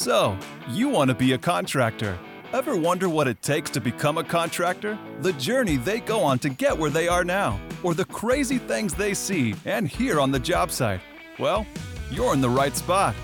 So, 0.00 0.34
you 0.70 0.88
want 0.88 1.10
to 1.10 1.14
be 1.14 1.34
a 1.34 1.38
contractor. 1.38 2.18
Ever 2.54 2.74
wonder 2.74 3.10
what 3.10 3.28
it 3.28 3.42
takes 3.42 3.68
to 3.72 3.82
become 3.82 4.16
a 4.16 4.24
contractor? 4.24 4.98
The 5.20 5.34
journey 5.34 5.76
they 5.76 6.00
go 6.00 6.20
on 6.20 6.38
to 6.38 6.48
get 6.48 6.78
where 6.78 6.88
they 6.88 7.06
are 7.06 7.22
now, 7.22 7.60
or 7.82 7.92
the 7.92 8.06
crazy 8.06 8.56
things 8.56 8.94
they 8.94 9.12
see 9.12 9.54
and 9.66 9.86
hear 9.86 10.18
on 10.18 10.30
the 10.30 10.38
job 10.38 10.70
site? 10.70 11.02
Well, 11.38 11.66
you're 12.10 12.32
in 12.32 12.40
the 12.40 12.48
right 12.48 12.74
spot. 12.74 13.14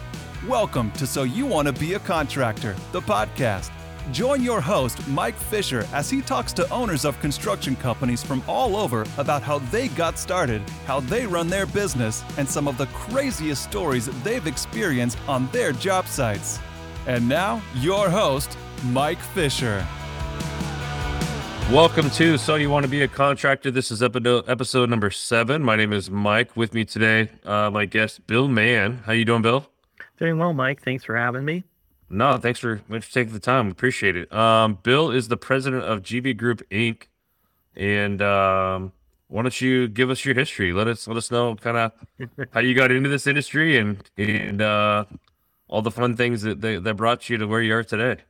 Welcome 0.47 0.91
to 0.93 1.07
So 1.07 1.23
You 1.23 1.47
Want 1.47 1.67
to 1.67 1.73
Be 1.73 1.95
a 1.95 1.99
Contractor, 1.99 2.77
the 2.93 3.01
podcast. 3.01 3.71
Join 4.13 4.43
your 4.43 4.61
host, 4.61 5.09
Mike 5.09 5.35
Fisher, 5.35 5.89
as 5.95 6.11
he 6.11 6.21
talks 6.21 6.53
to 6.53 6.69
owners 6.69 7.07
of 7.07 7.19
construction 7.21 7.75
companies 7.77 8.23
from 8.23 8.43
all 8.47 8.77
over 8.77 9.07
about 9.17 9.43
how 9.43 9.61
they 9.71 9.89
got 9.89 10.19
started, 10.19 10.61
how 10.85 11.01
they 11.01 11.27
run 11.27 11.49
their 11.49 11.65
business, 11.65 12.23
and 12.37 12.47
some 12.47 12.69
of 12.69 12.77
the 12.77 12.87
craziest 12.89 13.65
stories 13.65 14.07
they've 14.23 14.47
experienced 14.47 15.19
on 15.27 15.49
their 15.53 15.73
job 15.73 16.07
sites. 16.07 16.61
And 17.07 17.29
now, 17.29 17.63
your 17.77 18.11
host, 18.11 18.59
Mike 18.87 19.21
Fisher. 19.21 19.87
Welcome 21.71 22.11
to 22.11 22.37
So 22.37 22.57
You 22.57 22.69
Want 22.69 22.83
to 22.83 22.91
Be 22.91 23.03
a 23.03 23.09
Contractor. 23.09 23.71
This 23.71 23.93
is 23.93 24.03
episode 24.03 24.91
number 24.91 25.13
seven. 25.13 25.63
My 25.63 25.77
name 25.77 25.93
is 25.93 26.11
Mike. 26.11 26.57
With 26.57 26.75
me 26.75 26.85
today, 26.85 27.31
uh, 27.45 27.71
my 27.71 27.85
guest, 27.85 28.27
Bill 28.27 28.49
Mann. 28.49 29.05
How 29.07 29.13
you 29.13 29.25
doing, 29.25 29.43
Bill? 29.43 29.69
Doing 30.19 30.37
well, 30.39 30.53
Mike. 30.53 30.83
Thanks 30.83 31.05
for 31.05 31.17
having 31.17 31.45
me. 31.45 31.63
No, 32.11 32.39
thanks 32.39 32.59
for, 32.59 32.79
thanks 32.91 33.07
for 33.07 33.15
taking 33.15 33.33
the 33.33 33.39
time. 33.39 33.71
Appreciate 33.71 34.17
it. 34.17 34.33
Um, 34.33 34.81
Bill 34.83 35.13
is 35.13 35.29
the 35.29 35.37
president 35.37 35.85
of 35.85 36.03
GB 36.03 36.37
Group 36.37 36.69
Inc. 36.71 37.05
And 37.77 38.21
um, 38.21 38.91
why 39.29 39.43
don't 39.43 39.61
you 39.61 39.87
give 39.87 40.11
us 40.11 40.25
your 40.25 40.35
history? 40.35 40.73
Let 40.73 40.89
us 40.89 41.07
let 41.07 41.17
us 41.17 41.31
know 41.31 41.55
kind 41.57 41.77
of 41.77 41.93
how 42.53 42.61
you 42.61 42.75
got 42.75 42.91
into 42.91 43.09
this 43.09 43.27
industry 43.27 43.77
and 43.77 44.03
and 44.17 44.63
uh, 44.63 45.05
all 45.69 45.83
the 45.83 45.91
fun 45.91 46.17
things 46.17 46.43
that, 46.43 46.61
that 46.61 46.85
that 46.85 46.95
brought 46.97 47.29
you 47.29 47.39
to 47.39 47.47
where 47.47 47.63
you 47.63 47.75
are 47.75 47.85
today. 47.85 48.23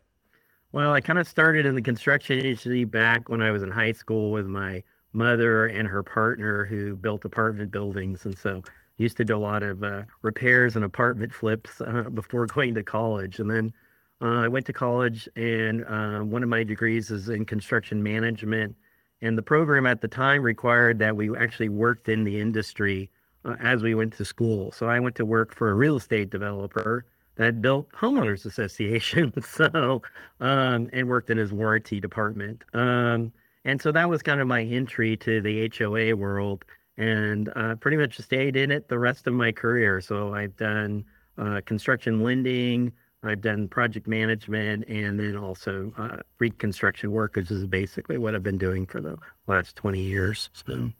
Well, 0.72 0.92
I 0.92 1.00
kind 1.00 1.18
of 1.18 1.26
started 1.28 1.64
in 1.64 1.74
the 1.74 1.82
construction 1.82 2.38
industry 2.38 2.84
back 2.84 3.28
when 3.28 3.40
I 3.40 3.50
was 3.50 3.62
in 3.62 3.70
high 3.70 3.92
school 3.92 4.30
with 4.30 4.46
my 4.46 4.82
mother 5.12 5.66
and 5.66 5.88
her 5.88 6.02
partner 6.02 6.64
who 6.64 6.96
built 6.96 7.24
apartment 7.24 7.70
buildings, 7.70 8.24
and 8.24 8.36
so 8.36 8.62
used 8.98 9.16
to 9.18 9.24
do 9.24 9.36
a 9.36 9.38
lot 9.38 9.62
of 9.62 9.82
uh, 9.82 10.02
repairs 10.22 10.76
and 10.76 10.84
apartment 10.84 11.32
flips 11.32 11.80
uh, 11.80 12.04
before 12.14 12.46
going 12.56 12.74
to 12.74 12.82
college. 12.82 13.38
And 13.38 13.50
then 13.50 13.72
uh, 14.20 14.40
I 14.40 14.48
went 14.48 14.66
to 14.66 14.72
college, 14.72 15.28
and 15.36 15.84
uh, 15.84 16.20
one 16.20 16.42
of 16.42 16.48
my 16.48 16.62
degrees 16.62 17.10
is 17.10 17.28
in 17.28 17.44
construction 17.44 18.02
management. 18.02 18.74
And 19.22 19.36
the 19.36 19.42
program 19.42 19.86
at 19.86 20.00
the 20.00 20.08
time 20.08 20.42
required 20.42 20.98
that 20.98 21.16
we 21.16 21.34
actually 21.36 21.68
worked 21.68 22.08
in 22.08 22.24
the 22.24 22.40
industry 22.40 23.10
uh, 23.44 23.56
as 23.60 23.82
we 23.82 23.94
went 23.94 24.14
to 24.14 24.24
school. 24.24 24.72
So 24.72 24.88
I 24.88 25.00
went 25.00 25.14
to 25.16 25.24
work 25.24 25.54
for 25.54 25.70
a 25.70 25.74
real 25.74 25.96
estate 25.96 26.30
developer 26.30 27.06
that 27.36 27.62
built 27.62 27.90
homeowners 27.92 28.44
associations. 28.44 29.46
so 29.48 30.02
um, 30.40 30.90
and 30.92 31.08
worked 31.08 31.30
in 31.30 31.38
his 31.38 31.52
warranty 31.52 32.00
department. 32.00 32.64
Um, 32.74 33.32
and 33.64 33.80
so 33.80 33.92
that 33.92 34.08
was 34.08 34.22
kind 34.22 34.40
of 34.40 34.46
my 34.46 34.62
entry 34.62 35.16
to 35.18 35.40
the 35.40 35.70
HOA 35.76 36.14
world 36.16 36.64
and 36.96 37.52
uh, 37.56 37.74
pretty 37.76 37.96
much 37.96 38.18
stayed 38.18 38.56
in 38.56 38.70
it 38.70 38.88
the 38.88 38.98
rest 38.98 39.26
of 39.26 39.34
my 39.34 39.52
career. 39.52 40.00
So 40.00 40.34
I've 40.34 40.56
done 40.56 41.04
uh, 41.36 41.60
construction 41.66 42.22
lending, 42.22 42.92
I've 43.22 43.40
done 43.40 43.68
project 43.68 44.06
management, 44.06 44.84
and 44.88 45.18
then 45.18 45.36
also 45.36 45.92
uh, 45.98 46.18
reconstruction 46.38 47.10
work, 47.10 47.36
which 47.36 47.50
is 47.50 47.66
basically 47.66 48.18
what 48.18 48.34
I've 48.34 48.42
been 48.42 48.58
doing 48.58 48.86
for 48.86 49.00
the 49.00 49.18
last 49.46 49.76
20 49.76 50.00
years. 50.00 50.48
So, 50.52 50.90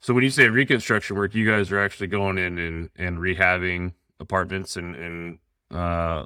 so 0.00 0.12
when 0.12 0.24
you 0.24 0.30
say 0.30 0.48
reconstruction 0.48 1.16
work, 1.16 1.34
you 1.34 1.48
guys 1.48 1.70
are 1.72 1.80
actually 1.80 2.08
going 2.08 2.38
in 2.38 2.58
and, 2.58 2.90
and 2.96 3.18
rehabbing 3.18 3.92
apartments 4.20 4.76
and, 4.76 4.96
and, 4.96 5.38
uh, 5.70 6.24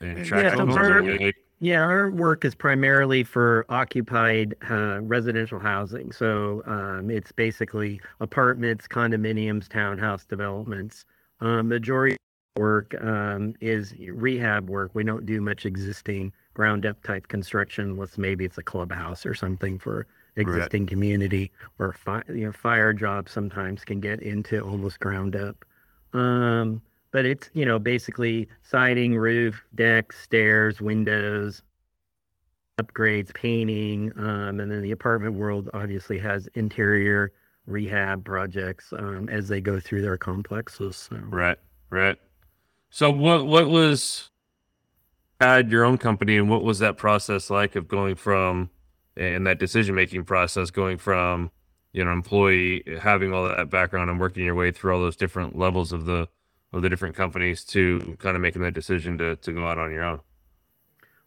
and 0.00 0.28
yeah, 0.28 0.54
so 0.54 1.32
yeah, 1.58 1.80
our 1.80 2.10
work 2.10 2.44
is 2.44 2.54
primarily 2.54 3.24
for 3.24 3.64
occupied 3.70 4.54
uh, 4.68 5.00
residential 5.00 5.58
housing. 5.58 6.12
So 6.12 6.62
um, 6.66 7.10
it's 7.10 7.32
basically 7.32 8.00
apartments, 8.20 8.86
condominiums, 8.86 9.66
townhouse 9.66 10.26
developments. 10.26 11.06
Um, 11.40 11.68
majority 11.68 12.16
work 12.56 12.94
um, 13.02 13.54
is 13.60 13.94
rehab 13.98 14.68
work. 14.68 14.90
We 14.92 15.04
don't 15.04 15.24
do 15.24 15.40
much 15.40 15.64
existing 15.64 16.32
ground 16.52 16.84
up 16.84 17.02
type 17.02 17.28
construction 17.28 17.90
unless 17.90 18.18
maybe 18.18 18.44
it's 18.44 18.58
a 18.58 18.62
clubhouse 18.62 19.24
or 19.24 19.34
something 19.34 19.78
for 19.78 20.06
existing 20.36 20.82
right. 20.82 20.90
community 20.90 21.50
or 21.78 21.92
fi- 21.92 22.22
you 22.28 22.46
know 22.46 22.52
fire 22.52 22.92
jobs 22.92 23.32
sometimes 23.32 23.84
can 23.84 24.00
get 24.00 24.20
into 24.20 24.60
almost 24.60 25.00
ground 25.00 25.36
up. 25.36 25.64
Um, 26.12 26.82
but 27.10 27.24
it's 27.24 27.50
you 27.54 27.64
know 27.64 27.78
basically 27.78 28.48
siding, 28.62 29.16
roof, 29.16 29.62
deck, 29.74 30.12
stairs, 30.12 30.80
windows, 30.80 31.62
upgrades, 32.80 33.32
painting, 33.34 34.12
um, 34.16 34.60
and 34.60 34.70
then 34.70 34.82
the 34.82 34.92
apartment 34.92 35.34
world 35.34 35.70
obviously 35.74 36.18
has 36.18 36.48
interior 36.54 37.32
rehab 37.66 38.24
projects 38.24 38.92
um, 38.98 39.28
as 39.28 39.48
they 39.48 39.60
go 39.60 39.80
through 39.80 40.02
their 40.02 40.16
complexes. 40.16 40.96
So. 40.96 41.16
Right, 41.16 41.58
right. 41.90 42.18
So 42.90 43.10
what 43.10 43.46
what 43.46 43.68
was 43.68 44.30
had 45.40 45.70
your 45.70 45.84
own 45.84 45.98
company 45.98 46.36
and 46.36 46.48
what 46.48 46.62
was 46.62 46.78
that 46.78 46.96
process 46.96 47.50
like 47.50 47.76
of 47.76 47.88
going 47.88 48.14
from 48.14 48.70
and 49.16 49.46
that 49.46 49.58
decision 49.58 49.94
making 49.94 50.24
process 50.24 50.70
going 50.70 50.98
from 50.98 51.50
you 51.92 52.04
know 52.04 52.12
employee 52.12 52.82
having 53.00 53.32
all 53.32 53.48
that 53.48 53.70
background 53.70 54.10
and 54.10 54.20
working 54.20 54.44
your 54.44 54.54
way 54.54 54.70
through 54.70 54.94
all 54.94 55.00
those 55.00 55.16
different 55.16 55.58
levels 55.58 55.92
of 55.92 56.06
the 56.06 56.28
of 56.76 56.82
the 56.82 56.88
different 56.88 57.14
companies 57.14 57.64
to 57.64 58.16
kind 58.18 58.36
of 58.36 58.42
making 58.42 58.62
that 58.62 58.74
decision 58.74 59.18
to, 59.18 59.36
to 59.36 59.52
go 59.52 59.66
out 59.66 59.78
on 59.78 59.90
your 59.90 60.04
own? 60.04 60.20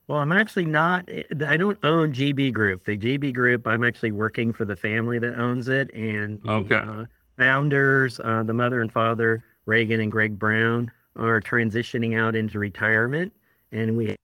Well, 0.08 0.20
I'm 0.20 0.32
actually 0.32 0.66
not, 0.66 1.08
I 1.46 1.58
don't 1.58 1.78
own 1.84 2.14
GB 2.14 2.52
Group. 2.52 2.86
The 2.86 2.98
GB 2.98 3.34
Group, 3.34 3.68
I'm 3.68 3.84
actually 3.84 4.12
working 4.12 4.54
for 4.54 4.66
the 4.66 4.76
family 4.76 5.20
that 5.20 5.38
owns 5.40 5.68
it. 5.68 5.94
And 5.94 6.40
okay. 6.48 6.76
uh, 6.76 7.06
founders, 7.38 8.20
uh, 8.24 8.44
the 8.44 8.54
mother 8.54 8.82
and 8.82 8.92
father, 8.92 9.44
Reagan 9.66 10.00
and 10.02 10.12
Greg 10.12 10.40
Brown, 10.40 10.92
are 11.16 11.40
transitioning 11.40 12.20
out 12.20 12.36
into 12.36 12.58
retirement. 12.58 13.34
And 13.72 13.96
we 13.96 14.16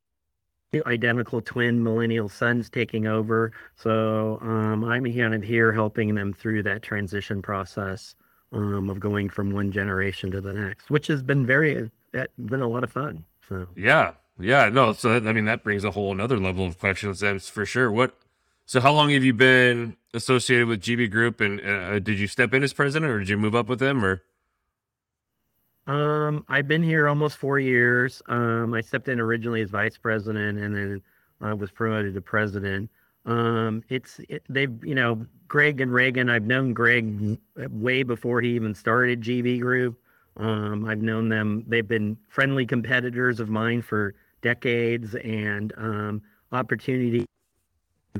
identical 0.88 1.41
twin 1.41 1.81
millennial 1.81 2.30
sons 2.30 2.69
taking 2.69 3.08
over. 3.08 3.52
So 3.75 4.40
um, 4.41 4.84
I'm 4.84 5.06
kind 5.06 5.35
of 5.35 5.44
here 5.44 5.72
helping 5.72 6.16
them 6.16 6.34
through 6.34 6.64
that 6.64 6.81
transition 6.81 7.41
process 7.41 8.16
um, 8.52 8.90
of 8.90 9.00
going 9.00 9.30
from 9.30 9.52
one 9.52 9.72
generation 9.72 10.32
to 10.32 10.42
the 10.42 10.54
next, 10.54 10.90
which 10.90 11.08
has 11.08 11.22
been 11.22 11.46
very 11.46 11.90
that 12.12 12.30
been 12.38 12.62
a 12.62 12.68
lot 12.68 12.84
of 12.84 12.92
fun. 12.92 13.26
So 13.48 13.68
yeah, 13.76 14.14
yeah, 14.40 14.70
no. 14.70 14.94
So 14.94 15.16
I 15.16 15.20
mean, 15.20 15.46
that 15.46 15.64
brings 15.64 15.84
a 15.84 15.92
whole 15.92 16.12
another 16.12 16.38
level 16.38 16.66
of 16.66 16.80
questions. 16.80 17.20
That's 17.20 17.50
for 17.50 17.66
sure. 17.66 17.92
What? 17.92 18.16
So 18.66 18.80
how 18.80 18.94
long 18.94 19.12
have 19.12 19.24
you 19.24 19.34
been 19.34 19.96
associated 20.14 20.68
with 20.68 20.82
GB 20.82 21.12
Group, 21.12 21.42
and 21.42 21.62
uh, 21.62 22.00
did 22.00 22.20
you 22.20 22.28
step 22.28 22.54
in 22.54 22.64
as 22.64 22.74
president, 22.74 23.12
or 23.12 23.20
did 23.20 23.30
you 23.30 23.38
move 23.38 23.56
up 23.56 23.68
with 23.68 23.80
them, 23.80 24.04
or? 24.04 24.24
Um, 25.88 26.46
I've 26.50 26.68
been 26.68 26.82
here 26.82 27.08
almost 27.08 27.38
four 27.38 27.60
years. 27.60 28.22
Um, 28.28 28.74
I 28.74 28.82
stepped 28.82 29.08
in 29.08 29.20
originally 29.20 29.62
as 29.62 29.70
vice 29.70 29.98
president, 29.98 30.58
and 30.58 30.76
then 30.76 31.02
I 31.42 31.54
was 31.54 31.70
promoted 31.70 32.16
to 32.16 32.22
president. 32.22 32.90
Um, 33.25 33.84
it's 33.90 34.19
it, 34.30 34.44
they've 34.50 34.84
you 34.84 34.96
know 34.96 35.25
Greg 35.47 35.81
and 35.81 35.94
Reagan. 35.94 36.30
I've 36.30 36.46
known 36.46 36.74
Greg 36.74 37.40
way 37.69 38.03
before 38.03 38.41
he 38.41 38.56
even 38.56 38.74
started 38.74 39.22
GB 39.22 39.59
Group. 39.59 40.00
Um, 40.38 40.86
I've 40.86 41.02
known 41.02 41.30
them. 41.30 41.64
They've 41.68 41.88
been 41.88 42.18
friendly 42.30 42.66
competitors 42.66 43.40
of 43.40 43.50
mine 43.50 43.81
for 43.81 44.16
decades, 44.41 45.16
and 45.16 45.74
um, 45.78 46.22
opportunity 46.52 47.25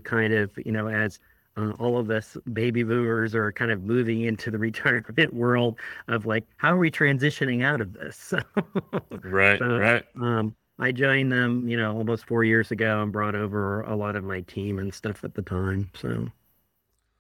kind 0.03 0.33
of 0.33 0.51
you 0.65 0.71
know 0.71 0.88
as 0.88 1.19
uh, 1.57 1.71
all 1.79 1.97
of 1.97 2.09
us 2.09 2.38
baby 2.53 2.83
boomers 2.83 3.33
are 3.33 3.51
kind 3.51 3.71
of 3.71 3.83
moving 3.83 4.21
into 4.21 4.51
the 4.51 4.57
retirement 4.59 5.33
world 5.33 5.77
of 6.07 6.25
like 6.25 6.45
how 6.57 6.73
are 6.73 6.77
we 6.77 6.91
transitioning 6.91 7.63
out 7.63 7.81
of 7.81 7.94
this 7.94 8.33
right 9.23 9.59
so, 9.59 9.77
right 9.77 10.03
um, 10.19 10.55
I 10.78 10.91
joined 10.91 11.31
them, 11.31 11.68
you 11.68 11.77
know, 11.77 11.95
almost 11.95 12.25
four 12.25 12.44
years 12.44 12.72
ago 12.72 13.01
and 13.01 13.12
brought 13.12 13.36
over 13.36 13.81
a 13.81 13.95
lot 13.95 14.16
of 14.16 14.24
my 14.24 14.42
team 14.42 14.77
and 14.80 14.94
stuff 14.94 15.24
at 15.24 15.33
the 15.33 15.42
time. 15.42 15.89
So, 15.94 16.27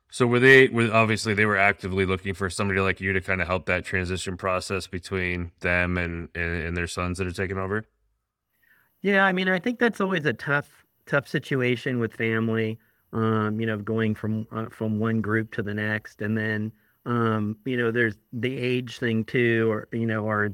so 0.09 0.27
were 0.27 0.39
they? 0.39 0.67
Were 0.67 0.91
obviously 0.93 1.33
they 1.33 1.45
were 1.45 1.57
actively 1.57 2.05
looking 2.05 2.33
for 2.33 2.49
somebody 2.49 2.79
like 2.79 2.99
you 2.99 3.13
to 3.13 3.21
kind 3.21 3.41
of 3.41 3.47
help 3.47 3.65
that 3.67 3.85
transition 3.85 4.35
process 4.35 4.87
between 4.87 5.51
them 5.61 5.97
and 5.97 6.29
and, 6.35 6.63
and 6.63 6.77
their 6.77 6.87
sons 6.87 7.17
that 7.17 7.27
are 7.27 7.31
taking 7.31 7.57
over. 7.57 7.85
Yeah, 9.01 9.23
I 9.23 9.31
mean, 9.31 9.47
I 9.47 9.59
think 9.59 9.79
that's 9.79 10.01
always 10.01 10.25
a 10.25 10.33
tough 10.33 10.85
tough 11.05 11.27
situation 11.27 11.99
with 11.99 12.13
family. 12.13 12.77
Um, 13.13 13.59
you 13.61 13.65
know, 13.65 13.77
going 13.77 14.15
from 14.15 14.47
uh, 14.51 14.65
from 14.69 14.99
one 14.99 15.21
group 15.21 15.51
to 15.53 15.63
the 15.63 15.73
next, 15.73 16.21
and 16.21 16.37
then 16.37 16.73
um, 17.05 17.57
you 17.65 17.77
know, 17.77 17.91
there's 17.91 18.15
the 18.33 18.57
age 18.57 18.97
thing 18.97 19.23
too, 19.23 19.71
or 19.71 19.87
you 19.91 20.05
know, 20.05 20.25
or 20.25 20.53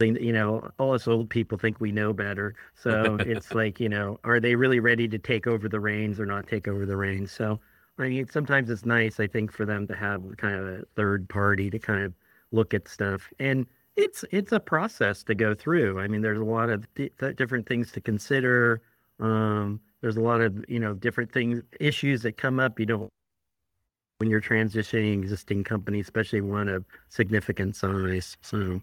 you 0.00 0.32
know, 0.32 0.70
all 0.78 0.94
us 0.94 1.08
old 1.08 1.28
people 1.28 1.58
think 1.58 1.80
we 1.80 1.90
know 1.90 2.12
better. 2.12 2.54
So 2.76 3.16
it's 3.20 3.52
like, 3.54 3.80
you 3.80 3.88
know, 3.88 4.18
are 4.24 4.40
they 4.40 4.54
really 4.54 4.80
ready 4.80 5.08
to 5.08 5.18
take 5.18 5.46
over 5.46 5.68
the 5.68 5.80
reins 5.80 6.20
or 6.20 6.26
not 6.26 6.46
take 6.46 6.68
over 6.68 6.86
the 6.86 6.96
reins? 6.96 7.32
So, 7.32 7.58
I 7.98 8.08
mean, 8.08 8.28
sometimes 8.28 8.70
it's 8.70 8.86
nice, 8.86 9.18
I 9.18 9.26
think, 9.26 9.52
for 9.52 9.66
them 9.66 9.86
to 9.88 9.96
have 9.96 10.22
kind 10.36 10.54
of 10.54 10.66
a 10.66 10.84
third 10.94 11.28
party 11.28 11.68
to 11.70 11.78
kind 11.78 12.04
of 12.04 12.14
look 12.52 12.74
at 12.74 12.86
stuff. 12.86 13.28
And 13.40 13.66
it's 13.96 14.24
it's 14.30 14.52
a 14.52 14.60
process 14.60 15.24
to 15.24 15.34
go 15.34 15.54
through. 15.54 15.98
I 15.98 16.06
mean, 16.06 16.22
there's 16.22 16.38
a 16.38 16.44
lot 16.44 16.70
of 16.70 16.86
di- 16.94 17.10
different 17.36 17.66
things 17.66 17.90
to 17.92 18.00
consider. 18.00 18.80
Um, 19.18 19.80
there's 20.00 20.16
a 20.16 20.20
lot 20.20 20.40
of 20.40 20.64
you 20.68 20.78
know 20.78 20.94
different 20.94 21.32
things, 21.32 21.62
issues 21.80 22.22
that 22.22 22.36
come 22.36 22.60
up. 22.60 22.78
You 22.78 22.86
don't 22.86 23.08
when 24.18 24.30
you're 24.30 24.40
transitioning 24.40 25.14
existing 25.14 25.64
company, 25.64 25.98
especially 25.98 26.40
one 26.40 26.68
of 26.68 26.84
significant 27.08 27.74
size. 27.74 28.36
So 28.40 28.80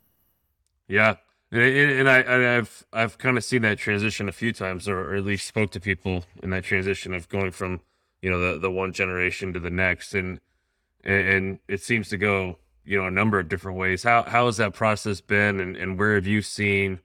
Yeah, 0.87 1.15
and, 1.51 2.09
I 2.09 2.19
and 2.19 2.45
I've 2.45 2.85
I've 2.93 3.17
kind 3.17 3.37
of 3.37 3.43
seen 3.43 3.61
that 3.63 3.77
transition 3.77 4.27
a 4.29 4.31
few 4.31 4.53
times, 4.53 4.87
or, 4.87 5.15
at 5.15 5.23
least 5.23 5.47
spoke 5.47 5.71
to 5.71 5.79
people 5.79 6.25
in 6.43 6.49
that 6.51 6.63
transition 6.63 7.13
of 7.13 7.29
going 7.29 7.51
from 7.51 7.81
you 8.21 8.29
know 8.29 8.39
the 8.39 8.59
the 8.59 8.71
one 8.71 8.93
generation 8.93 9.53
to 9.53 9.59
the 9.59 9.69
next, 9.69 10.13
and 10.13 10.39
and, 11.03 11.59
it 11.67 11.81
seems 11.81 12.09
to 12.09 12.17
go 12.17 12.57
you 12.83 12.97
know 12.97 13.07
a 13.07 13.11
number 13.11 13.39
of 13.39 13.49
different 13.49 13.77
ways. 13.77 14.03
How 14.03 14.23
how 14.23 14.45
has 14.47 14.57
that 14.57 14.73
process 14.73 15.21
been, 15.21 15.59
and 15.59 15.75
and 15.75 15.97
where 15.97 16.15
have 16.15 16.27
you 16.27 16.41
seen 16.41 16.99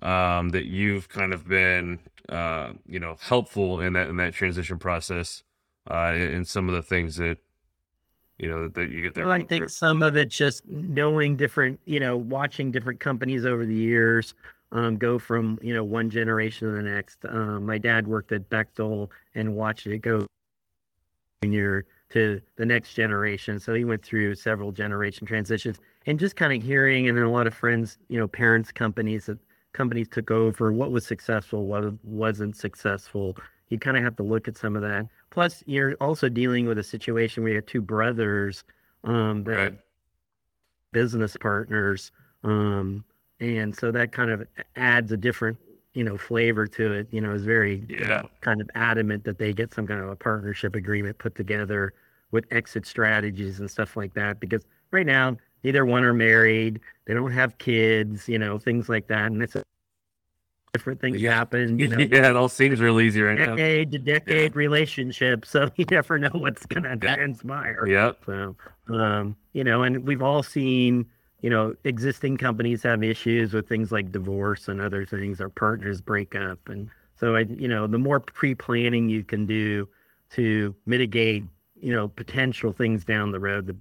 um, 0.00 0.50
that 0.50 0.66
you've 0.66 1.08
kind 1.08 1.32
of 1.32 1.46
been 1.48 2.00
uh, 2.28 2.72
you 2.86 2.98
know 2.98 3.16
helpful 3.20 3.80
in 3.80 3.92
that 3.94 4.08
in 4.08 4.16
that 4.16 4.34
transition 4.34 4.78
process, 4.78 5.42
uh, 5.90 6.12
in 6.14 6.44
some 6.44 6.68
of 6.68 6.74
the 6.74 6.82
things 6.82 7.16
that 7.16 7.38
you 8.42 8.48
know 8.48 8.68
that, 8.68 8.90
you 8.90 9.02
get 9.02 9.14
there. 9.14 9.24
Well, 9.24 9.32
I 9.32 9.44
think 9.44 9.70
some 9.70 10.02
of 10.02 10.16
it 10.16 10.28
just 10.28 10.66
knowing 10.66 11.36
different, 11.36 11.78
you 11.84 12.00
know, 12.00 12.16
watching 12.16 12.72
different 12.72 12.98
companies 12.98 13.46
over 13.46 13.64
the 13.64 13.74
years 13.74 14.34
um, 14.72 14.96
go 14.96 15.18
from, 15.18 15.60
you 15.62 15.72
know, 15.72 15.84
one 15.84 16.10
generation 16.10 16.68
to 16.68 16.74
the 16.74 16.82
next. 16.82 17.18
Um, 17.28 17.64
my 17.64 17.78
dad 17.78 18.06
worked 18.06 18.32
at 18.32 18.50
Bechtel 18.50 19.10
and 19.36 19.54
watched 19.54 19.86
it 19.86 19.98
go 19.98 20.26
junior 21.42 21.86
to 22.10 22.40
the 22.56 22.66
next 22.66 22.94
generation. 22.94 23.60
So 23.60 23.74
he 23.74 23.84
went 23.84 24.02
through 24.02 24.34
several 24.34 24.72
generation 24.72 25.24
transitions 25.24 25.78
and 26.06 26.18
just 26.18 26.34
kind 26.34 26.52
of 26.52 26.66
hearing, 26.66 27.08
and 27.08 27.16
then 27.16 27.24
a 27.24 27.30
lot 27.30 27.46
of 27.46 27.54
friends, 27.54 27.96
you 28.08 28.18
know, 28.18 28.26
parents' 28.26 28.72
companies 28.72 29.26
that 29.26 29.38
companies 29.72 30.08
took 30.08 30.32
over, 30.32 30.72
what 30.72 30.90
was 30.90 31.06
successful, 31.06 31.66
what 31.66 31.84
wasn't 32.04 32.56
successful. 32.56 33.36
You 33.72 33.78
kind 33.78 33.96
of 33.96 34.02
have 34.02 34.16
to 34.16 34.22
look 34.22 34.48
at 34.48 34.58
some 34.58 34.76
of 34.76 34.82
that. 34.82 35.06
Plus, 35.30 35.64
you're 35.66 35.94
also 35.94 36.28
dealing 36.28 36.66
with 36.66 36.76
a 36.76 36.82
situation 36.82 37.42
where 37.42 37.52
you 37.52 37.56
have 37.56 37.64
two 37.64 37.80
brothers 37.80 38.64
um, 39.02 39.44
that 39.44 39.56
Right. 39.56 39.78
business 40.92 41.38
partners, 41.40 42.12
um, 42.44 43.02
and 43.40 43.74
so 43.74 43.90
that 43.90 44.12
kind 44.12 44.30
of 44.30 44.46
adds 44.76 45.10
a 45.10 45.16
different, 45.16 45.56
you 45.94 46.04
know, 46.04 46.18
flavor 46.18 46.66
to 46.66 46.92
it. 46.92 47.08
You 47.10 47.22
know, 47.22 47.32
is 47.32 47.46
very 47.46 47.86
Yeah. 47.88 48.24
kind 48.42 48.60
of 48.60 48.68
adamant 48.74 49.24
that 49.24 49.38
they 49.38 49.54
get 49.54 49.72
some 49.72 49.86
kind 49.86 50.00
of 50.02 50.10
a 50.10 50.16
partnership 50.16 50.74
agreement 50.76 51.16
put 51.16 51.34
together 51.34 51.94
with 52.30 52.44
exit 52.50 52.84
strategies 52.86 53.58
and 53.58 53.70
stuff 53.70 53.96
like 53.96 54.12
that. 54.12 54.38
Because 54.38 54.66
right 54.90 55.06
now, 55.06 55.38
neither 55.64 55.86
one 55.86 56.04
are 56.04 56.12
married, 56.12 56.78
they 57.06 57.14
don't 57.14 57.32
have 57.32 57.56
kids, 57.56 58.28
you 58.28 58.38
know, 58.38 58.58
things 58.58 58.90
like 58.90 59.06
that, 59.06 59.32
and 59.32 59.42
it's 59.42 59.56
a 59.56 59.62
different 60.72 61.00
things 61.00 61.20
Yeah. 61.20 61.34
happen. 61.34 61.78
You 61.78 61.88
know, 61.88 61.98
yeah, 61.98 62.30
it 62.30 62.36
all 62.36 62.48
seems 62.48 62.80
real 62.80 63.00
easy 63.00 63.20
right 63.20 63.38
now. 63.38 63.56
decade 63.56 63.92
to 63.92 63.98
decade 63.98 64.56
relationship, 64.56 65.44
so 65.44 65.70
you 65.76 65.84
never 65.90 66.18
know 66.18 66.30
what's 66.32 66.64
gonna 66.66 66.98
Yeah. 67.02 67.14
transpire. 67.16 67.86
Yep. 67.86 68.22
So, 68.26 68.56
um, 68.88 69.36
you 69.52 69.64
know, 69.64 69.82
and 69.82 70.06
we've 70.06 70.22
all 70.22 70.42
seen, 70.42 71.06
you 71.42 71.50
know, 71.50 71.74
existing 71.84 72.38
companies 72.38 72.82
have 72.84 73.02
issues 73.02 73.52
with 73.52 73.68
things 73.68 73.92
like 73.92 74.12
divorce 74.12 74.68
and 74.68 74.80
other 74.80 75.04
things, 75.04 75.40
or 75.40 75.48
partners 75.50 76.00
break 76.00 76.34
up, 76.34 76.68
and 76.68 76.88
so 77.16 77.36
I, 77.36 77.40
you 77.40 77.68
know, 77.68 77.86
the 77.86 77.98
more 77.98 78.18
pre-planning 78.20 79.08
you 79.08 79.22
can 79.22 79.46
do 79.46 79.88
to 80.30 80.74
mitigate, 80.86 81.44
you 81.80 81.92
know, 81.92 82.08
potential 82.08 82.72
things 82.72 83.04
down 83.04 83.30
the 83.30 83.38
road, 83.40 83.66
the 83.66 83.76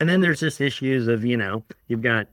and 0.00 0.08
then 0.08 0.20
there's 0.20 0.40
just 0.40 0.60
issues 0.60 1.08
of, 1.08 1.24
you 1.24 1.36
know, 1.36 1.64
you've 1.88 2.02
got 2.02 2.28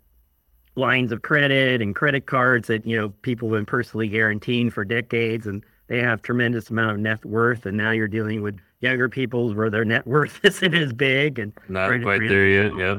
lines 0.76 1.12
of 1.12 1.22
credit 1.22 1.82
and 1.82 1.96
credit 1.96 2.26
cards 2.26 2.68
that, 2.68 2.86
you 2.86 2.98
know, 2.98 3.10
people 3.22 3.50
have 3.50 3.58
been 3.58 3.66
personally 3.66 4.08
guaranteeing 4.08 4.70
for 4.70 4.84
decades 4.86 5.48
and 5.48 5.64
they 5.88 6.00
have 6.00 6.22
tremendous 6.22 6.70
amount 6.70 6.92
of 6.92 7.00
net 7.00 7.24
worth. 7.26 7.66
And 7.66 7.78
now 7.78 7.92
you're 7.92 8.08
dealing 8.08 8.42
with 8.42 8.58
younger 8.82 9.08
people 9.08 9.54
where 9.54 9.70
their 9.70 9.86
net 9.86 10.06
worth 10.06 10.40
isn't 10.44 10.74
as 10.74 10.92
big. 10.94 11.40
And 11.40 11.54
Not 11.70 12.02
quite 12.02 12.20
there 12.28 12.48
yet. 12.48 12.76
Yep. 12.76 12.98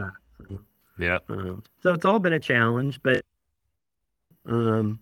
Yep. 0.98 1.24
um, 1.30 1.62
so 1.82 1.92
it's 1.92 2.04
all 2.06 2.18
been 2.18 2.32
a 2.32 2.40
challenge, 2.40 3.00
but 3.02 3.22
um, 4.46 4.98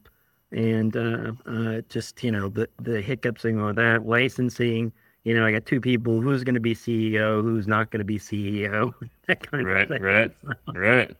and 0.50 0.97
uh, 0.97 1.32
uh, 1.47 1.81
just 1.88 2.23
you 2.25 2.31
know 2.32 2.49
the 2.49 2.69
the 2.81 3.00
hiccups 3.00 3.44
and 3.44 3.61
all 3.61 3.73
that 3.73 4.06
licensing. 4.06 4.93
You 5.25 5.35
know, 5.35 5.47
I 5.47 5.53
got 5.53 5.67
two 5.67 5.81
people. 5.81 6.20
Who's 6.20 6.44
going 6.44 6.55
to 6.55 6.61
be 6.61 6.75
CEO? 6.75 7.43
Who's 7.43 7.67
not 7.67 7.91
going 7.91 8.00
to 8.00 8.05
be 8.05 8.19
CEO? 8.19 8.93
that 9.29 9.49
kind 9.50 9.67
Right. 9.67 9.82
of 9.82 9.88
thing. 9.88 10.03
Right. 10.03 10.31
Right. 10.75 11.17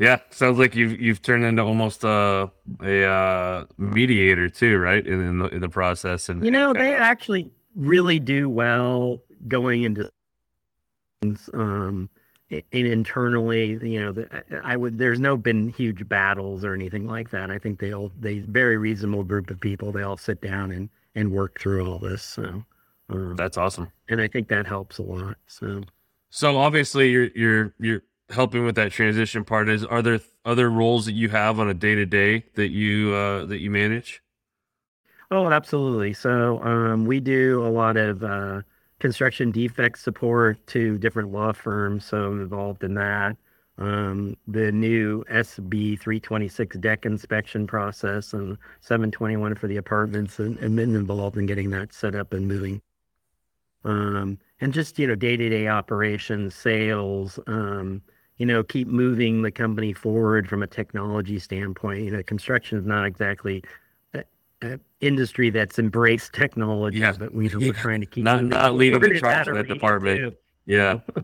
Yeah. 0.00 0.18
Sounds 0.30 0.58
like 0.58 0.74
you've 0.74 0.98
you've 0.98 1.20
turned 1.20 1.44
into 1.44 1.62
almost 1.62 2.04
a 2.04 2.50
a 2.82 3.04
uh, 3.04 3.64
mediator 3.76 4.48
too, 4.48 4.78
right? 4.78 5.06
In, 5.06 5.20
in 5.20 5.38
the 5.38 5.48
in 5.48 5.60
the 5.60 5.68
process. 5.68 6.30
And 6.30 6.42
You 6.42 6.50
know, 6.50 6.72
they 6.72 6.94
actually 6.94 7.50
really 7.76 8.18
do 8.18 8.48
well 8.48 9.22
going 9.46 9.82
into 9.82 10.10
um, 11.52 12.08
and 12.50 12.64
internally. 12.72 13.78
You 13.82 14.00
know, 14.00 14.12
the, 14.12 14.44
I 14.64 14.74
would. 14.78 14.96
There's 14.96 15.20
no 15.20 15.36
been 15.36 15.68
huge 15.68 16.08
battles 16.08 16.64
or 16.64 16.72
anything 16.72 17.06
like 17.06 17.28
that. 17.30 17.50
I 17.50 17.58
think 17.58 17.78
they 17.78 17.92
all 17.92 18.10
they 18.18 18.38
very 18.38 18.78
reasonable 18.78 19.22
group 19.22 19.50
of 19.50 19.60
people. 19.60 19.92
They 19.92 20.02
all 20.02 20.16
sit 20.16 20.40
down 20.40 20.72
and 20.72 20.88
and 21.14 21.30
work 21.30 21.60
through 21.60 21.86
all 21.86 21.98
this. 21.98 22.22
So, 22.22 22.64
um, 23.10 23.36
that's 23.36 23.58
awesome. 23.58 23.92
and 24.08 24.18
I 24.18 24.28
think 24.28 24.48
that 24.48 24.66
helps 24.66 24.96
a 24.96 25.02
lot. 25.02 25.36
So. 25.46 25.82
So 26.32 26.56
obviously 26.56 27.10
you're 27.10 27.28
you're 27.34 27.74
you're 27.80 28.02
helping 28.30 28.64
with 28.64 28.74
that 28.76 28.92
transition 28.92 29.44
part. 29.44 29.68
Is 29.68 29.84
are 29.84 30.02
there 30.02 30.20
other 30.44 30.70
roles 30.70 31.06
that 31.06 31.12
you 31.12 31.28
have 31.30 31.60
on 31.60 31.68
a 31.68 31.74
day 31.74 31.94
to 31.94 32.06
day 32.06 32.44
that 32.54 32.68
you 32.70 33.12
uh, 33.14 33.44
that 33.46 33.60
you 33.60 33.70
manage? 33.70 34.22
Oh, 35.30 35.48
absolutely. 35.48 36.12
So 36.12 36.60
um, 36.62 37.04
we 37.04 37.20
do 37.20 37.64
a 37.64 37.70
lot 37.70 37.96
of 37.96 38.24
uh, 38.24 38.62
construction 38.98 39.52
defect 39.52 39.98
support 39.98 40.64
to 40.68 40.98
different 40.98 41.30
law 41.30 41.52
firms. 41.52 42.04
So 42.04 42.26
I'm 42.26 42.40
involved 42.40 42.82
in 42.82 42.94
that. 42.94 43.36
Um, 43.78 44.36
the 44.46 44.70
new 44.72 45.24
SB 45.30 45.98
326 45.98 46.76
deck 46.78 47.06
inspection 47.06 47.66
process 47.66 48.34
and 48.34 48.58
721 48.80 49.54
for 49.54 49.68
the 49.68 49.78
apartments, 49.78 50.38
and, 50.38 50.58
and 50.58 50.76
been 50.76 50.94
involved 50.94 51.38
in 51.38 51.46
getting 51.46 51.70
that 51.70 51.94
set 51.94 52.14
up 52.14 52.34
and 52.34 52.46
moving. 52.46 52.82
Um, 53.84 54.38
and 54.60 54.74
just 54.74 54.98
you 54.98 55.06
know 55.06 55.14
day 55.14 55.36
to 55.36 55.48
day 55.48 55.68
operations, 55.68 56.54
sales. 56.54 57.38
Um, 57.46 58.02
you 58.40 58.46
know, 58.46 58.62
keep 58.62 58.88
moving 58.88 59.42
the 59.42 59.50
company 59.50 59.92
forward 59.92 60.48
from 60.48 60.62
a 60.62 60.66
technology 60.66 61.38
standpoint. 61.38 62.02
You 62.04 62.10
know, 62.10 62.22
construction 62.22 62.78
is 62.78 62.86
not 62.86 63.04
exactly 63.04 63.62
an 64.62 64.80
industry 65.02 65.50
that's 65.50 65.78
embraced 65.78 66.32
technology, 66.32 67.00
Yeah. 67.00 67.12
but 67.18 67.34
we, 67.34 67.50
Yeah. 67.50 67.56
we're 67.58 67.72
trying 67.74 68.00
to 68.00 68.06
keep 68.06 68.24
Not- 68.24 68.44
not 68.44 68.74
leading 68.76 68.98
the 68.98 69.20
charge 69.20 69.46
in 69.46 69.54
that 69.54 69.68
department. 69.68 70.18
too. 70.18 70.32
Yeah. 70.66 71.00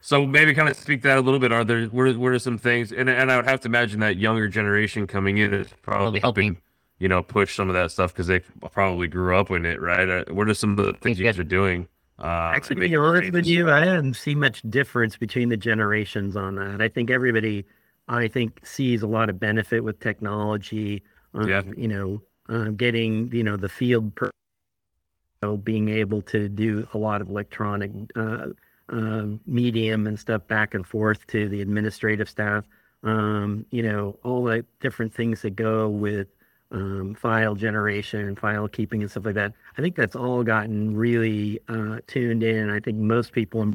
So 0.00 0.24
maybe 0.24 0.54
kind 0.54 0.68
of 0.68 0.76
speak 0.76 1.02
that 1.02 1.18
a 1.18 1.20
little 1.20 1.40
bit. 1.40 1.50
Are 1.50 1.64
there 1.64 1.86
what 1.86 2.06
are, 2.06 2.12
what 2.16 2.30
are 2.30 2.38
some 2.38 2.58
things? 2.58 2.92
And 2.92 3.10
and 3.10 3.28
I 3.32 3.34
would 3.34 3.44
have 3.46 3.58
to 3.62 3.68
imagine 3.68 3.98
that 4.00 4.16
younger 4.16 4.46
generation 4.46 5.08
coming 5.08 5.38
in 5.38 5.52
is 5.52 5.66
probably 5.82 6.20
helping, 6.20 6.58
you 7.00 7.08
know, 7.08 7.24
push 7.24 7.56
some 7.56 7.68
of 7.68 7.74
that 7.74 7.90
stuff 7.90 8.12
because 8.12 8.28
they 8.28 8.38
probably 8.70 9.08
grew 9.08 9.36
up 9.36 9.50
in 9.50 9.66
it, 9.66 9.80
right? 9.80 10.08
Uh, 10.08 10.24
What 10.32 10.48
are 10.48 10.54
some 10.54 10.78
of 10.78 10.86
the 10.86 10.92
things 10.92 11.18
you 11.18 11.24
guys 11.24 11.40
are 11.40 11.44
doing? 11.44 11.88
Uh, 12.18 12.52
Actually, 12.54 12.76
to 12.76 12.88
be 12.88 12.96
honest 12.96 13.32
with 13.32 13.46
you, 13.46 13.70
I 13.70 13.84
didn't 13.84 14.14
see 14.14 14.34
much 14.34 14.62
difference 14.62 15.16
between 15.16 15.50
the 15.50 15.56
generations 15.56 16.34
on 16.34 16.54
that. 16.56 16.80
I 16.80 16.88
think 16.88 17.10
everybody, 17.10 17.66
I 18.08 18.28
think, 18.28 18.64
sees 18.64 19.02
a 19.02 19.06
lot 19.06 19.28
of 19.28 19.38
benefit 19.38 19.84
with 19.84 20.00
technology. 20.00 21.02
Um, 21.34 21.48
Yeah. 21.48 21.62
You 21.76 21.88
know, 21.88 22.22
uh, 22.48 22.70
getting 22.70 23.30
you 23.32 23.42
know 23.42 23.56
the 23.56 23.68
field 23.68 24.14
per, 24.14 24.26
you 24.26 25.48
know, 25.48 25.56
being 25.56 25.88
able 25.90 26.22
to 26.22 26.48
do 26.48 26.88
a 26.94 26.98
lot 26.98 27.20
of 27.20 27.28
electronic 27.28 27.90
uh, 28.14 28.46
um, 28.88 29.40
medium 29.46 30.06
and 30.06 30.18
stuff 30.18 30.46
back 30.46 30.74
and 30.74 30.86
forth 30.86 31.26
to 31.28 31.48
the 31.48 31.60
administrative 31.60 32.28
staff. 32.28 32.64
Um, 33.02 33.66
you 33.70 33.82
know, 33.82 34.18
all 34.24 34.44
the 34.44 34.64
different 34.80 35.12
things 35.12 35.42
that 35.42 35.54
go 35.54 35.88
with 35.88 36.28
um, 36.70 37.14
file 37.14 37.54
generation 37.54 38.20
and 38.26 38.38
file 38.38 38.68
keeping 38.68 39.02
and 39.02 39.10
stuff 39.10 39.26
like 39.26 39.34
that. 39.34 39.52
I 39.78 39.82
think 39.82 39.96
that's 39.96 40.16
all 40.16 40.42
gotten 40.42 40.96
really 40.96 41.60
uh, 41.68 42.00
tuned 42.06 42.42
in. 42.42 42.70
I 42.70 42.80
think 42.80 42.98
most 42.98 43.32
people, 43.32 43.72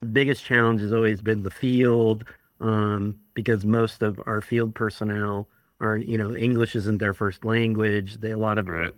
the 0.00 0.06
biggest 0.06 0.44
challenge 0.44 0.80
has 0.80 0.92
always 0.92 1.20
been 1.20 1.42
the 1.42 1.50
field 1.50 2.24
um, 2.60 3.18
because 3.34 3.64
most 3.64 4.02
of 4.02 4.20
our 4.26 4.40
field 4.40 4.74
personnel 4.74 5.48
are, 5.80 5.96
you 5.96 6.18
know, 6.18 6.34
English 6.34 6.74
isn't 6.74 6.98
their 6.98 7.14
first 7.14 7.44
language. 7.44 8.18
They 8.20 8.32
a 8.32 8.38
lot 8.38 8.58
of 8.58 8.68
Right. 8.68 8.92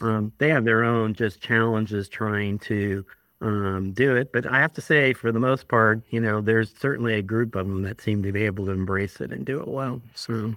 um, 0.00 0.32
they 0.38 0.48
have 0.48 0.64
their 0.64 0.82
own 0.82 1.14
just 1.14 1.40
challenges 1.40 2.08
trying 2.08 2.58
to 2.60 3.04
um, 3.40 3.92
do 3.92 4.16
it. 4.16 4.32
But 4.32 4.46
I 4.46 4.58
have 4.58 4.72
to 4.74 4.80
say, 4.80 5.12
for 5.12 5.30
the 5.30 5.38
most 5.38 5.68
part, 5.68 6.02
you 6.10 6.20
know, 6.20 6.40
there's 6.40 6.74
certainly 6.76 7.14
a 7.14 7.22
group 7.22 7.54
of 7.54 7.68
them 7.68 7.82
that 7.82 8.00
seem 8.00 8.22
to 8.24 8.32
be 8.32 8.44
able 8.44 8.64
to 8.66 8.72
embrace 8.72 9.20
it 9.20 9.30
and 9.30 9.44
do 9.44 9.60
it 9.60 9.68
well. 9.68 10.02
So. 10.14 10.54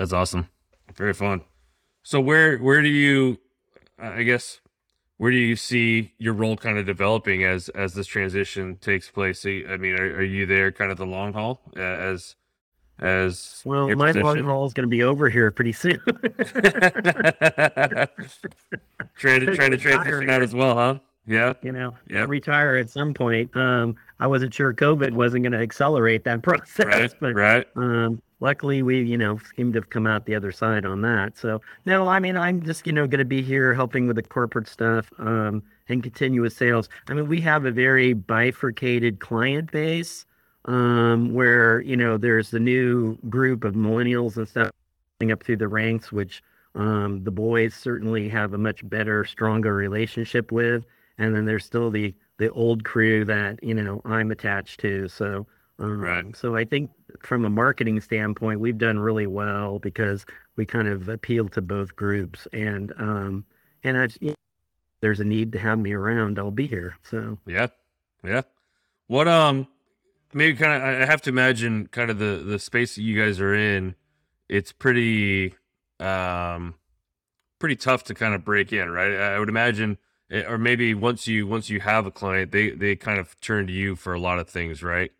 That's 0.00 0.14
awesome. 0.14 0.48
Very 0.96 1.12
fun. 1.12 1.42
So 2.02 2.22
where 2.22 2.56
where 2.56 2.80
do 2.80 2.88
you 2.88 3.36
I 3.98 4.22
guess 4.22 4.62
where 5.18 5.30
do 5.30 5.36
you 5.36 5.56
see 5.56 6.14
your 6.16 6.32
role 6.32 6.56
kind 6.56 6.78
of 6.78 6.86
developing 6.86 7.44
as 7.44 7.68
as 7.68 7.92
this 7.92 8.06
transition 8.06 8.76
takes 8.76 9.10
place? 9.10 9.44
I 9.44 9.76
mean, 9.76 10.00
are, 10.00 10.16
are 10.16 10.22
you 10.22 10.46
there 10.46 10.72
kind 10.72 10.90
of 10.90 10.96
the 10.96 11.04
long 11.04 11.34
haul 11.34 11.60
uh, 11.76 11.80
as 11.80 12.34
as 12.98 13.60
well? 13.66 13.94
My 13.94 14.12
long 14.12 14.42
haul 14.42 14.64
is 14.64 14.72
going 14.72 14.84
to 14.84 14.90
be 14.90 15.02
over 15.02 15.28
here 15.28 15.50
pretty 15.50 15.72
soon. 15.72 16.00
trying 19.18 19.40
to 19.40 19.54
trying 19.54 19.72
to 19.72 19.76
transition 19.76 20.30
out 20.30 20.40
as 20.40 20.54
well, 20.54 20.76
huh? 20.76 20.98
Yeah. 21.26 21.52
You 21.60 21.72
know, 21.72 21.94
yeah. 22.08 22.24
retire 22.26 22.76
at 22.76 22.88
some 22.88 23.12
point. 23.12 23.54
Um, 23.54 23.96
I 24.18 24.26
wasn't 24.26 24.54
sure 24.54 24.72
COVID 24.72 25.12
wasn't 25.12 25.42
going 25.42 25.52
to 25.52 25.58
accelerate 25.58 26.24
that 26.24 26.40
process, 26.42 26.86
right, 26.86 27.12
but 27.20 27.34
right. 27.34 27.66
Um, 27.76 28.22
luckily 28.40 28.82
we, 28.82 29.02
you 29.02 29.16
know, 29.16 29.38
seem 29.56 29.72
to 29.72 29.78
have 29.78 29.90
come 29.90 30.06
out 30.06 30.26
the 30.26 30.34
other 30.34 30.52
side 30.52 30.84
on 30.84 31.02
that. 31.02 31.36
So 31.36 31.60
no, 31.86 32.08
I 32.08 32.18
mean, 32.18 32.36
I'm 32.36 32.62
just, 32.62 32.86
you 32.86 32.92
know, 32.92 33.06
going 33.06 33.18
to 33.20 33.24
be 33.24 33.42
here 33.42 33.74
helping 33.74 34.06
with 34.06 34.16
the 34.16 34.22
corporate 34.22 34.68
stuff, 34.68 35.10
um, 35.18 35.62
and 35.88 36.02
continuous 36.02 36.56
sales. 36.56 36.88
I 37.08 37.14
mean, 37.14 37.28
we 37.28 37.40
have 37.40 37.64
a 37.64 37.70
very 37.70 38.12
bifurcated 38.12 39.20
client 39.20 39.70
base, 39.72 40.24
um, 40.66 41.32
where, 41.34 41.80
you 41.80 41.96
know, 41.96 42.16
there's 42.16 42.50
the 42.50 42.60
new 42.60 43.16
group 43.28 43.64
of 43.64 43.74
millennials 43.74 44.36
and 44.36 44.48
stuff 44.48 44.70
coming 45.18 45.32
up 45.32 45.42
through 45.42 45.56
the 45.56 45.68
ranks, 45.68 46.12
which, 46.12 46.42
um, 46.76 47.24
the 47.24 47.32
boys 47.32 47.74
certainly 47.74 48.28
have 48.28 48.54
a 48.54 48.58
much 48.58 48.88
better, 48.88 49.24
stronger 49.24 49.74
relationship 49.74 50.52
with 50.52 50.84
and 51.20 51.36
then 51.36 51.44
there's 51.44 51.64
still 51.64 51.90
the 51.90 52.14
the 52.38 52.50
old 52.52 52.82
crew 52.82 53.24
that 53.26 53.62
you 53.62 53.74
know 53.74 54.00
I'm 54.04 54.32
attached 54.32 54.80
to. 54.80 55.06
So 55.08 55.46
um, 55.80 56.00
right. 56.00 56.36
So 56.36 56.56
I 56.56 56.64
think 56.64 56.90
from 57.20 57.44
a 57.44 57.50
marketing 57.50 58.00
standpoint, 58.00 58.60
we've 58.60 58.78
done 58.78 58.98
really 58.98 59.26
well 59.26 59.78
because 59.78 60.24
we 60.56 60.66
kind 60.66 60.88
of 60.88 61.08
appeal 61.08 61.48
to 61.50 61.62
both 61.62 61.96
groups, 61.96 62.46
and 62.52 62.92
um, 62.98 63.44
and 63.82 63.96
I, 63.96 64.08
you 64.20 64.28
know, 64.28 64.34
there's 65.00 65.20
a 65.20 65.24
need 65.24 65.52
to 65.52 65.58
have 65.58 65.78
me 65.78 65.92
around. 65.92 66.38
I'll 66.38 66.50
be 66.50 66.66
here. 66.66 66.96
So 67.02 67.38
yeah, 67.46 67.68
yeah. 68.22 68.42
What 69.06 69.26
um, 69.26 69.66
maybe 70.32 70.56
kind 70.56 70.72
of 70.72 70.82
I 70.82 71.06
have 71.06 71.22
to 71.22 71.30
imagine 71.30 71.88
kind 71.88 72.10
of 72.10 72.18
the 72.18 72.42
the 72.44 72.58
space 72.58 72.94
that 72.94 73.02
you 73.02 73.20
guys 73.20 73.40
are 73.40 73.54
in. 73.54 73.94
It's 74.48 74.72
pretty 74.72 75.54
um, 75.98 76.74
pretty 77.58 77.76
tough 77.76 78.04
to 78.04 78.14
kind 78.14 78.34
of 78.34 78.44
break 78.44 78.72
in, 78.72 78.90
right? 78.90 79.12
I 79.12 79.38
would 79.38 79.48
imagine 79.48 79.98
Eh, 80.30 80.44
or 80.46 80.58
maybe 80.58 80.94
once 80.94 81.26
you 81.26 81.46
once 81.46 81.68
you 81.68 81.80
have 81.80 82.06
a 82.06 82.10
client, 82.10 82.52
they 82.52 82.70
they 82.70 82.96
kind 82.96 83.18
of 83.18 83.38
turn 83.40 83.66
to 83.66 83.72
you 83.72 83.96
for 83.96 84.12
a 84.12 84.20
lot 84.20 84.38
of 84.38 84.48
things, 84.48 84.82
right? 84.82 85.12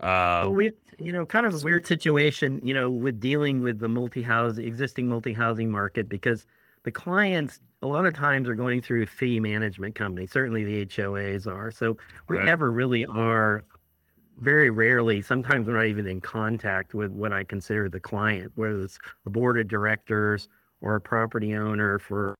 Uh, 0.00 0.44
well, 0.44 0.52
we 0.52 0.72
you 0.98 1.12
know 1.12 1.24
kind 1.24 1.46
of 1.46 1.54
a 1.54 1.64
weird 1.64 1.86
situation, 1.86 2.60
you 2.62 2.74
know, 2.74 2.90
with 2.90 3.18
dealing 3.20 3.62
with 3.62 3.78
the 3.78 3.88
multi 3.88 4.22
house 4.22 4.58
existing 4.58 5.08
multi 5.08 5.32
housing 5.32 5.70
market 5.70 6.08
because 6.08 6.46
the 6.82 6.90
clients 6.90 7.60
a 7.82 7.86
lot 7.86 8.06
of 8.06 8.14
times 8.14 8.48
are 8.48 8.54
going 8.54 8.82
through 8.82 9.06
fee 9.06 9.40
management 9.40 9.94
companies. 9.94 10.30
Certainly 10.30 10.64
the 10.64 10.86
HOAs 10.86 11.46
are. 11.46 11.70
So 11.70 11.96
we 12.28 12.36
right. 12.36 12.46
never 12.46 12.70
really 12.70 13.06
are. 13.06 13.64
Very 14.38 14.68
rarely, 14.68 15.22
sometimes 15.22 15.66
we're 15.66 15.78
not 15.78 15.86
even 15.86 16.06
in 16.06 16.20
contact 16.20 16.92
with 16.92 17.10
what 17.10 17.32
I 17.32 17.42
consider 17.42 17.88
the 17.88 18.00
client, 18.00 18.52
whether 18.54 18.82
it's 18.82 18.98
a 19.24 19.30
board 19.30 19.58
of 19.58 19.66
directors 19.66 20.46
or 20.82 20.94
a 20.94 21.00
property 21.00 21.54
owner 21.54 21.98
for 21.98 22.34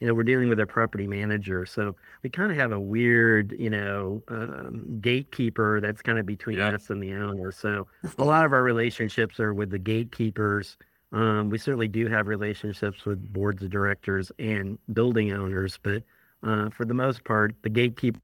you 0.00 0.06
know, 0.06 0.14
we're 0.14 0.24
dealing 0.24 0.48
with 0.48 0.60
a 0.60 0.66
property 0.66 1.06
manager. 1.06 1.64
So 1.64 1.96
we 2.22 2.30
kind 2.30 2.50
of 2.50 2.58
have 2.58 2.72
a 2.72 2.80
weird, 2.80 3.54
you 3.58 3.70
know, 3.70 4.22
um, 4.28 4.98
gatekeeper 5.00 5.80
that's 5.80 6.02
kind 6.02 6.18
of 6.18 6.26
between 6.26 6.58
yeah. 6.58 6.68
us 6.68 6.90
and 6.90 7.02
the 7.02 7.14
owner. 7.14 7.50
So 7.50 7.86
a 8.18 8.24
lot 8.24 8.44
of 8.44 8.52
our 8.52 8.62
relationships 8.62 9.40
are 9.40 9.54
with 9.54 9.70
the 9.70 9.78
gatekeepers. 9.78 10.76
Um, 11.12 11.48
we 11.48 11.58
certainly 11.58 11.88
do 11.88 12.08
have 12.08 12.26
relationships 12.26 13.06
with 13.06 13.32
boards 13.32 13.62
of 13.62 13.70
directors 13.70 14.30
and 14.38 14.78
building 14.92 15.32
owners, 15.32 15.78
but 15.82 16.02
uh, 16.42 16.68
for 16.70 16.84
the 16.84 16.94
most 16.94 17.24
part, 17.24 17.54
the 17.62 17.70
gatekeeper 17.70 18.20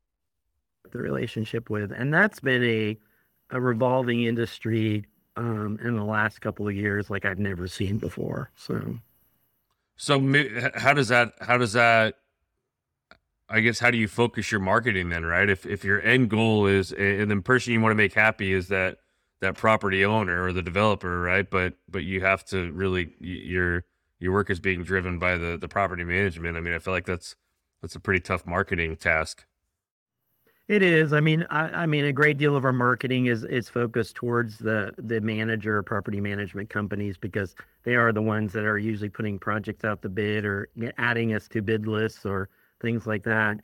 the 0.90 0.98
relationship 0.98 1.70
with, 1.70 1.90
and 1.90 2.12
that's 2.12 2.40
been 2.40 2.62
a 2.62 2.98
a 3.50 3.60
revolving 3.60 4.24
industry 4.24 5.06
um, 5.36 5.78
in 5.82 5.96
the 5.96 6.04
last 6.04 6.40
couple 6.40 6.68
of 6.68 6.74
years 6.74 7.10
like 7.10 7.24
I've 7.24 7.38
never 7.38 7.66
seen 7.66 7.98
before. 7.98 8.50
So. 8.56 8.98
So 9.96 10.18
how 10.74 10.94
does 10.94 11.08
that 11.08 11.34
how 11.40 11.58
does 11.58 11.74
that 11.74 12.14
I 13.48 13.60
guess 13.60 13.78
how 13.78 13.90
do 13.90 13.98
you 13.98 14.08
focus 14.08 14.50
your 14.50 14.60
marketing 14.60 15.10
then, 15.10 15.24
right? 15.24 15.48
If 15.48 15.66
if 15.66 15.84
your 15.84 16.00
end 16.02 16.30
goal 16.30 16.66
is 16.66 16.92
and 16.92 17.30
the 17.30 17.40
person 17.42 17.72
you 17.72 17.80
want 17.80 17.92
to 17.92 17.96
make 17.96 18.14
happy 18.14 18.52
is 18.52 18.68
that 18.68 18.98
that 19.40 19.56
property 19.56 20.04
owner 20.04 20.42
or 20.44 20.52
the 20.52 20.62
developer, 20.62 21.20
right? 21.20 21.48
But 21.48 21.74
but 21.88 22.04
you 22.04 22.22
have 22.22 22.44
to 22.46 22.72
really 22.72 23.14
your 23.20 23.84
your 24.18 24.32
work 24.32 24.50
is 24.50 24.60
being 24.60 24.84
driven 24.84 25.18
by 25.18 25.36
the 25.36 25.58
the 25.60 25.68
property 25.68 26.04
management. 26.04 26.56
I 26.56 26.60
mean, 26.60 26.72
I 26.72 26.78
feel 26.78 26.94
like 26.94 27.04
that's 27.04 27.36
that's 27.82 27.94
a 27.94 28.00
pretty 28.00 28.20
tough 28.20 28.46
marketing 28.46 28.96
task. 28.96 29.44
It 30.68 30.82
is. 30.82 31.12
I 31.12 31.20
mean, 31.20 31.44
I, 31.50 31.82
I, 31.82 31.86
mean, 31.86 32.04
a 32.04 32.12
great 32.12 32.38
deal 32.38 32.54
of 32.54 32.64
our 32.64 32.72
marketing 32.72 33.26
is 33.26 33.44
is 33.44 33.68
focused 33.68 34.14
towards 34.14 34.58
the 34.58 34.92
the 34.96 35.20
manager 35.20 35.82
property 35.82 36.20
management 36.20 36.70
companies 36.70 37.18
because 37.18 37.56
they 37.82 37.96
are 37.96 38.12
the 38.12 38.22
ones 38.22 38.52
that 38.52 38.64
are 38.64 38.78
usually 38.78 39.08
putting 39.08 39.38
projects 39.38 39.84
out 39.84 40.02
the 40.02 40.08
bid 40.08 40.44
or 40.44 40.68
adding 40.98 41.34
us 41.34 41.48
to 41.48 41.62
bid 41.62 41.86
lists 41.86 42.24
or 42.24 42.48
things 42.80 43.06
like 43.06 43.24
that. 43.24 43.58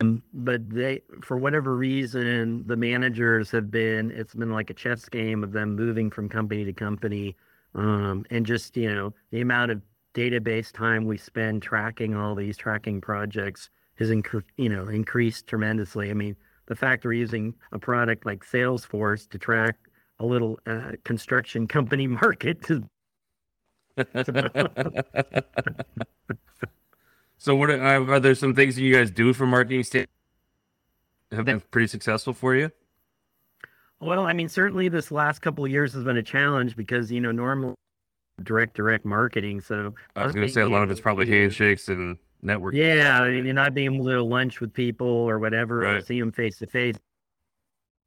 Um, 0.00 0.22
but 0.32 0.68
they, 0.68 1.00
for 1.22 1.38
whatever 1.38 1.76
reason, 1.76 2.62
the 2.66 2.76
managers 2.76 3.50
have 3.50 3.70
been. 3.70 4.10
It's 4.10 4.34
been 4.34 4.52
like 4.52 4.68
a 4.70 4.74
chess 4.74 5.08
game 5.08 5.42
of 5.42 5.52
them 5.52 5.74
moving 5.74 6.10
from 6.10 6.28
company 6.28 6.64
to 6.66 6.72
company, 6.74 7.36
um, 7.74 8.26
and 8.30 8.44
just 8.44 8.76
you 8.76 8.94
know 8.94 9.14
the 9.30 9.40
amount 9.40 9.70
of 9.70 9.80
database 10.14 10.72
time 10.72 11.06
we 11.06 11.16
spend 11.16 11.62
tracking 11.62 12.14
all 12.14 12.34
these 12.34 12.56
tracking 12.58 13.00
projects 13.00 13.70
has 13.98 14.10
inc- 14.10 14.44
you 14.56 14.68
know 14.68 14.88
increased 14.88 15.46
tremendously. 15.46 16.10
I 16.10 16.14
mean, 16.14 16.36
the 16.66 16.76
fact 16.76 17.04
we're 17.04 17.12
using 17.12 17.54
a 17.72 17.78
product 17.78 18.26
like 18.26 18.44
Salesforce 18.44 19.28
to 19.30 19.38
track 19.38 19.76
a 20.20 20.26
little 20.26 20.58
uh, 20.66 20.92
construction 21.04 21.66
company 21.66 22.06
market. 22.22 22.64
so, 27.38 27.56
what 27.56 27.70
are, 27.70 28.12
are, 28.12 28.20
there 28.20 28.34
some 28.34 28.54
things 28.54 28.76
that 28.76 28.82
you 28.82 28.94
guys 28.94 29.10
do 29.10 29.32
for 29.32 29.46
marketing 29.46 29.82
st- 29.82 30.08
have 31.32 31.44
been 31.44 31.60
pretty 31.60 31.88
successful 31.88 32.32
for 32.32 32.54
you? 32.54 32.70
Well, 34.00 34.26
I 34.26 34.32
mean, 34.32 34.48
certainly 34.48 34.88
this 34.88 35.10
last 35.10 35.40
couple 35.40 35.64
of 35.64 35.70
years 35.72 35.92
has 35.94 36.04
been 36.04 36.16
a 36.16 36.22
challenge 36.22 36.76
because 36.76 37.10
you 37.10 37.20
know 37.20 37.32
normally 37.32 37.74
direct 38.42 38.76
direct 38.76 39.04
marketing. 39.04 39.60
So 39.60 39.94
I 40.14 40.24
was 40.24 40.34
going 40.34 40.46
to 40.46 40.52
say 40.52 40.60
a 40.60 40.68
lot 40.68 40.84
of 40.84 40.90
it's 40.90 41.00
probably 41.00 41.26
handshakes 41.26 41.88
and 41.88 42.18
network. 42.42 42.74
Yeah, 42.74 43.26
you're 43.26 43.54
not 43.54 43.74
being 43.74 43.94
able 43.94 44.06
to 44.06 44.22
lunch 44.22 44.60
with 44.60 44.72
people 44.72 45.06
or 45.06 45.38
whatever, 45.38 45.78
right. 45.78 45.96
or 45.96 46.00
see 46.00 46.18
them 46.18 46.32
face 46.32 46.58
to 46.58 46.66
face. 46.66 46.96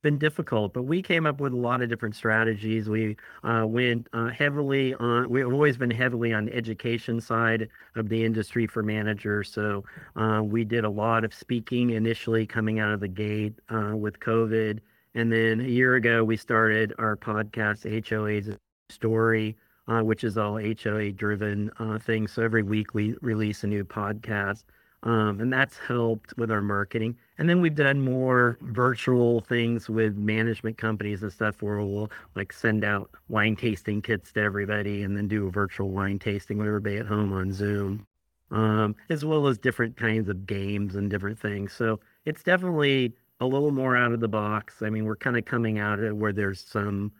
Been 0.03 0.17
difficult, 0.17 0.73
but 0.73 0.83
we 0.83 1.03
came 1.03 1.27
up 1.27 1.39
with 1.39 1.53
a 1.53 1.57
lot 1.57 1.83
of 1.83 1.89
different 1.89 2.15
strategies. 2.15 2.89
We 2.89 3.17
uh, 3.43 3.65
went 3.67 4.07
uh, 4.13 4.29
heavily 4.29 4.95
on. 4.95 5.29
We've 5.29 5.45
always 5.45 5.77
been 5.77 5.91
heavily 5.91 6.33
on 6.33 6.45
the 6.45 6.55
education 6.55 7.21
side 7.21 7.69
of 7.95 8.09
the 8.09 8.25
industry 8.25 8.65
for 8.65 8.81
managers. 8.81 9.51
So 9.51 9.83
uh, 10.15 10.41
we 10.43 10.63
did 10.63 10.85
a 10.85 10.89
lot 10.89 11.23
of 11.23 11.35
speaking 11.35 11.91
initially 11.91 12.47
coming 12.47 12.79
out 12.79 12.93
of 12.93 12.99
the 12.99 13.07
gate 13.07 13.53
uh, 13.69 13.95
with 13.95 14.19
COVID, 14.19 14.79
and 15.13 15.31
then 15.31 15.61
a 15.61 15.67
year 15.67 15.95
ago 15.95 16.23
we 16.23 16.35
started 16.35 16.93
our 16.97 17.15
podcast, 17.15 17.85
HOA's 18.09 18.57
Story 18.89 19.55
uh, 19.87 20.01
which 20.01 20.23
is 20.23 20.37
all 20.37 20.59
HOA 20.59 21.11
driven 21.11 21.71
uh, 21.79 21.99
thing. 21.99 22.27
So 22.27 22.43
every 22.43 22.63
week 22.63 22.93
we 22.93 23.15
release 23.21 23.63
a 23.63 23.67
new 23.67 23.83
podcast. 23.83 24.63
Um, 25.03 25.39
and 25.39 25.51
that's 25.51 25.77
helped 25.77 26.37
with 26.37 26.51
our 26.51 26.61
marketing. 26.61 27.17
And 27.39 27.49
then 27.49 27.59
we've 27.59 27.73
done 27.73 28.01
more 28.01 28.59
virtual 28.61 29.41
things 29.41 29.89
with 29.89 30.15
management 30.15 30.77
companies 30.77 31.23
and 31.23 31.33
stuff 31.33 31.61
where 31.63 31.81
we'll 31.81 32.11
like 32.35 32.53
send 32.53 32.83
out 32.83 33.09
wine 33.27 33.55
tasting 33.55 34.03
kits 34.03 34.31
to 34.33 34.41
everybody 34.41 35.01
and 35.01 35.17
then 35.17 35.27
do 35.27 35.47
a 35.47 35.51
virtual 35.51 35.89
wine 35.89 36.19
tasting 36.19 36.59
with 36.59 36.67
everybody 36.67 36.97
at 36.97 37.07
home 37.07 37.33
on 37.33 37.51
Zoom, 37.51 38.05
um, 38.51 38.95
as 39.09 39.25
well 39.25 39.47
as 39.47 39.57
different 39.57 39.97
kinds 39.97 40.29
of 40.29 40.45
games 40.45 40.95
and 40.95 41.09
different 41.09 41.39
things. 41.39 41.73
So 41.73 41.99
it's 42.25 42.43
definitely 42.43 43.13
a 43.39 43.45
little 43.47 43.71
more 43.71 43.97
out 43.97 44.11
of 44.11 44.19
the 44.19 44.27
box. 44.27 44.83
I 44.83 44.91
mean, 44.91 45.05
we're 45.05 45.15
kind 45.15 45.35
of 45.35 45.45
coming 45.45 45.79
out 45.79 45.99
of 45.99 46.15
where 46.15 46.31
there's 46.31 46.63
some 46.63 47.11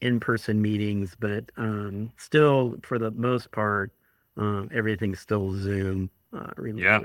in-person 0.00 0.60
meetings, 0.60 1.16
but 1.18 1.50
um, 1.56 2.12
still, 2.16 2.76
for 2.82 2.98
the 2.98 3.10
most 3.12 3.50
part, 3.52 3.92
um, 4.36 4.68
everything's 4.74 5.20
still 5.20 5.52
Zoom. 5.52 6.10
Uh, 6.32 6.50
yeah. 6.74 7.00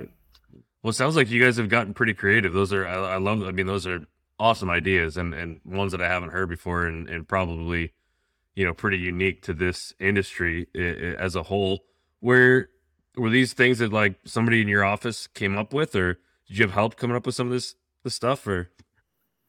Well, 0.84 0.90
it 0.90 0.94
sounds 0.94 1.16
like 1.16 1.30
you 1.30 1.44
guys 1.44 1.58
have 1.58 1.70
gotten 1.70 1.94
pretty 1.94 2.14
creative. 2.14 2.54
Those 2.54 2.74
are, 2.74 2.88
I, 2.88 3.14
I, 3.14 3.18
love. 3.18 3.44
I 3.44 3.52
mean, 3.52 3.68
those 3.68 3.86
are 3.86 4.06
awesome 4.40 4.70
ideas 4.70 5.18
and 5.18 5.34
and 5.34 5.62
ones 5.64 5.92
that 5.92 6.02
I 6.02 6.08
haven't 6.08 6.32
heard 6.32 6.50
before, 6.50 6.86
and 6.86 7.08
and 7.08 7.28
probably, 7.28 7.94
you 8.56 8.66
know, 8.66 8.74
pretty 8.74 8.98
unique 8.98 9.44
to 9.44 9.54
this 9.54 9.94
industry 10.00 10.68
as 10.76 11.36
a 11.36 11.44
whole. 11.44 11.82
Where 12.20 12.70
were 13.16 13.30
these 13.30 13.54
things 13.54 13.80
that 13.80 13.94
like 13.94 14.16
somebody 14.26 14.62
in 14.62 14.68
your 14.68 14.84
office 14.84 15.28
came 15.28 15.58
up 15.58 15.74
with, 15.74 15.96
or 15.96 16.16
did 16.48 16.58
you 16.58 16.66
have 16.66 16.74
help 16.74 16.98
coming 16.98 17.16
up 17.16 17.26
with 17.26 17.36
some 17.36 17.48
of 17.48 17.54
this 17.54 17.76
this 18.04 18.16
stuff, 18.16 18.46
or? 18.48 18.72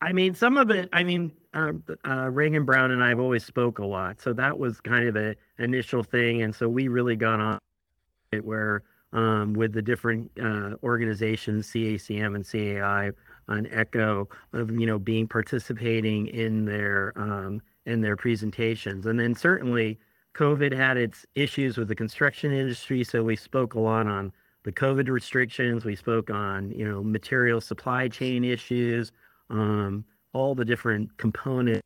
I 0.02 0.12
mean, 0.12 0.34
some 0.34 0.56
of 0.56 0.70
it. 0.70 0.88
I 0.92 1.04
mean, 1.04 1.30
uh, 1.54 1.72
uh, 2.04 2.28
Reagan 2.28 2.64
Brown 2.64 2.90
and 2.90 3.04
I 3.04 3.10
have 3.10 3.20
always 3.20 3.44
spoke 3.44 3.78
a 3.78 3.86
lot, 3.86 4.20
so 4.20 4.32
that 4.32 4.58
was 4.58 4.80
kind 4.80 5.06
of 5.06 5.14
the 5.14 5.36
initial 5.58 6.02
thing, 6.02 6.42
and 6.42 6.52
so 6.52 6.68
we 6.68 6.88
really 6.88 7.14
got 7.14 7.38
on 7.38 7.58
it 8.32 8.44
where 8.44 8.82
um, 9.12 9.52
with 9.52 9.72
the 9.72 9.82
different 9.82 10.30
uh, 10.42 10.70
organizations, 10.82 11.68
CACM 11.68 12.34
and 12.34 12.44
CAI, 12.44 13.12
on 13.48 13.66
ECHO, 13.66 14.28
of 14.52 14.72
you 14.72 14.86
know 14.86 14.98
being 14.98 15.28
participating 15.28 16.26
in 16.26 16.64
their 16.64 17.12
um, 17.14 17.62
in 17.86 18.00
their 18.00 18.16
presentations, 18.16 19.06
and 19.06 19.20
then 19.20 19.36
certainly 19.36 20.00
COVID 20.34 20.74
had 20.74 20.96
its 20.96 21.24
issues 21.36 21.76
with 21.76 21.86
the 21.86 21.94
construction 21.94 22.52
industry, 22.52 23.04
so 23.04 23.22
we 23.22 23.36
spoke 23.36 23.74
a 23.74 23.80
lot 23.80 24.08
on 24.08 24.32
the 24.64 24.72
COVID 24.72 25.08
restrictions. 25.08 25.84
We 25.84 25.94
spoke 25.94 26.28
on 26.28 26.72
you 26.72 26.88
know 26.88 27.04
material 27.04 27.60
supply 27.60 28.08
chain 28.08 28.42
issues, 28.42 29.12
um, 29.52 30.04
all 30.32 30.54
the 30.54 30.64
different 30.64 31.16
components, 31.18 31.82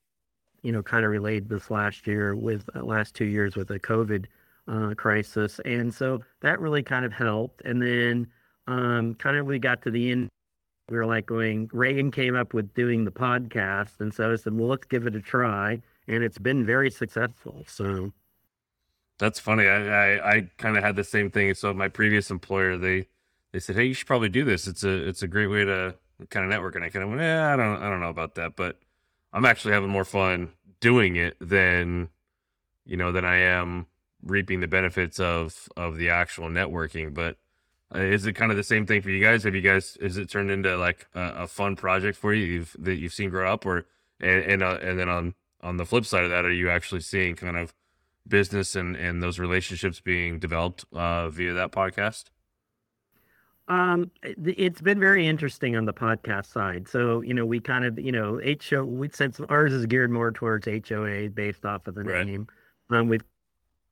you 0.62 0.72
know, 0.72 0.82
kind 0.82 1.04
of 1.04 1.10
related 1.10 1.48
this 1.48 1.70
last 1.70 2.06
year 2.06 2.34
with 2.34 2.68
uh, 2.74 2.82
last 2.82 3.14
two 3.14 3.26
years 3.26 3.56
with 3.56 3.68
the 3.68 3.78
COVID 3.78 4.26
uh, 4.68 4.94
crisis, 4.96 5.60
and 5.64 5.92
so 5.92 6.22
that 6.40 6.60
really 6.60 6.82
kind 6.82 7.04
of 7.04 7.12
helped. 7.12 7.62
And 7.64 7.82
then 7.82 8.28
um, 8.66 9.14
kind 9.14 9.36
of 9.36 9.46
we 9.46 9.58
got 9.58 9.82
to 9.82 9.90
the 9.90 10.10
end. 10.10 10.28
We 10.88 10.96
were 10.96 11.06
like 11.06 11.26
going. 11.26 11.68
Reagan 11.72 12.10
came 12.12 12.36
up 12.36 12.54
with 12.54 12.72
doing 12.74 13.04
the 13.04 13.10
podcast, 13.10 14.00
and 14.00 14.14
so 14.14 14.32
I 14.32 14.36
said, 14.36 14.56
"Well, 14.56 14.68
let's 14.68 14.86
give 14.86 15.06
it 15.06 15.16
a 15.16 15.20
try," 15.20 15.82
and 16.06 16.22
it's 16.22 16.38
been 16.38 16.64
very 16.64 16.90
successful. 16.90 17.64
So 17.66 18.12
that's 19.18 19.40
funny. 19.40 19.66
I 19.66 19.86
I, 19.86 20.30
I 20.36 20.50
kind 20.58 20.76
of 20.76 20.84
had 20.84 20.94
the 20.94 21.04
same 21.04 21.30
thing. 21.30 21.54
So 21.54 21.74
my 21.74 21.88
previous 21.88 22.30
employer, 22.30 22.78
they 22.78 23.08
they 23.52 23.58
said, 23.58 23.74
"Hey, 23.74 23.86
you 23.86 23.94
should 23.94 24.06
probably 24.06 24.28
do 24.28 24.44
this. 24.44 24.68
It's 24.68 24.84
a 24.84 25.08
it's 25.08 25.24
a 25.24 25.28
great 25.28 25.48
way 25.48 25.64
to 25.64 25.96
kind 26.30 26.44
of 26.44 26.50
network." 26.50 26.74
And 26.74 26.84
I 26.84 26.90
kind 26.90 27.12
of 27.12 27.18
"Yeah, 27.18 27.52
I 27.52 27.56
don't 27.56 27.82
I 27.82 27.88
don't 27.88 28.00
know 28.00 28.10
about 28.10 28.34
that, 28.36 28.56
but 28.56 28.78
I'm 29.32 29.44
actually 29.44 29.74
having 29.74 29.90
more 29.90 30.04
fun 30.04 30.52
doing 30.80 31.16
it 31.16 31.36
than 31.40 32.08
you 32.84 32.96
know 32.96 33.12
than 33.12 33.24
I 33.24 33.36
am 33.36 33.86
reaping 34.22 34.60
the 34.60 34.68
benefits 34.68 35.20
of 35.20 35.68
of 35.76 35.96
the 35.96 36.10
actual 36.10 36.48
networking." 36.48 37.14
But 37.14 37.38
uh, 37.94 38.00
is 38.00 38.26
it 38.26 38.32
kind 38.32 38.50
of 38.50 38.56
the 38.56 38.64
same 38.64 38.86
thing 38.86 39.02
for 39.02 39.10
you 39.10 39.22
guys? 39.22 39.44
Have 39.44 39.54
you 39.54 39.60
guys 39.60 39.96
is 39.98 40.16
it 40.16 40.28
turned 40.28 40.50
into 40.50 40.76
like 40.76 41.06
a, 41.14 41.42
a 41.42 41.46
fun 41.46 41.76
project 41.76 42.18
for 42.18 42.34
you 42.34 42.44
you've, 42.44 42.76
that 42.78 42.96
you've 42.96 43.12
seen 43.14 43.30
grow 43.30 43.52
up, 43.52 43.64
or 43.64 43.86
and 44.20 44.42
and, 44.42 44.62
uh, 44.62 44.78
and 44.82 44.98
then 44.98 45.08
on 45.08 45.34
on 45.60 45.76
the 45.76 45.86
flip 45.86 46.04
side 46.04 46.24
of 46.24 46.30
that, 46.30 46.44
are 46.44 46.52
you 46.52 46.68
actually 46.70 47.00
seeing 47.00 47.36
kind 47.36 47.56
of 47.56 47.74
business 48.26 48.74
and 48.74 48.96
and 48.96 49.22
those 49.22 49.38
relationships 49.38 50.00
being 50.00 50.38
developed 50.38 50.84
uh, 50.92 51.28
via 51.30 51.52
that 51.52 51.72
podcast? 51.72 52.24
Um, 53.68 54.10
it's 54.22 54.80
been 54.80 55.00
very 55.00 55.26
interesting 55.26 55.76
on 55.76 55.86
the 55.86 55.92
podcast 55.92 56.46
side. 56.46 56.88
So, 56.88 57.20
you 57.20 57.34
know, 57.34 57.44
we 57.44 57.58
kind 57.58 57.84
of, 57.84 57.98
you 57.98 58.12
know, 58.12 58.40
HO, 58.70 58.84
we 58.84 59.08
since 59.12 59.40
ours 59.48 59.72
is 59.72 59.86
geared 59.86 60.10
more 60.10 60.30
towards 60.30 60.66
HOA 60.66 61.30
based 61.30 61.64
off 61.64 61.86
of 61.86 61.96
the 61.96 62.04
right. 62.04 62.26
name, 62.26 62.46
um, 62.90 63.08
with 63.08 63.22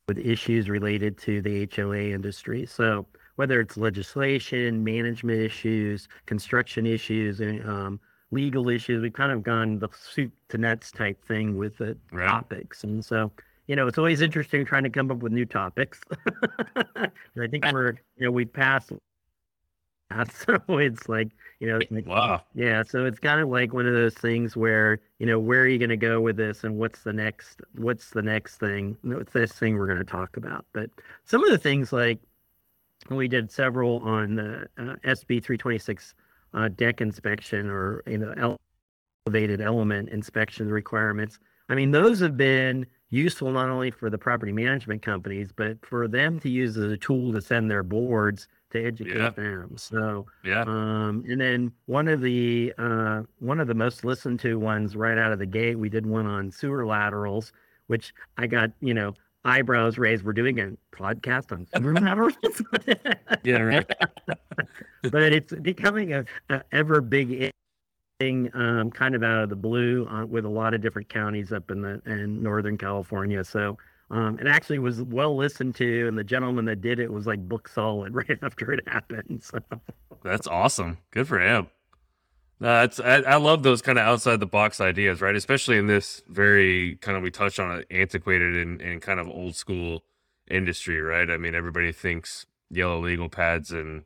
with 0.06 0.18
issues 0.18 0.68
related 0.68 1.16
to 1.18 1.40
the 1.40 1.68
HOA 1.74 2.10
industry. 2.10 2.66
So, 2.66 3.06
whether 3.36 3.60
it's 3.60 3.76
legislation, 3.76 4.84
management 4.84 5.40
issues, 5.40 6.08
construction 6.26 6.86
issues, 6.86 7.40
and 7.40 7.66
um, 7.68 8.00
legal 8.30 8.68
issues, 8.68 9.02
we've 9.02 9.12
kind 9.12 9.32
of 9.32 9.42
gone 9.42 9.78
the 9.78 9.88
soup 9.92 10.32
to 10.50 10.58
nuts 10.58 10.92
type 10.92 11.22
thing 11.24 11.56
with 11.56 11.78
the 11.78 11.96
right. 12.12 12.28
topics. 12.28 12.84
And 12.84 13.04
so, 13.04 13.32
you 13.66 13.76
know, 13.76 13.86
it's 13.86 13.98
always 13.98 14.20
interesting 14.20 14.64
trying 14.64 14.84
to 14.84 14.90
come 14.90 15.10
up 15.10 15.18
with 15.18 15.32
new 15.32 15.46
topics. 15.46 16.00
I 16.96 17.46
think 17.48 17.64
we're, 17.72 17.94
you 18.16 18.26
know, 18.26 18.30
we 18.30 18.44
passed. 18.44 18.92
So 20.34 20.60
it's 20.78 21.08
like, 21.08 21.28
you 21.60 21.68
know, 21.68 21.80
like, 21.90 22.06
wow. 22.06 22.42
Yeah. 22.54 22.82
So 22.82 23.06
it's 23.06 23.18
kind 23.18 23.40
of 23.40 23.48
like 23.48 23.72
one 23.72 23.86
of 23.86 23.94
those 23.94 24.14
things 24.14 24.56
where, 24.56 25.00
you 25.18 25.26
know, 25.26 25.38
where 25.38 25.62
are 25.62 25.66
you 25.66 25.78
going 25.78 25.90
to 25.90 25.96
go 25.96 26.20
with 26.20 26.36
this 26.36 26.64
and 26.64 26.76
what's 26.76 27.02
the 27.02 27.12
next, 27.12 27.60
what's 27.76 28.10
the 28.10 28.22
next 28.22 28.58
thing? 28.58 28.96
What's 29.02 29.32
this 29.32 29.52
thing 29.52 29.76
we're 29.76 29.86
going 29.86 29.98
to 29.98 30.04
talk 30.04 30.36
about? 30.36 30.66
But 30.72 30.90
some 31.24 31.44
of 31.44 31.50
the 31.50 31.58
things 31.58 31.92
like 31.92 32.20
we 33.10 33.28
did 33.28 33.50
several 33.50 33.98
on 34.00 34.34
the 34.34 34.66
uh, 34.78 34.96
SB 35.04 35.42
326 35.42 36.14
uh, 36.54 36.68
deck 36.68 37.00
inspection 37.00 37.68
or, 37.68 38.02
you 38.06 38.18
know, 38.18 38.56
elevated 39.26 39.60
element 39.60 40.08
inspection 40.10 40.68
requirements. 40.68 41.38
I 41.68 41.74
mean, 41.74 41.90
those 41.90 42.20
have 42.20 42.36
been 42.36 42.86
useful 43.10 43.50
not 43.52 43.68
only 43.68 43.90
for 43.90 44.10
the 44.10 44.18
property 44.18 44.52
management 44.52 45.02
companies, 45.02 45.50
but 45.54 45.84
for 45.86 46.08
them 46.08 46.38
to 46.40 46.50
use 46.50 46.76
as 46.76 46.90
a 46.90 46.96
tool 46.96 47.32
to 47.32 47.40
send 47.40 47.70
their 47.70 47.82
boards 47.82 48.48
to 48.74 48.84
educate 48.84 49.16
yeah. 49.16 49.30
them. 49.30 49.72
So 49.76 50.26
yeah. 50.44 50.62
Um, 50.62 51.24
and 51.28 51.40
then 51.40 51.72
one 51.86 52.08
of 52.08 52.20
the 52.20 52.74
uh, 52.76 53.22
one 53.38 53.60
of 53.60 53.68
the 53.68 53.74
most 53.74 54.04
listened 54.04 54.40
to 54.40 54.58
ones 54.58 54.94
right 54.96 55.16
out 55.16 55.32
of 55.32 55.38
the 55.38 55.46
gate, 55.46 55.78
we 55.78 55.88
did 55.88 56.04
one 56.04 56.26
on 56.26 56.50
sewer 56.50 56.84
laterals, 56.84 57.52
which 57.86 58.12
I 58.36 58.46
got 58.46 58.70
you 58.80 58.92
know 58.92 59.14
eyebrows 59.44 59.96
raised. 59.96 60.24
We're 60.24 60.32
doing 60.32 60.60
a 60.60 60.72
podcast 60.94 61.52
on 61.52 61.66
sewer 61.74 61.94
laterals. 62.00 62.34
yeah, 63.44 63.60
right. 63.60 63.90
but 65.02 65.32
it's 65.32 65.52
becoming 65.54 66.12
a, 66.12 66.24
a 66.50 66.62
ever 66.72 67.00
big 67.00 67.50
thing, 68.20 68.50
um, 68.54 68.90
kind 68.90 69.14
of 69.14 69.22
out 69.22 69.44
of 69.44 69.48
the 69.50 69.56
blue 69.56 70.06
uh, 70.08 70.26
with 70.26 70.44
a 70.44 70.48
lot 70.48 70.74
of 70.74 70.82
different 70.82 71.08
counties 71.08 71.52
up 71.52 71.70
in 71.70 71.80
the 71.80 72.02
in 72.06 72.42
Northern 72.42 72.76
California. 72.76 73.44
So 73.44 73.78
um, 74.10 74.38
it 74.38 74.46
actually 74.46 74.78
was 74.78 75.02
well 75.02 75.36
listened 75.36 75.74
to, 75.76 76.06
and 76.06 76.16
the 76.18 76.24
gentleman 76.24 76.66
that 76.66 76.80
did 76.80 76.98
it 76.98 77.12
was 77.12 77.26
like 77.26 77.40
book 77.48 77.68
solid 77.68 78.14
right 78.28 78.38
after 78.42 78.72
it 78.72 78.86
happened. 78.86 79.42
So 79.42 79.58
that's 80.22 80.46
awesome. 80.46 80.98
Good 81.10 81.28
for 81.28 81.40
him. 81.40 81.68
That's 82.60 83.00
I, 83.00 83.16
I 83.22 83.36
love 83.36 83.62
those 83.62 83.82
kind 83.82 83.98
of 83.98 84.06
outside 84.06 84.40
the 84.40 84.46
box 84.46 84.80
ideas, 84.80 85.20
right? 85.20 85.34
Especially 85.34 85.76
in 85.76 85.86
this 85.86 86.22
very 86.28 86.96
kind 86.96 87.16
of 87.16 87.22
we 87.22 87.30
touched 87.30 87.58
on 87.58 87.78
it, 87.78 87.86
antiquated 87.90 88.56
and, 88.56 88.80
and 88.80 89.02
kind 89.02 89.20
of 89.20 89.28
old 89.28 89.56
school 89.56 90.04
industry, 90.48 91.00
right? 91.00 91.30
I 91.30 91.36
mean, 91.36 91.54
everybody 91.54 91.92
thinks 91.92 92.46
yellow 92.70 93.00
legal 93.00 93.28
pads 93.28 93.70
and 93.70 94.04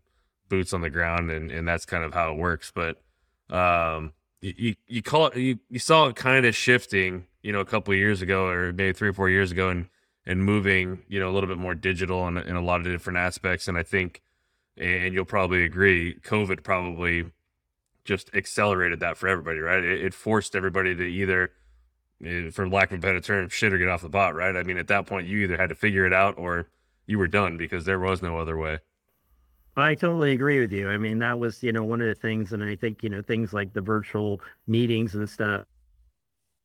boots 0.48 0.72
on 0.72 0.80
the 0.80 0.90
ground, 0.90 1.30
and 1.30 1.50
and 1.50 1.68
that's 1.68 1.84
kind 1.84 2.04
of 2.04 2.14
how 2.14 2.32
it 2.32 2.38
works, 2.38 2.72
but 2.74 3.02
um, 3.50 4.12
you 4.40 4.76
you 4.86 5.02
call 5.02 5.28
it 5.28 5.36
you, 5.36 5.58
you 5.68 5.78
saw 5.78 6.06
it 6.06 6.16
kind 6.16 6.46
of 6.46 6.54
shifting, 6.54 7.26
you 7.42 7.52
know, 7.52 7.60
a 7.60 7.64
couple 7.64 7.92
of 7.92 7.98
years 7.98 8.22
ago 8.22 8.46
or 8.46 8.72
maybe 8.72 8.92
three 8.92 9.08
or 9.08 9.12
four 9.12 9.28
years 9.30 9.50
ago, 9.50 9.68
and 9.68 9.88
and 10.28 10.44
moving, 10.44 11.02
you 11.08 11.18
know, 11.18 11.30
a 11.30 11.32
little 11.32 11.48
bit 11.48 11.56
more 11.56 11.74
digital 11.74 12.28
in, 12.28 12.36
in 12.36 12.54
a 12.54 12.60
lot 12.60 12.80
of 12.80 12.86
different 12.86 13.18
aspects. 13.18 13.66
And 13.66 13.78
I 13.78 13.82
think, 13.82 14.20
and 14.76 15.14
you'll 15.14 15.24
probably 15.24 15.64
agree, 15.64 16.16
COVID 16.22 16.62
probably 16.62 17.32
just 18.04 18.30
accelerated 18.34 19.00
that 19.00 19.16
for 19.16 19.26
everybody, 19.26 19.58
right? 19.58 19.82
It, 19.82 20.04
it 20.04 20.14
forced 20.14 20.54
everybody 20.54 20.94
to 20.94 21.02
either, 21.02 21.52
eh, 22.22 22.50
for 22.50 22.68
lack 22.68 22.92
of 22.92 22.98
a 22.98 23.00
better 23.00 23.20
term, 23.22 23.48
shit 23.48 23.72
or 23.72 23.78
get 23.78 23.88
off 23.88 24.02
the 24.02 24.10
pot, 24.10 24.34
right? 24.34 24.54
I 24.54 24.62
mean, 24.64 24.76
at 24.76 24.88
that 24.88 25.06
point, 25.06 25.26
you 25.26 25.38
either 25.38 25.56
had 25.56 25.70
to 25.70 25.74
figure 25.74 26.04
it 26.04 26.12
out 26.12 26.36
or 26.36 26.68
you 27.06 27.18
were 27.18 27.26
done 27.26 27.56
because 27.56 27.86
there 27.86 27.98
was 27.98 28.20
no 28.20 28.38
other 28.38 28.56
way. 28.56 28.80
I 29.78 29.94
totally 29.94 30.32
agree 30.32 30.60
with 30.60 30.72
you. 30.72 30.88
I 30.88 30.98
mean, 30.98 31.18
that 31.20 31.38
was, 31.38 31.62
you 31.62 31.72
know, 31.72 31.84
one 31.84 32.00
of 32.00 32.08
the 32.08 32.14
things, 32.14 32.52
and 32.52 32.62
I 32.62 32.76
think, 32.76 33.02
you 33.02 33.10
know, 33.10 33.22
things 33.22 33.52
like 33.52 33.72
the 33.72 33.80
virtual 33.80 34.40
meetings 34.66 35.14
and 35.14 35.28
stuff, 35.28 35.64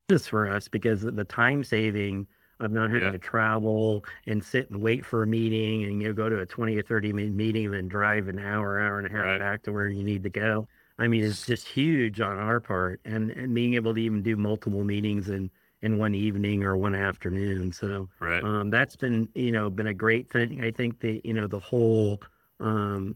just 0.09 0.29
for 0.29 0.49
us 0.49 0.67
because 0.67 1.01
the 1.01 1.23
time 1.23 1.63
saving 1.63 2.27
of 2.59 2.71
not 2.71 2.89
having 2.89 3.03
yeah. 3.03 3.11
to 3.11 3.19
travel 3.19 4.05
and 4.27 4.43
sit 4.43 4.69
and 4.69 4.81
wait 4.81 5.05
for 5.05 5.23
a 5.23 5.27
meeting 5.27 5.83
and 5.83 6.01
you 6.01 6.07
know, 6.07 6.13
go 6.13 6.29
to 6.29 6.39
a 6.39 6.45
20 6.45 6.75
or 6.77 6.83
30 6.83 7.13
minute 7.13 7.33
meeting 7.33 7.65
and 7.65 7.73
then 7.73 7.87
drive 7.87 8.27
an 8.27 8.39
hour, 8.39 8.79
hour 8.79 8.99
and 8.99 9.07
a 9.07 9.11
half 9.11 9.25
right. 9.25 9.39
back 9.39 9.63
to 9.63 9.71
where 9.71 9.87
you 9.87 10.03
need 10.03 10.23
to 10.23 10.29
go. 10.29 10.67
I 10.99 11.07
mean, 11.07 11.23
it's 11.23 11.45
just 11.45 11.67
huge 11.67 12.21
on 12.21 12.37
our 12.37 12.59
part 12.59 13.01
and, 13.05 13.31
and 13.31 13.53
being 13.53 13.73
able 13.73 13.93
to 13.95 14.01
even 14.01 14.21
do 14.21 14.35
multiple 14.35 14.83
meetings 14.83 15.29
in, 15.29 15.49
in 15.81 15.97
one 15.97 16.13
evening 16.13 16.63
or 16.63 16.77
one 16.77 16.95
afternoon. 16.95 17.71
So 17.71 18.07
right. 18.19 18.43
um, 18.43 18.69
that's 18.69 18.95
been, 18.95 19.27
you 19.33 19.51
know, 19.51 19.69
been 19.69 19.87
a 19.87 19.93
great 19.93 20.31
thing. 20.31 20.63
I 20.63 20.71
think 20.71 20.99
the, 20.99 21.19
you 21.23 21.33
know, 21.33 21.47
the 21.47 21.59
whole, 21.59 22.21
um, 22.59 23.15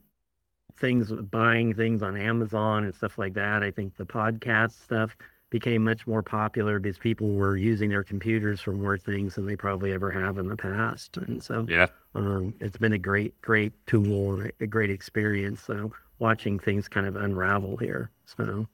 things, 0.77 1.11
buying 1.11 1.73
things 1.73 2.01
on 2.03 2.17
Amazon 2.17 2.83
and 2.83 2.93
stuff 2.93 3.17
like 3.17 3.33
that. 3.33 3.63
I 3.63 3.71
think 3.71 3.95
the 3.97 4.05
podcast 4.05 4.83
stuff 4.83 5.15
became 5.49 5.83
much 5.83 6.05
more 6.05 6.21
popular 6.21 6.79
because 6.79 6.97
people 6.97 7.29
were 7.33 7.55
using 7.55 7.89
their 7.89 8.03
computers 8.03 8.59
for 8.59 8.73
more 8.73 8.97
things 8.97 9.35
than 9.35 9.45
they 9.45 9.55
probably 9.55 9.93
ever 9.93 10.11
have 10.11 10.37
in 10.37 10.47
the 10.47 10.57
past. 10.57 11.17
And 11.17 11.41
so, 11.41 11.65
yeah, 11.69 11.87
um, 12.15 12.53
it's 12.59 12.77
been 12.77 12.93
a 12.93 12.97
great, 12.97 13.39
great 13.41 13.73
tool, 13.87 14.41
and 14.41 14.51
a 14.59 14.67
great 14.67 14.89
experience. 14.89 15.61
So 15.61 15.91
watching 16.19 16.59
things 16.59 16.87
kind 16.87 17.07
of 17.07 17.15
unravel 17.15 17.77
here. 17.77 18.11
So, 18.25 18.67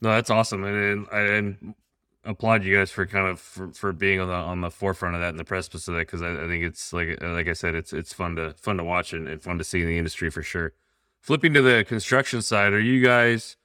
no, 0.00 0.10
that's 0.10 0.30
awesome, 0.30 0.64
and 0.64 1.06
and 1.12 1.74
applaud 2.24 2.64
you 2.64 2.76
guys 2.76 2.90
for 2.90 3.06
kind 3.06 3.26
of 3.26 3.40
for, 3.40 3.72
for 3.72 3.92
being 3.92 4.20
on 4.20 4.28
the 4.28 4.34
on 4.34 4.60
the 4.60 4.70
forefront 4.70 5.14
of 5.14 5.20
that 5.20 5.30
and 5.30 5.38
the 5.38 5.44
precipice 5.44 5.88
of 5.88 5.94
that 5.94 6.00
because 6.00 6.22
I, 6.22 6.32
I, 6.32 6.46
think 6.46 6.64
it's 6.64 6.92
like 6.92 7.20
like 7.22 7.48
I 7.48 7.54
said 7.54 7.74
it's 7.74 7.92
it's 7.92 8.12
fun 8.12 8.36
to 8.36 8.52
fun 8.54 8.76
to 8.76 8.84
watch 8.84 9.12
and, 9.12 9.26
and 9.26 9.40
fun 9.40 9.58
to 9.58 9.64
see 9.64 9.80
in 9.80 9.86
the 9.86 9.98
industry 9.98 10.30
for 10.30 10.42
sure. 10.42 10.74
Flipping 11.20 11.52
to 11.54 11.62
the 11.62 11.84
construction 11.84 12.42
side, 12.42 12.72
are 12.72 12.80
you 12.80 13.04
guys 13.04 13.56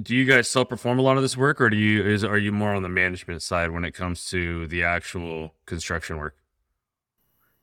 do 0.00 0.14
you 0.14 0.24
guys 0.24 0.48
self 0.48 0.68
perform 0.68 0.98
a 0.98 1.02
lot 1.02 1.16
of 1.16 1.22
this 1.22 1.36
work 1.36 1.60
or 1.60 1.70
do 1.70 1.76
you 1.76 2.04
is 2.04 2.24
are 2.24 2.38
you 2.38 2.52
more 2.52 2.74
on 2.74 2.82
the 2.82 2.88
management 2.88 3.42
side 3.42 3.70
when 3.70 3.84
it 3.84 3.92
comes 3.92 4.28
to 4.30 4.66
the 4.68 4.82
actual 4.84 5.54
construction 5.66 6.18
work? 6.18 6.36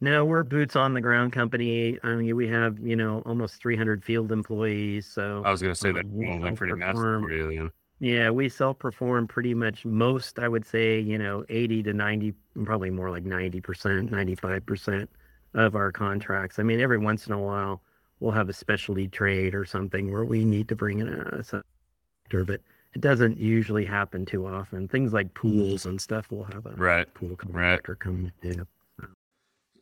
No, 0.04 0.26
we're 0.26 0.44
boots 0.44 0.76
on 0.76 0.96
the 0.96 1.02
ground 1.02 1.32
company. 1.32 2.00
I 2.04 2.16
mean, 2.16 2.36
we 2.36 2.48
have 2.48 2.80
you 2.80 2.96
know 2.96 3.22
almost 3.26 3.62
300 3.62 4.04
field 4.04 4.32
employees. 4.32 5.06
So 5.06 5.44
I 5.46 5.52
was 5.52 5.62
going 5.62 5.74
to 5.74 5.80
say 5.80 5.92
that 5.92 6.06
um, 6.06 6.80
massive 6.80 6.98
for 7.22 7.32
you. 7.32 7.56
Then. 7.56 7.72
Yeah, 8.02 8.32
we 8.32 8.50
self-perform 8.50 9.28
pretty 9.28 9.54
much 9.54 9.86
most, 9.86 10.40
I 10.40 10.48
would 10.48 10.66
say, 10.66 11.00
you 11.00 11.20
know, 11.20 11.46
80 11.50 11.84
to 11.84 11.94
90, 11.94 12.34
probably 12.66 12.90
more 12.90 13.12
like 13.12 13.24
90%, 13.24 14.10
95% 14.10 15.08
of 15.54 15.76
our 15.76 15.92
contracts. 15.92 16.58
I 16.58 16.64
mean, 16.64 16.80
every 16.82 16.98
once 16.98 17.28
in 17.28 17.34
a 17.34 17.40
while, 17.40 17.84
we'll 18.20 18.32
have 18.32 18.50
a 18.50 18.54
specialty 18.54 19.08
trade 19.08 19.54
or 19.54 19.66
something 19.66 20.12
where 20.12 20.26
we 20.26 20.44
need 20.44 20.68
to 20.70 20.76
bring 20.76 20.98
in 20.98 21.10
a, 21.10 21.44
subcontractor, 21.44 22.48
but 22.48 22.62
it 22.96 23.02
doesn't 23.02 23.38
usually 23.38 23.86
happen 23.86 24.26
too 24.26 24.48
often. 24.48 24.88
Things 24.88 25.14
like 25.14 25.28
mm. 25.28 25.36
pools 25.36 25.86
and 25.86 26.02
stuff, 26.02 26.26
we'll 26.32 26.46
have 26.46 26.66
a 26.66 26.72
Right. 26.72 27.14
pool 27.14 27.36
contractor 27.36 27.94
come 27.94 28.32
in. 28.42 28.66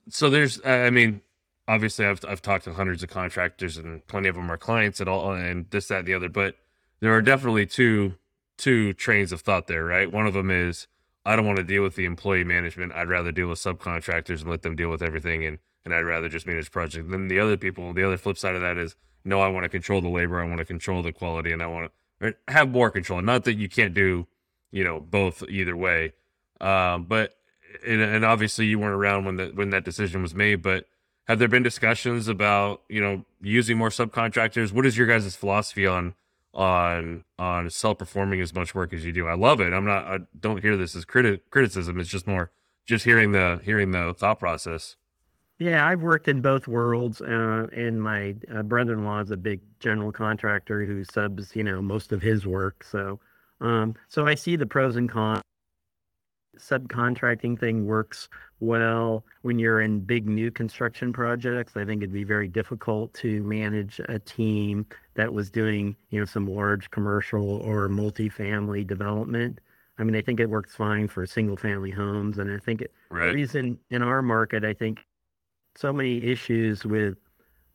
So 0.09 0.29
there's, 0.29 0.59
I 0.63 0.87
I 0.87 0.89
mean, 0.89 1.21
obviously 1.69 2.05
I've 2.05 2.19
I've 2.27 2.41
talked 2.41 2.65
to 2.65 2.73
hundreds 2.73 3.01
of 3.01 3.09
contractors 3.09 3.77
and 3.77 4.05
plenty 4.07 4.27
of 4.27 4.35
them 4.35 4.51
are 4.51 4.57
clients 4.57 4.99
and 4.99 5.07
all 5.07 5.31
and 5.31 5.67
this 5.69 5.87
that 5.87 5.99
and 5.99 6.07
the 6.07 6.15
other, 6.15 6.27
but 6.27 6.55
there 6.99 7.13
are 7.13 7.21
definitely 7.21 7.65
two 7.65 8.15
two 8.57 8.93
trains 8.93 9.31
of 9.31 9.41
thought 9.41 9.67
there, 9.67 9.85
right? 9.85 10.11
One 10.11 10.27
of 10.27 10.33
them 10.33 10.51
is 10.51 10.87
I 11.25 11.35
don't 11.35 11.45
want 11.45 11.57
to 11.57 11.63
deal 11.63 11.83
with 11.83 11.95
the 11.95 12.05
employee 12.05 12.43
management. 12.43 12.93
I'd 12.93 13.09
rather 13.09 13.31
deal 13.31 13.47
with 13.47 13.59
subcontractors 13.59 14.41
and 14.41 14.49
let 14.49 14.61
them 14.63 14.75
deal 14.75 14.89
with 14.89 15.01
everything 15.01 15.45
and 15.45 15.59
and 15.85 15.93
I'd 15.93 16.01
rather 16.01 16.29
just 16.29 16.45
manage 16.45 16.71
project. 16.71 17.09
Then 17.09 17.29
the 17.29 17.39
other 17.39 17.57
people, 17.57 17.93
the 17.93 18.03
other 18.03 18.17
flip 18.17 18.37
side 18.37 18.55
of 18.55 18.61
that 18.61 18.77
is 18.77 18.95
no, 19.23 19.41
I 19.41 19.47
want 19.47 19.63
to 19.63 19.69
control 19.69 20.01
the 20.01 20.09
labor, 20.09 20.41
I 20.41 20.47
want 20.47 20.59
to 20.59 20.65
control 20.65 21.01
the 21.01 21.11
quality 21.11 21.51
and 21.51 21.61
I 21.61 21.67
want 21.67 21.91
to 22.21 22.35
have 22.47 22.69
more 22.69 22.89
control. 22.89 23.21
Not 23.21 23.43
that 23.45 23.55
you 23.55 23.69
can't 23.69 23.93
do, 23.93 24.27
you 24.71 24.83
know, 24.83 24.99
both 24.99 25.43
either 25.49 25.75
way. 25.75 26.13
Um, 26.59 27.05
but 27.05 27.35
and, 27.85 28.01
and 28.01 28.25
obviously 28.25 28.65
you 28.65 28.79
weren't 28.79 28.95
around 28.95 29.25
when 29.25 29.35
that 29.37 29.55
when 29.55 29.69
that 29.69 29.85
decision 29.85 30.21
was 30.21 30.35
made, 30.35 30.61
but 30.61 30.85
have 31.27 31.39
there 31.39 31.47
been 31.47 31.63
discussions 31.63 32.27
about 32.27 32.81
you 32.89 33.01
know 33.01 33.25
using 33.41 33.77
more 33.77 33.89
subcontractors? 33.89 34.71
What 34.71 34.85
is 34.85 34.97
your 34.97 35.07
guys' 35.07 35.35
philosophy 35.35 35.85
on 35.85 36.15
on 36.53 37.23
on 37.37 37.69
self 37.69 37.97
performing 37.97 38.41
as 38.41 38.53
much 38.53 38.73
work 38.73 38.93
as 38.93 39.05
you 39.05 39.11
do? 39.11 39.27
I 39.27 39.35
love 39.35 39.61
it. 39.61 39.73
I'm 39.73 39.85
not. 39.85 40.05
I 40.05 40.17
don't 40.39 40.61
hear 40.61 40.77
this 40.77 40.95
as 40.95 41.05
criti- 41.05 41.41
criticism. 41.49 41.99
It's 41.99 42.09
just 42.09 42.27
more 42.27 42.51
just 42.85 43.05
hearing 43.05 43.31
the 43.31 43.61
hearing 43.63 43.91
the 43.91 44.13
thought 44.17 44.39
process. 44.39 44.95
Yeah, 45.59 45.85
I've 45.85 46.01
worked 46.01 46.29
in 46.29 46.41
both 46.41 46.69
worlds, 46.69 47.21
uh, 47.21 47.67
and 47.75 48.01
my 48.01 48.35
uh, 48.53 48.63
brother-in-law 48.63 49.19
is 49.19 49.31
a 49.31 49.37
big 49.37 49.59
general 49.81 50.09
contractor 50.09 50.85
who 50.85 51.03
subs, 51.03 51.53
you 51.53 51.65
know, 51.65 51.81
most 51.81 52.13
of 52.13 52.21
his 52.21 52.47
work. 52.47 52.81
So, 52.89 53.19
um, 53.59 53.95
so 54.07 54.25
I 54.25 54.35
see 54.35 54.55
the 54.55 54.65
pros 54.65 54.95
and 54.95 55.09
cons. 55.09 55.41
Subcontracting 56.59 57.57
thing 57.59 57.85
works 57.85 58.29
well 58.59 59.25
when 59.41 59.57
you're 59.59 59.81
in 59.81 60.01
big 60.01 60.27
new 60.27 60.51
construction 60.51 61.13
projects. 61.13 61.73
I 61.75 61.85
think 61.85 62.01
it'd 62.01 62.13
be 62.13 62.23
very 62.23 62.47
difficult 62.47 63.13
to 63.15 63.41
manage 63.43 63.99
a 64.09 64.19
team 64.19 64.85
that 65.15 65.33
was 65.33 65.49
doing, 65.49 65.95
you 66.09 66.19
know, 66.19 66.25
some 66.25 66.45
large 66.47 66.91
commercial 66.91 67.57
or 67.57 67.87
multifamily 67.89 68.85
development. 68.85 69.59
I 69.97 70.03
mean, 70.03 70.15
I 70.15 70.21
think 70.21 70.39
it 70.39 70.49
works 70.49 70.75
fine 70.75 71.07
for 71.07 71.25
single-family 71.25 71.91
homes, 71.91 72.37
and 72.37 72.51
I 72.51 72.57
think 72.57 72.81
it, 72.81 72.93
the 73.09 73.15
Right. 73.15 73.35
reason 73.35 73.77
in 73.89 74.01
our 74.01 74.21
market, 74.21 74.63
I 74.63 74.73
think 74.73 75.05
so 75.75 75.91
many 75.91 76.23
issues 76.23 76.85
with 76.85 77.17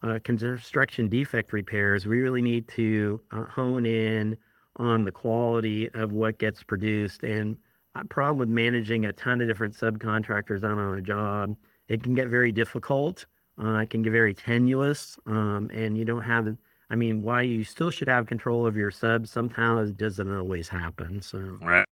uh, 0.03 0.19
construction 0.25 1.09
defect 1.09 1.53
repairs. 1.53 2.07
We 2.07 2.21
really 2.21 2.43
need 2.43 2.69
to 2.69 3.21
uh, 3.31 3.45
hone 3.45 3.87
in 3.87 4.37
on 4.77 5.05
the 5.05 5.13
quality 5.13 5.89
of 5.95 6.13
what 6.13 6.39
gets 6.39 6.63
produced. 6.63 7.23
And 7.23 7.57
problem 8.03 8.39
with 8.39 8.49
managing 8.49 9.07
a 9.07 9.13
ton 9.13 9.41
of 9.41 9.47
different 9.47 9.75
subcontractors 9.75 10.65
out 10.65 10.79
on 10.79 10.99
a 10.99 11.03
job, 11.03 11.57
it 11.89 12.03
can 12.03 12.15
get 12.15 12.29
very 12.29 12.51
difficult. 12.51 13.27
Uh, 13.63 13.79
it 13.79 13.91
can 13.91 14.03
get 14.03 14.11
very 14.11 14.35
tenuous, 14.35 15.17
um, 15.27 15.71
and 15.73 15.97
you 15.97 16.05
don't 16.05 16.23
have. 16.23 16.57
I 16.91 16.97
mean, 16.97 17.23
why 17.23 17.43
you 17.43 17.63
still 17.63 17.91
should 17.91 18.09
have 18.09 18.27
control 18.27 18.67
of 18.67 18.77
your 18.77 18.91
subs 18.91 19.31
somehow 19.31 19.79
it 19.79 19.97
doesn't 19.97 20.31
always 20.35 20.69
happen. 20.69 21.23
So 21.23 21.59
Right. 21.63 21.87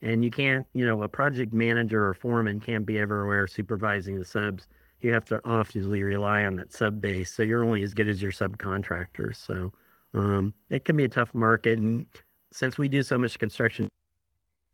and 0.00 0.24
you 0.24 0.30
can't, 0.30 0.66
you 0.72 0.86
know, 0.86 1.02
a 1.02 1.08
project 1.08 1.52
manager 1.52 2.06
or 2.06 2.14
foreman 2.14 2.60
can't 2.60 2.86
be 2.86 2.98
everywhere 2.98 3.46
supervising 3.46 4.18
the 4.18 4.24
subs. 4.24 4.68
You 5.00 5.12
have 5.12 5.24
to 5.26 5.40
obviously 5.44 6.02
rely 6.02 6.44
on 6.44 6.56
that 6.56 6.72
sub 6.72 7.00
base. 7.00 7.32
So 7.34 7.42
you're 7.42 7.64
only 7.64 7.82
as 7.82 7.92
good 7.94 8.08
as 8.08 8.22
your 8.22 8.32
subcontractors. 8.32 9.36
So 9.36 9.72
um, 10.14 10.54
it 10.70 10.84
can 10.84 10.96
be 10.96 11.04
a 11.04 11.08
tough 11.08 11.34
market. 11.34 11.78
And 11.78 12.06
since 12.52 12.78
we 12.78 12.88
do 12.88 13.02
so 13.02 13.18
much 13.18 13.38
construction 13.38 13.88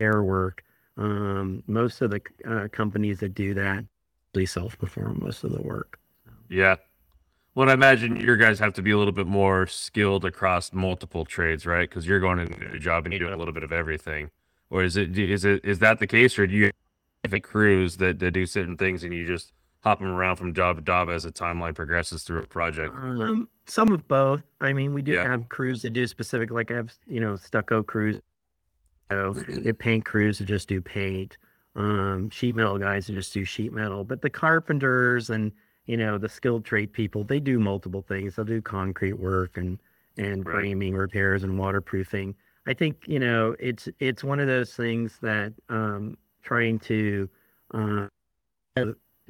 air 0.00 0.22
work, 0.22 0.64
um, 0.96 1.62
most 1.66 2.00
of 2.00 2.10
the 2.10 2.20
uh, 2.48 2.68
companies 2.68 3.20
that 3.20 3.34
do 3.34 3.54
that 3.54 3.84
they 4.34 4.44
self 4.46 4.78
perform 4.78 5.18
most 5.22 5.44
of 5.44 5.52
the 5.52 5.62
work. 5.62 5.98
Yeah. 6.48 6.76
Well, 7.54 7.70
I 7.70 7.72
imagine 7.72 8.16
your 8.16 8.36
guys 8.36 8.58
have 8.58 8.74
to 8.74 8.82
be 8.82 8.90
a 8.90 8.98
little 8.98 9.14
bit 9.14 9.26
more 9.26 9.66
skilled 9.66 10.26
across 10.26 10.74
multiple 10.74 11.24
trades, 11.24 11.64
right? 11.64 11.88
Because 11.88 12.06
you're 12.06 12.20
going 12.20 12.38
into 12.40 12.70
a 12.70 12.78
job 12.78 13.06
and 13.06 13.12
you're 13.14 13.20
doing 13.20 13.32
a 13.32 13.38
little 13.38 13.54
bit 13.54 13.62
of 13.62 13.72
everything. 13.72 14.30
Or 14.68 14.84
is 14.84 14.96
it 14.96 15.18
is 15.18 15.44
it 15.46 15.64
is 15.64 15.78
that 15.78 15.98
the 15.98 16.06
case, 16.06 16.38
or 16.38 16.46
do 16.46 16.54
you 16.54 16.70
have 17.24 17.42
crews 17.42 17.96
that, 17.96 18.18
that 18.18 18.32
do 18.32 18.44
certain 18.44 18.76
things 18.76 19.04
and 19.04 19.14
you 19.14 19.26
just 19.26 19.52
hop 19.80 20.00
them 20.00 20.08
around 20.08 20.36
from 20.36 20.52
job 20.52 20.76
to 20.76 20.82
job 20.82 21.08
as 21.08 21.22
the 21.22 21.32
timeline 21.32 21.74
progresses 21.74 22.24
through 22.24 22.40
a 22.42 22.46
project? 22.46 22.94
Um, 22.94 23.48
some 23.66 23.90
of 23.90 24.06
both. 24.06 24.42
I 24.60 24.74
mean, 24.74 24.92
we 24.92 25.00
do 25.00 25.12
Yeah. 25.12 25.22
have 25.22 25.48
crews 25.48 25.80
that 25.82 25.94
do 25.94 26.06
specific, 26.06 26.50
like 26.50 26.70
I 26.70 26.74
have, 26.74 26.92
you 27.06 27.20
know, 27.20 27.36
stucco 27.36 27.82
crews. 27.82 28.20
So 29.10 29.34
paint 29.78 30.04
crews 30.04 30.38
that 30.38 30.46
just 30.46 30.68
do 30.68 30.80
paint. 30.80 31.36
Um, 31.76 32.30
sheet 32.30 32.56
metal 32.56 32.78
guys 32.78 33.06
that 33.06 33.12
just 33.12 33.34
do 33.34 33.44
sheet 33.44 33.72
metal. 33.72 34.02
But 34.02 34.22
the 34.22 34.30
carpenters 34.30 35.30
and 35.30 35.52
you 35.86 35.96
know 35.96 36.18
the 36.18 36.28
skilled 36.28 36.64
trade 36.64 36.92
people, 36.92 37.22
they 37.24 37.38
do 37.40 37.58
multiple 37.60 38.02
things. 38.02 38.36
They'll 38.36 38.44
do 38.44 38.60
concrete 38.62 39.14
work 39.18 39.56
and 39.56 39.78
and 40.16 40.44
Right. 40.46 40.54
framing 40.54 40.94
repairs 40.94 41.44
and 41.44 41.58
waterproofing. 41.58 42.34
I 42.66 42.74
think 42.74 43.04
you 43.06 43.18
know 43.20 43.54
it's 43.60 43.88
it's 44.00 44.24
one 44.24 44.40
of 44.40 44.46
those 44.48 44.74
things 44.74 45.18
that 45.22 45.52
um, 45.68 46.16
trying 46.42 46.78
to 46.80 47.28
uh, 47.72 48.06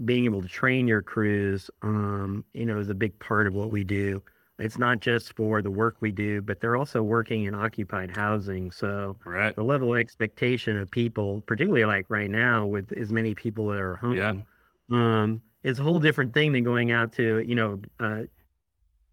being 0.05 0.25
able 0.25 0.43
to 0.43 0.49
train 0.49 0.87
your 0.87 1.03
crews, 1.03 1.71
um, 1.83 2.45
you 2.53 2.67
know, 2.67 2.79
is 2.79 2.91
a 2.91 2.95
big 2.95 3.19
part 3.19 3.47
of 3.47 3.55
what 3.55 3.71
we 3.71 3.83
do. 3.85 4.23
It's 4.59 4.79
not 4.79 5.01
just 5.01 5.35
for 5.37 5.61
the 5.61 5.71
work 5.71 5.97
we 6.01 6.11
do, 6.11 6.41
but 6.41 6.61
they're 6.61 6.77
also 6.77 7.03
working 7.03 7.45
in 7.45 7.55
occupied 7.55 8.17
housing. 8.17 8.71
So 8.71 9.17
Right. 9.25 9.55
the 9.55 9.63
level 9.63 9.95
of 9.95 10.01
expectation 10.01 10.79
of 10.79 10.91
people, 10.91 11.43
particularly 11.43 11.85
like 11.85 12.07
right 12.09 12.31
now 12.31 12.65
with 12.67 12.91
as 12.93 13.13
many 13.13 13.35
people 13.35 13.69
that 13.69 13.81
are 13.81 13.97
home, 13.97 14.15
Yeah. 14.17 14.35
um, 14.91 15.43
is 15.63 15.79
a 15.79 15.83
whole 15.83 15.99
different 16.01 16.33
thing 16.33 16.53
than 16.53 16.65
going 16.65 16.91
out 16.91 17.13
to, 17.15 17.41
you 17.41 17.55
know, 17.55 17.81
uh, 18.01 18.23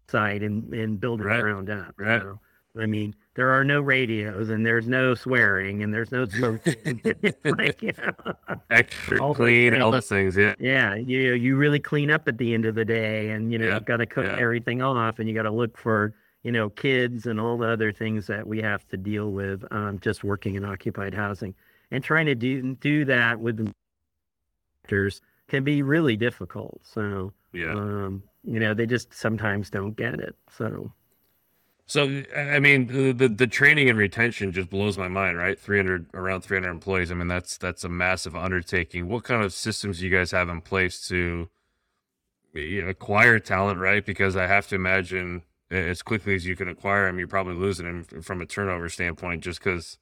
site 0.08 0.42
and, 0.42 0.72
and 0.72 0.98
building 0.98 1.26
Right. 1.26 1.40
ground 1.42 1.68
up. 1.68 1.94
Right. 1.98 2.22
So, 2.22 2.40
I 2.78 2.86
mean, 2.86 3.14
there 3.34 3.50
are 3.50 3.62
no 3.64 3.80
radios 3.80 4.48
and 4.48 4.66
there's 4.66 4.88
no 4.88 5.14
swearing 5.14 5.82
and 5.82 5.94
there's 5.94 6.10
no 6.10 6.24
smoking. 6.26 7.00
Like, 7.44 7.82
you 7.82 7.92
know, 7.98 8.34
Extra 8.70 9.22
All 9.22 9.34
clean, 9.34 9.72
things. 9.72 9.82
all 9.82 9.90
those 9.92 10.08
things. 10.08 10.36
Yeah. 10.36 10.54
yeah, 10.58 10.94
you 10.94 11.34
you 11.34 11.56
really 11.56 11.78
clean 11.80 12.10
up 12.10 12.26
at 12.28 12.38
the 12.38 12.52
end 12.54 12.64
of 12.64 12.74
the 12.74 12.84
day, 12.84 13.30
and 13.30 13.52
you 13.52 13.58
know 13.58 13.66
Yeah, 13.66 13.74
you've 13.74 13.84
got 13.84 13.98
to 13.98 14.06
cook 14.06 14.26
yeah. 14.26 14.36
everything 14.38 14.82
off, 14.82 15.18
and 15.18 15.28
you 15.28 15.34
got 15.34 15.42
to 15.42 15.50
look 15.52 15.76
for 15.78 16.14
you 16.42 16.50
know 16.52 16.68
kids 16.70 17.26
and 17.26 17.38
all 17.40 17.56
the 17.58 17.68
other 17.68 17.92
things 17.92 18.26
that 18.26 18.46
we 18.46 18.60
have 18.62 18.86
to 18.88 18.96
deal 18.96 19.30
with 19.30 19.64
um, 19.70 19.98
just 20.00 20.24
working 20.24 20.56
in 20.56 20.64
occupied 20.64 21.14
housing, 21.14 21.54
and 21.90 22.02
trying 22.02 22.26
to 22.26 22.34
do 22.34 22.74
do 22.76 23.04
that 23.04 23.38
with 23.38 23.58
the 23.58 23.72
actors 24.84 25.20
can 25.48 25.62
be 25.64 25.82
really 25.82 26.16
difficult. 26.16 26.80
So 26.84 27.32
Yeah. 27.52 27.72
um, 27.74 28.22
you 28.42 28.58
know 28.58 28.74
they 28.74 28.86
just 28.86 29.12
sometimes 29.14 29.70
don't 29.70 29.96
get 29.96 30.14
it. 30.20 30.34
So 30.50 30.92
So 31.86 32.22
I 32.34 32.58
mean, 32.60 33.16
the, 33.16 33.28
the 33.28 33.46
training 33.46 33.90
and 33.90 33.98
retention 33.98 34.52
just 34.52 34.70
blows 34.70 34.96
my 34.96 35.08
mind, 35.08 35.36
right? 35.36 35.58
Three 35.58 35.76
hundred 35.76 36.06
around 36.14 36.40
three 36.40 36.56
hundred 36.56 36.70
employees. 36.70 37.10
I 37.10 37.14
mean, 37.14 37.28
that's 37.28 37.58
that's 37.58 37.84
a 37.84 37.88
massive 37.88 38.34
undertaking. 38.34 39.08
What 39.08 39.24
kind 39.24 39.44
of 39.44 39.52
systems 39.52 39.98
do 39.98 40.06
you 40.06 40.10
guys 40.10 40.30
have 40.30 40.48
in 40.48 40.62
place 40.62 41.06
to 41.08 41.48
acquire 42.54 43.38
talent, 43.38 43.80
right? 43.80 44.04
Because 44.04 44.34
I 44.36 44.46
have 44.46 44.66
to 44.68 44.74
imagine 44.74 45.42
as 45.70 46.02
quickly 46.02 46.34
as 46.34 46.46
you 46.46 46.56
can 46.56 46.68
acquire 46.68 47.06
them, 47.06 47.18
you're 47.18 47.28
probably 47.28 47.54
losing 47.54 47.86
them 47.86 48.22
from 48.22 48.40
a 48.40 48.46
turnover 48.46 48.88
standpoint, 48.88 49.42
just 49.42 49.58
because. 49.58 49.98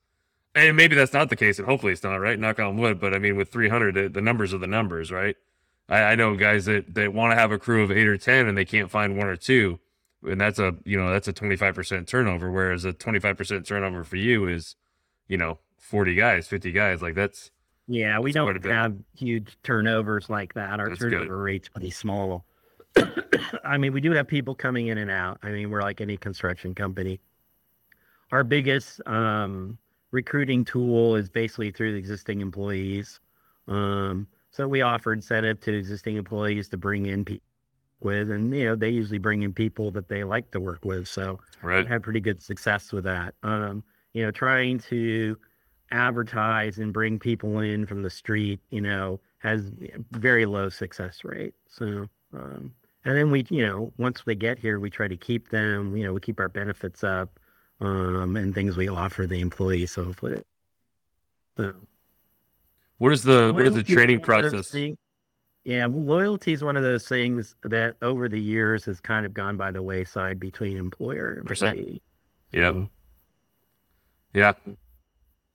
And 0.54 0.76
maybe 0.76 0.94
that's 0.94 1.14
not 1.14 1.30
the 1.30 1.36
case, 1.36 1.58
and 1.58 1.66
hopefully 1.66 1.92
it's 1.92 2.02
not, 2.02 2.16
right? 2.16 2.38
Knock 2.38 2.60
on 2.60 2.76
wood. 2.76 3.00
But 3.00 3.14
I 3.14 3.18
mean, 3.18 3.36
with 3.36 3.50
300, 3.50 3.94
the, 3.94 4.08
the 4.10 4.20
numbers 4.20 4.52
are 4.52 4.58
the 4.58 4.66
numbers, 4.66 5.10
right? 5.10 5.34
I, 5.88 6.02
I 6.02 6.14
know 6.14 6.36
guys 6.36 6.66
that, 6.66 6.94
that 6.94 7.14
want 7.14 7.32
to 7.32 7.36
have 7.36 7.50
a 7.50 7.58
crew 7.58 7.82
of 7.82 7.90
eight 7.90 8.06
or 8.06 8.18
10 8.18 8.46
and 8.46 8.56
they 8.56 8.66
can't 8.66 8.90
find 8.90 9.16
one 9.16 9.28
or 9.28 9.36
two 9.36 9.80
and 10.22 10.40
that's 10.40 10.58
a 10.58 10.76
you 10.85 10.98
know 10.98 11.11
that's 11.11 11.28
a 11.28 11.32
25% 11.32 12.06
turnover 12.06 12.50
whereas 12.50 12.85
a 12.85 12.92
25% 12.92 13.66
turnover 13.66 14.04
for 14.04 14.16
you 14.16 14.46
is 14.46 14.76
you 15.28 15.37
know 15.37 15.58
40 15.78 16.14
guys 16.14 16.46
50 16.46 16.72
guys 16.72 17.02
like 17.02 17.14
that's 17.14 17.50
yeah, 17.88 18.18
we 18.20 18.32
That's 18.32 18.46
don't 18.46 18.64
have 18.64 18.96
huge 19.16 19.58
turnovers 19.62 20.30
like 20.30 20.54
that. 20.54 20.78
Our 20.80 20.88
That's 20.88 21.00
good. 21.00 21.12
turnover 21.12 21.42
rate's 21.42 21.68
are 21.68 21.72
pretty 21.72 21.90
small. 21.90 22.44
I 23.64 23.76
mean, 23.76 23.92
we 23.92 24.00
do 24.00 24.12
have 24.12 24.26
people 24.28 24.54
coming 24.54 24.87
in 24.88 24.98
and 24.98 25.11
out. 25.11 25.38
I 25.42 25.50
mean, 25.50 25.70
we're 25.70 25.82
like 25.82 26.00
any 26.00 26.16
construction 26.16 26.74
company. 26.74 27.20
Our 28.30 28.44
biggest 28.44 29.00
um, 29.06 29.78
recruiting 30.11 30.64
tool 30.64 31.16
is 31.16 31.28
basically 31.28 31.70
through 31.70 31.92
the 31.92 31.98
existing 31.98 32.40
employees. 32.40 33.20
Um, 33.68 34.26
so 34.50 34.68
we 34.68 34.82
offer 34.82 35.12
incentive 35.12 35.61
to 35.61 35.76
existing 35.76 36.16
employees 36.16 36.68
to 36.70 36.76
bring 36.76 37.06
in 37.06 37.24
people 37.24 37.44
with, 38.04 38.30
and 38.30 38.54
you 38.54 38.64
know, 38.64 38.74
they 38.76 38.88
usually 38.90 39.18
bring 39.18 39.42
in 39.42 39.52
people 39.52 39.90
that 39.92 40.08
they 40.08 40.24
like 40.24 40.50
to 40.52 40.60
work 40.60 40.84
with. 40.84 41.08
So 41.08 41.40
right 41.62 41.86
had 41.86 42.02
pretty 42.02 42.20
good 42.20 42.42
success 42.42 42.92
with 42.92 43.04
that. 43.04 43.34
Um, 43.42 43.82
you 44.12 44.24
know, 44.24 44.30
trying 44.30 44.78
to 44.90 45.36
advertise 45.90 46.78
and 46.78 46.92
bring 46.92 47.18
people 47.18 47.60
in 47.60 47.86
from 47.86 48.02
the 48.02 48.10
street, 48.10 48.60
you 48.70 48.80
know, 48.80 49.20
has 49.38 49.70
very 50.12 50.46
low 50.46 50.68
success 50.68 51.24
rate. 51.24 51.54
So, 51.68 52.08
um, 52.34 52.72
and 53.04 53.16
then 53.16 53.30
we, 53.30 53.44
you 53.50 53.66
know, 53.66 53.92
once 53.98 54.22
they 54.24 54.34
get 54.34 54.58
here, 54.58 54.78
we 54.80 54.88
try 54.90 55.08
to 55.08 55.16
keep 55.16 55.48
them, 55.50 55.96
you 55.96 56.04
know, 56.04 56.12
we 56.12 56.20
keep 56.20 56.38
our 56.40 56.48
benefits 56.48 57.02
up, 57.04 57.38
um, 57.80 58.36
and 58.36 58.54
things 58.54 58.76
we 58.76 58.88
offer 58.88 59.26
the 59.26 59.40
employees. 59.40 59.92
So 59.92 60.04
hopefully, 60.04 60.42
so 61.56 61.74
What 62.98 63.12
is 63.12 63.22
the 63.24 63.52
what 63.52 63.66
is 63.66 63.74
the 63.74 63.82
training 63.82 64.20
is 64.20 64.28
one 64.28 64.44
of 64.44 64.44
those 64.44 64.52
process? 64.52 64.70
thing- 64.70 64.98
Yeah, 65.64 65.87
loyalty 65.88 66.53
is 66.53 66.64
one 66.64 66.77
of 66.77 66.83
those 66.83 67.07
things 67.07 67.55
that 67.62 67.96
over 68.03 68.29
the 68.29 68.40
years 68.40 68.85
has 68.87 69.01
kind 69.01 69.25
of 69.25 69.33
gone 69.33 69.57
by 69.57 69.70
the 69.70 69.83
wayside 69.83 70.40
between 70.40 70.77
employer 70.77 71.35
and 71.35 71.46
Percent. 71.46 71.79
employee. 71.79 72.03
Yep. 72.53 72.75
So, 72.75 72.90
Yeah. 74.35 74.53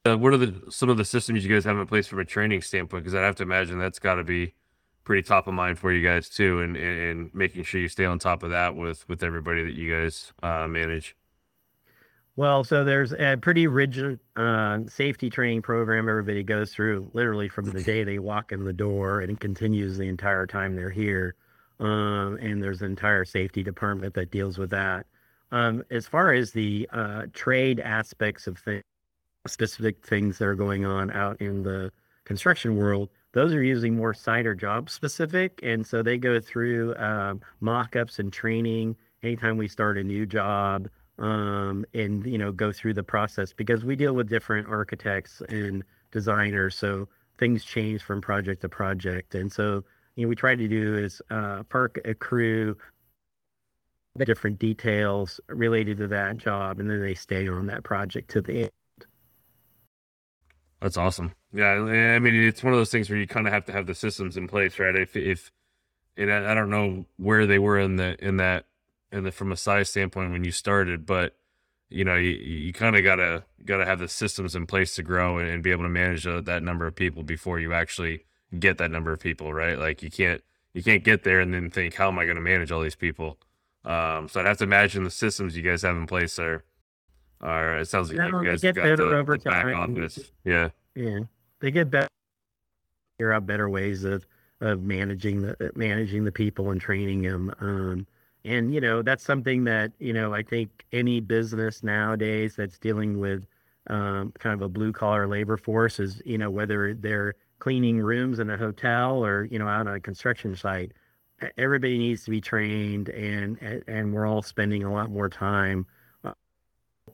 Uh, 0.05 0.15
what 0.17 0.31
are 0.33 0.37
the 0.37 0.61
some 0.71 0.87
of 0.89 0.95
the 0.95 1.03
systems 1.03 1.43
you 1.43 1.53
guys 1.53 1.65
have 1.65 1.77
in 1.77 1.85
place 1.85 2.07
from 2.07 2.19
a 2.19 2.25
training 2.25 2.61
standpoint? 2.61 3.03
Because 3.03 3.15
I 3.15 3.21
have 3.23 3.35
to 3.35 3.43
imagine 3.43 3.77
that's 3.77 3.99
got 3.99 4.15
to 4.15 4.23
be 4.23 4.53
pretty 5.03 5.21
top 5.23 5.47
of 5.47 5.53
mind 5.53 5.77
for 5.79 5.91
you 5.91 6.01
guys 6.07 6.29
too, 6.29 6.61
and, 6.61 6.77
and 6.77 6.99
and 6.99 7.35
making 7.35 7.63
sure 7.63 7.81
you 7.81 7.89
stay 7.89 8.05
on 8.05 8.17
top 8.17 8.41
of 8.43 8.49
that 8.51 8.75
with 8.77 9.07
with 9.09 9.21
everybody 9.21 9.65
that 9.65 9.73
you 9.73 9.93
guys 9.93 10.31
uh, 10.41 10.65
manage. 10.67 11.15
Well, 12.37 12.63
so 12.63 12.83
there's 12.83 13.13
a 13.13 13.35
pretty 13.41 13.65
rigid 13.65 14.19
uh, 14.35 14.81
safety 14.87 15.31
training 15.31 15.63
program 15.63 16.07
everybody 16.07 16.43
goes 16.43 16.71
through, 16.71 17.09
literally 17.13 17.49
from 17.49 17.65
the 17.71 17.81
day 17.81 18.03
they 18.03 18.19
walk 18.19 18.51
in 18.51 18.63
the 18.63 18.73
door, 18.73 19.21
and 19.21 19.31
it 19.31 19.39
continues 19.39 19.97
the 19.97 20.07
entire 20.07 20.45
time 20.45 20.75
they're 20.75 20.91
here. 20.91 21.33
Um, 21.79 22.37
and 22.39 22.61
there's 22.61 22.83
an 22.83 22.91
entire 22.91 23.25
safety 23.25 23.63
department 23.63 24.13
that 24.13 24.29
deals 24.29 24.59
with 24.59 24.69
that. 24.69 25.07
Um, 25.51 25.83
as 25.89 26.05
far 26.05 26.31
as 26.31 26.51
the 26.51 26.87
uh, 26.93 27.23
trade 27.33 27.79
aspects 27.79 28.45
of 28.45 28.59
things, 28.59 28.83
specific 29.47 30.05
things 30.05 30.37
that 30.37 30.45
are 30.45 30.55
going 30.55 30.85
on 30.85 31.09
out 31.09 31.41
in 31.41 31.63
the 31.63 31.91
construction 32.23 32.77
world, 32.77 33.09
those 33.31 33.51
are 33.51 33.63
usually 33.63 33.89
more 33.89 34.13
site 34.13 34.45
or 34.45 34.53
job 34.53 34.91
specific, 34.91 35.59
and 35.63 35.87
so 35.87 36.03
they 36.03 36.19
go 36.19 36.39
through 36.39 36.95
um, 36.97 37.41
mock-ups 37.61 38.19
and 38.19 38.31
training 38.31 38.95
anytime 39.23 39.57
we 39.57 39.67
start 39.67 39.97
a 39.97 40.03
new 40.03 40.27
job 40.27 40.87
um, 41.19 41.85
and 41.93 42.25
you 42.25 42.37
know 42.37 42.51
go 42.51 42.71
through 42.71 42.93
the 42.93 43.03
process 43.03 43.53
because 43.53 43.83
we 43.83 43.95
deal 43.95 44.13
with 44.13 44.29
different 44.29 44.67
architects 44.67 45.41
and 45.49 45.83
designers, 46.11 46.75
so 46.75 47.07
things 47.39 47.63
change 47.63 48.01
from 48.01 48.21
project 48.21 48.61
to 48.61 48.69
project, 48.69 49.35
and 49.35 49.51
so 49.51 49.83
you 50.15 50.23
know 50.23 50.29
we 50.29 50.35
try 50.35 50.55
to 50.55 50.67
do 50.67 50.97
is 50.97 51.21
uh, 51.29 51.63
park 51.63 51.99
a 52.05 52.13
crew 52.13 52.75
the 54.17 54.25
different 54.25 54.59
details 54.59 55.39
related 55.47 55.97
to 55.97 56.07
that 56.07 56.37
job, 56.37 56.79
and 56.79 56.89
then 56.89 57.01
they 57.01 57.13
stay 57.13 57.47
on 57.47 57.67
that 57.67 57.83
project 57.83 58.31
to 58.31 58.41
the 58.41 58.63
end. 58.63 58.71
That's 60.81 60.97
awesome. 60.97 61.33
Yeah, 61.53 61.71
I 61.71 62.19
mean, 62.19 62.35
it's 62.35 62.63
one 62.63 62.73
of 62.73 62.79
those 62.79 62.91
things 62.91 63.09
where 63.09 63.17
you 63.17 63.27
kind 63.27 63.47
of 63.47 63.53
have 63.53 63.65
to 63.65 63.71
have 63.71 63.87
the 63.87 63.95
systems 63.95 64.37
in 64.37 64.47
place, 64.47 64.77
right? 64.79 64.95
If 64.95 65.15
if 65.15 65.51
and 66.17 66.31
I 66.31 66.53
don't 66.53 66.69
know 66.69 67.05
where 67.17 67.45
they 67.45 67.59
were 67.59 67.79
in 67.79 67.95
the 67.95 68.15
in 68.23 68.37
that 68.37 68.65
the 69.11 69.31
from 69.31 69.51
a 69.51 69.57
size 69.57 69.89
standpoint 69.89 70.31
when 70.31 70.43
you 70.43 70.51
started, 70.51 71.05
but 71.05 71.35
you 71.89 72.03
know, 72.03 72.15
you, 72.15 72.31
you 72.31 72.73
kind 72.73 72.95
of 72.95 73.03
gotta 73.03 73.43
gotta 73.65 73.85
have 73.85 73.99
the 73.99 74.07
systems 74.07 74.55
in 74.55 74.65
place 74.65 74.95
to 74.95 75.03
grow 75.03 75.37
and, 75.37 75.49
and 75.49 75.63
be 75.63 75.71
able 75.71 75.83
to 75.83 75.89
manage 75.89 76.27
uh, 76.27 76.41
that 76.41 76.63
number 76.63 76.85
of 76.85 76.95
people 76.95 77.23
before 77.23 77.59
you 77.59 77.73
actually 77.73 78.25
get 78.59 78.77
that 78.77 78.91
number 78.91 79.11
of 79.11 79.19
people, 79.19 79.53
right? 79.53 79.77
Like 79.77 80.03
you 80.03 80.11
can't 80.11 80.41
you 80.73 80.83
can't 80.83 81.03
get 81.03 81.23
there 81.23 81.39
and 81.39 81.53
then 81.53 81.69
think, 81.69 81.95
how 81.95 82.09
am 82.09 82.19
I 82.19 82.25
going 82.25 82.35
to 82.35 82.41
manage 82.41 82.71
all 82.71 82.81
these 82.81 82.95
people? 82.95 83.37
Um, 83.85 84.27
so 84.27 84.39
I'd 84.39 84.45
have 84.45 84.57
to 84.57 84.65
imagine 84.65 85.03
the 85.03 85.09
systems 85.11 85.55
you 85.55 85.63
guys 85.63 85.81
have 85.81 85.95
in 85.95 86.07
place 86.07 86.37
are 86.39 86.63
are. 87.41 87.77
It 87.79 87.87
sounds 87.87 88.11
like 88.11 88.31
you 88.31 88.43
guys 88.43 88.61
get 88.61 88.75
better 88.75 88.97
the, 88.97 89.17
over 89.17 89.37
the 89.37 89.43
back 89.49 89.63
time. 89.63 89.97
office. 89.97 90.19
Yeah. 90.43 90.69
Yeah, 90.93 91.19
they 91.61 91.71
get 91.71 91.89
better, 91.89 92.07
figure 93.17 93.31
out 93.31 93.45
better 93.45 93.69
ways 93.69 94.03
of 94.03 94.25
of 94.59 94.81
managing 94.81 95.43
the 95.43 95.71
managing 95.75 96.25
the 96.25 96.31
people 96.31 96.71
and 96.71 96.81
training 96.81 97.21
them. 97.21 97.53
Um, 97.59 98.07
and 98.47 98.73
you 98.73 98.81
know 98.81 99.01
that's 99.01 99.23
something 99.23 99.63
that 99.65 99.91
you 99.99 100.13
know 100.13 100.33
I 100.33 100.43
think 100.43 100.85
any 100.91 101.19
business 101.19 101.83
nowadays 101.83 102.55
that's 102.55 102.77
dealing 102.77 103.19
with 103.19 103.45
um, 103.87 104.33
kind 104.39 104.53
of 104.53 104.61
a 104.61 104.69
blue 104.69 104.91
collar 104.91 105.27
labor 105.27 105.57
force 105.57 105.99
is 105.99 106.21
you 106.25 106.37
know 106.37 106.49
whether 106.49 106.93
they're 106.93 107.35
cleaning 107.59 107.99
rooms 107.99 108.39
in 108.39 108.49
a 108.49 108.57
hotel 108.57 109.23
or 109.23 109.45
you 109.45 109.59
know 109.59 109.67
out 109.67 109.87
on 109.87 109.95
a 109.95 109.99
construction 109.99 110.55
site, 110.55 110.91
everybody 111.57 111.97
needs 111.97 112.23
to 112.25 112.31
be 112.31 112.41
trained 112.41 113.09
and 113.09 113.83
and 113.87 114.13
we're 114.13 114.25
all 114.25 114.41
spending 114.41 114.83
a 114.83 114.91
lot 114.91 115.09
more 115.09 115.29
time 115.29 115.85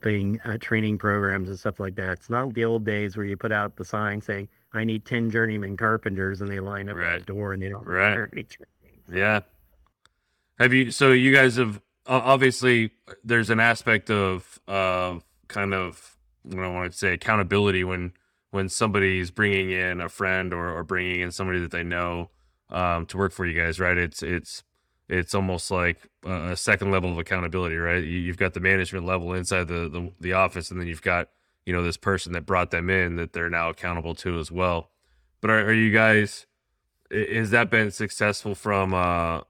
developing 0.03 0.39
uh, 0.45 0.57
training 0.59 0.97
programs 0.97 1.49
and 1.49 1.59
stuff 1.59 1.79
like 1.79 1.95
that. 1.95 2.11
It's 2.13 2.29
not 2.29 2.53
the 2.53 2.65
old 2.65 2.85
days 2.85 3.17
where 3.17 3.25
you 3.25 3.37
put 3.37 3.51
out 3.51 3.75
the 3.75 3.85
sign 3.85 4.21
saying, 4.21 4.49
I 4.73 4.83
need 4.83 5.05
10 5.05 5.29
journeyman 5.29 5.77
carpenters 5.77 6.41
and 6.41 6.49
they 6.49 6.59
line 6.59 6.89
up 6.89 6.97
at 6.97 7.19
the 7.19 7.25
door 7.25 7.53
and 7.53 7.61
they 7.61 7.69
don't 7.69 7.85
Right. 7.85 8.17
Yeah. 9.11 9.41
Have 10.59 10.73
you? 10.73 10.91
So 10.91 11.11
you 11.11 11.33
guys 11.33 11.57
have 11.57 11.81
obviously 12.07 12.91
there's 13.23 13.49
an 13.49 13.59
aspect 13.59 14.09
of 14.09 14.59
uh, 14.67 15.19
kind 15.47 15.73
of 15.73 16.17
what 16.43 16.63
I 16.63 16.67
want 16.67 16.91
to 16.91 16.97
say 16.97 17.13
accountability 17.13 17.83
when 17.83 18.13
when 18.51 18.69
somebody's 18.69 19.31
bringing 19.31 19.71
in 19.71 19.99
a 19.99 20.09
friend 20.09 20.53
or, 20.53 20.69
or 20.77 20.83
bringing 20.83 21.21
in 21.21 21.31
somebody 21.31 21.59
that 21.59 21.71
they 21.71 21.83
know 21.83 22.29
um, 22.69 23.05
to 23.07 23.17
work 23.17 23.31
for 23.31 23.45
you 23.45 23.59
guys, 23.59 23.79
right? 23.79 23.97
It's 23.97 24.21
it's 24.21 24.63
it's 25.09 25.33
almost 25.35 25.71
like 25.71 25.97
a 26.25 26.55
second 26.55 26.91
level 26.91 27.11
of 27.11 27.17
accountability, 27.17 27.75
right? 27.75 28.03
You, 28.03 28.19
you've 28.19 28.37
got 28.37 28.53
the 28.53 28.59
management 28.59 29.05
level 29.05 29.33
inside 29.33 29.67
the, 29.67 29.89
the 29.89 30.11
the 30.19 30.33
office, 30.33 30.71
and 30.71 30.79
then 30.79 30.87
you've 30.87 31.01
got 31.01 31.29
you 31.65 31.73
know 31.73 31.83
this 31.83 31.97
person 31.97 32.33
that 32.33 32.45
brought 32.45 32.71
them 32.71 32.89
in 32.89 33.15
that 33.15 33.33
they're 33.33 33.49
now 33.49 33.69
accountable 33.69 34.13
to 34.15 34.39
as 34.39 34.51
well. 34.51 34.91
But 35.41 35.49
are, 35.49 35.65
are 35.65 35.73
you 35.73 35.91
guys? 35.91 36.45
Has 37.11 37.51
that 37.51 37.69
been 37.69 37.91
successful 37.91 38.55
from 38.55 38.93
uh 38.93 39.41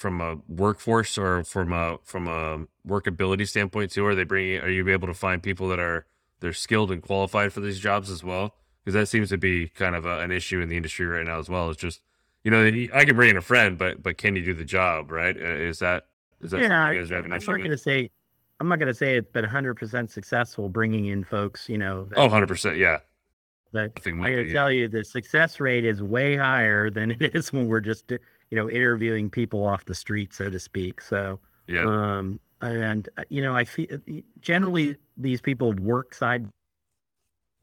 from 0.00 0.18
a 0.22 0.36
workforce 0.48 1.18
or 1.18 1.44
from 1.44 1.74
a 1.74 1.98
from 2.02 2.26
a 2.26 2.66
workability 2.88 3.46
standpoint 3.46 3.90
too? 3.90 4.06
Are 4.06 4.14
they 4.14 4.24
bringing? 4.24 4.58
Are 4.60 4.70
you 4.70 4.88
able 4.88 5.06
to 5.08 5.14
find 5.14 5.42
people 5.42 5.68
that 5.68 5.78
are 5.78 6.06
they're 6.40 6.54
skilled 6.54 6.90
and 6.90 7.02
qualified 7.02 7.52
for 7.52 7.60
these 7.60 7.78
jobs 7.78 8.10
as 8.10 8.24
well? 8.24 8.54
Because 8.82 8.94
that 8.94 9.06
seems 9.08 9.28
to 9.28 9.36
be 9.36 9.68
kind 9.68 9.94
of 9.94 10.06
a, 10.06 10.20
an 10.20 10.30
issue 10.32 10.60
in 10.62 10.70
the 10.70 10.76
industry 10.78 11.04
right 11.04 11.26
now 11.26 11.38
as 11.38 11.50
well. 11.50 11.68
It's 11.68 11.78
just 11.78 12.00
you 12.44 12.50
know 12.50 12.64
I 12.94 13.04
can 13.04 13.14
bring 13.14 13.28
in 13.28 13.36
a 13.36 13.42
friend, 13.42 13.76
but 13.76 14.02
but 14.02 14.16
can 14.16 14.36
you 14.36 14.42
do 14.42 14.54
the 14.54 14.64
job? 14.64 15.10
Right? 15.10 15.36
Uh, 15.36 15.40
Is 15.40 15.80
that 15.80 16.06
is 16.40 16.52
that 16.52 16.62
Yeah, 16.62 16.90
you 16.90 17.00
guys 17.00 17.10
are 17.10 17.16
having 17.16 17.32
I'm 17.32 17.38
not 17.44 17.58
going 17.58 17.70
to 17.70 17.76
say, 17.76 18.10
I'm 18.58 18.68
not 18.68 18.78
going 18.78 18.88
to 18.88 18.94
say 18.94 19.16
it's 19.16 19.30
been 19.30 19.44
100% 19.44 20.10
successful 20.10 20.70
bringing 20.70 21.06
in 21.06 21.24
folks, 21.24 21.68
you 21.68 21.76
know, 21.76 22.06
that, 22.06 22.18
Oh, 22.18 22.22
100 22.22 22.46
percent. 22.46 22.78
Yeah, 22.78 23.00
that 23.72 23.92
I 24.06 24.08
I 24.08 24.12
got 24.12 24.36
to 24.36 24.52
tell 24.52 24.72
you, 24.72 24.88
the 24.88 25.04
success 25.04 25.60
rate 25.60 25.84
is 25.84 26.02
way 26.02 26.36
higher 26.36 26.88
than 26.90 27.10
it 27.20 27.34
is 27.34 27.52
when 27.52 27.66
we're 27.68 27.80
just, 27.80 28.10
you 28.50 28.56
know, 28.56 28.68
interviewing 28.68 29.30
people 29.30 29.64
off 29.64 29.84
the 29.84 29.94
street, 29.94 30.34
so 30.34 30.50
to 30.50 30.58
speak. 30.58 31.00
So, 31.00 31.38
yeah, 31.66 31.84
um, 31.84 32.40
and 32.60 33.08
uh, 33.16 33.22
you 33.28 33.42
know, 33.42 33.54
I 33.54 33.64
feel 33.64 33.98
generally 34.40 34.96
these 35.16 35.40
people 35.40 35.72
work 35.74 36.14
side, 36.14 36.48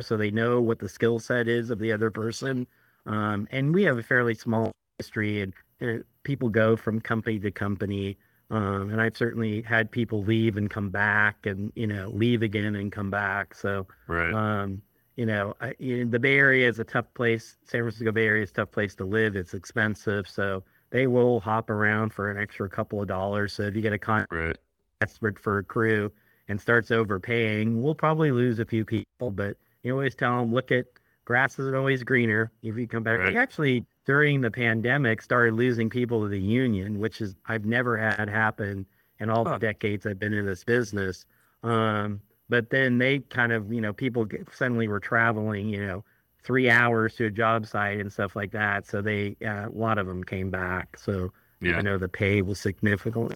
so 0.01 0.17
they 0.17 0.31
know 0.31 0.61
what 0.61 0.79
the 0.79 0.89
skill 0.89 1.19
set 1.19 1.47
is 1.47 1.69
of 1.69 1.79
the 1.79 1.91
other 1.91 2.09
person. 2.09 2.67
Um, 3.05 3.47
and 3.51 3.73
we 3.73 3.83
have 3.83 3.97
a 3.97 4.03
fairly 4.03 4.35
small 4.35 4.71
industry, 4.97 5.41
and 5.41 5.53
uh, 5.81 6.03
people 6.23 6.49
go 6.49 6.75
from 6.75 6.99
company 6.99 7.39
to 7.39 7.51
company. 7.51 8.17
Um, 8.49 8.91
and 8.91 9.01
I've 9.01 9.17
certainly 9.17 9.61
had 9.61 9.91
people 9.91 10.23
leave 10.23 10.55
and 10.55 10.69
come 10.69 10.89
back, 10.89 11.45
and 11.45 11.71
you 11.75 11.87
know, 11.87 12.09
leave 12.13 12.41
again 12.41 12.75
and 12.75 12.91
come 12.91 13.09
back. 13.09 13.53
So, 13.53 13.87
right. 14.07 14.33
um, 14.33 14.81
you 15.17 15.25
know, 15.25 15.55
I, 15.59 15.73
you 15.79 16.05
know, 16.05 16.11
the 16.11 16.19
Bay 16.19 16.37
Area 16.37 16.67
is 16.69 16.79
a 16.79 16.85
tough 16.85 17.13
place. 17.13 17.57
San 17.65 17.81
Francisco 17.81 18.11
Bay 18.11 18.25
Area 18.25 18.43
is 18.43 18.51
a 18.51 18.53
tough 18.53 18.71
place 18.71 18.95
to 18.95 19.05
live. 19.05 19.35
It's 19.35 19.53
expensive, 19.53 20.27
so 20.29 20.63
they 20.89 21.07
will 21.07 21.39
hop 21.39 21.69
around 21.69 22.13
for 22.13 22.31
an 22.31 22.37
extra 22.37 22.69
couple 22.69 23.01
of 23.01 23.07
dollars. 23.07 23.53
So 23.53 23.63
if 23.63 23.75
you 23.75 23.81
get 23.81 23.93
a 23.93 23.97
contract 23.97 24.31
right. 24.31 24.57
desperate 25.01 25.37
for 25.39 25.59
a 25.59 25.63
crew 25.63 26.11
and 26.47 26.59
starts 26.59 26.91
overpaying, 26.91 27.81
we'll 27.81 27.95
probably 27.95 28.31
lose 28.31 28.59
a 28.59 28.65
few 28.65 28.85
people. 28.85 29.31
But 29.31 29.57
you 29.83 29.91
always 29.91 30.15
tell 30.15 30.39
them, 30.39 30.53
look 30.53 30.71
at 30.71 30.85
grass 31.25 31.59
isn't 31.59 31.75
always 31.75 32.03
greener. 32.03 32.51
If 32.63 32.77
you 32.77 32.87
come 32.87 33.03
back, 33.03 33.19
Right. 33.19 33.33
we 33.33 33.37
actually 33.37 33.85
during 34.05 34.39
the 34.41 34.51
pandemic 34.51 35.21
started 35.21 35.53
losing 35.53 35.89
people 35.89 36.21
to 36.21 36.29
the 36.29 36.39
union, 36.39 36.99
which 36.99 37.19
is 37.19 37.35
I've 37.47 37.65
never 37.65 37.97
had 37.97 38.29
happen 38.29 38.85
in 39.19 39.29
all 39.29 39.43
Huh. 39.43 39.53
the 39.53 39.59
decades 39.59 40.05
I've 40.05 40.19
been 40.19 40.33
in 40.33 40.45
this 40.45 40.63
business. 40.63 41.25
Um, 41.63 42.21
but 42.49 42.69
then 42.69 42.97
they 42.97 43.19
kind 43.19 43.51
of, 43.51 43.73
you 43.73 43.81
know, 43.81 43.91
people 43.91 44.25
suddenly 44.53 44.87
were 44.87 45.01
traveling, 45.01 45.67
you 45.67 45.85
know, 45.85 46.05
three 46.43 46.69
hours 46.69 47.15
to 47.15 47.25
a 47.25 47.29
job 47.29 47.65
site 47.65 47.99
and 47.99 48.11
stuff 48.11 48.35
like 48.35 48.51
that. 48.51 48.87
So 48.87 49.01
they, 49.01 49.35
uh, 49.45 49.67
a 49.67 49.73
lot 49.73 49.97
of 49.97 50.07
them 50.07 50.23
came 50.23 50.49
back. 50.49 50.97
So 50.97 51.31
Yeah, 51.61 51.77
I 51.77 51.81
know 51.81 51.97
the 51.97 52.07
pay 52.07 52.41
was 52.41 52.59
significant. 52.59 53.35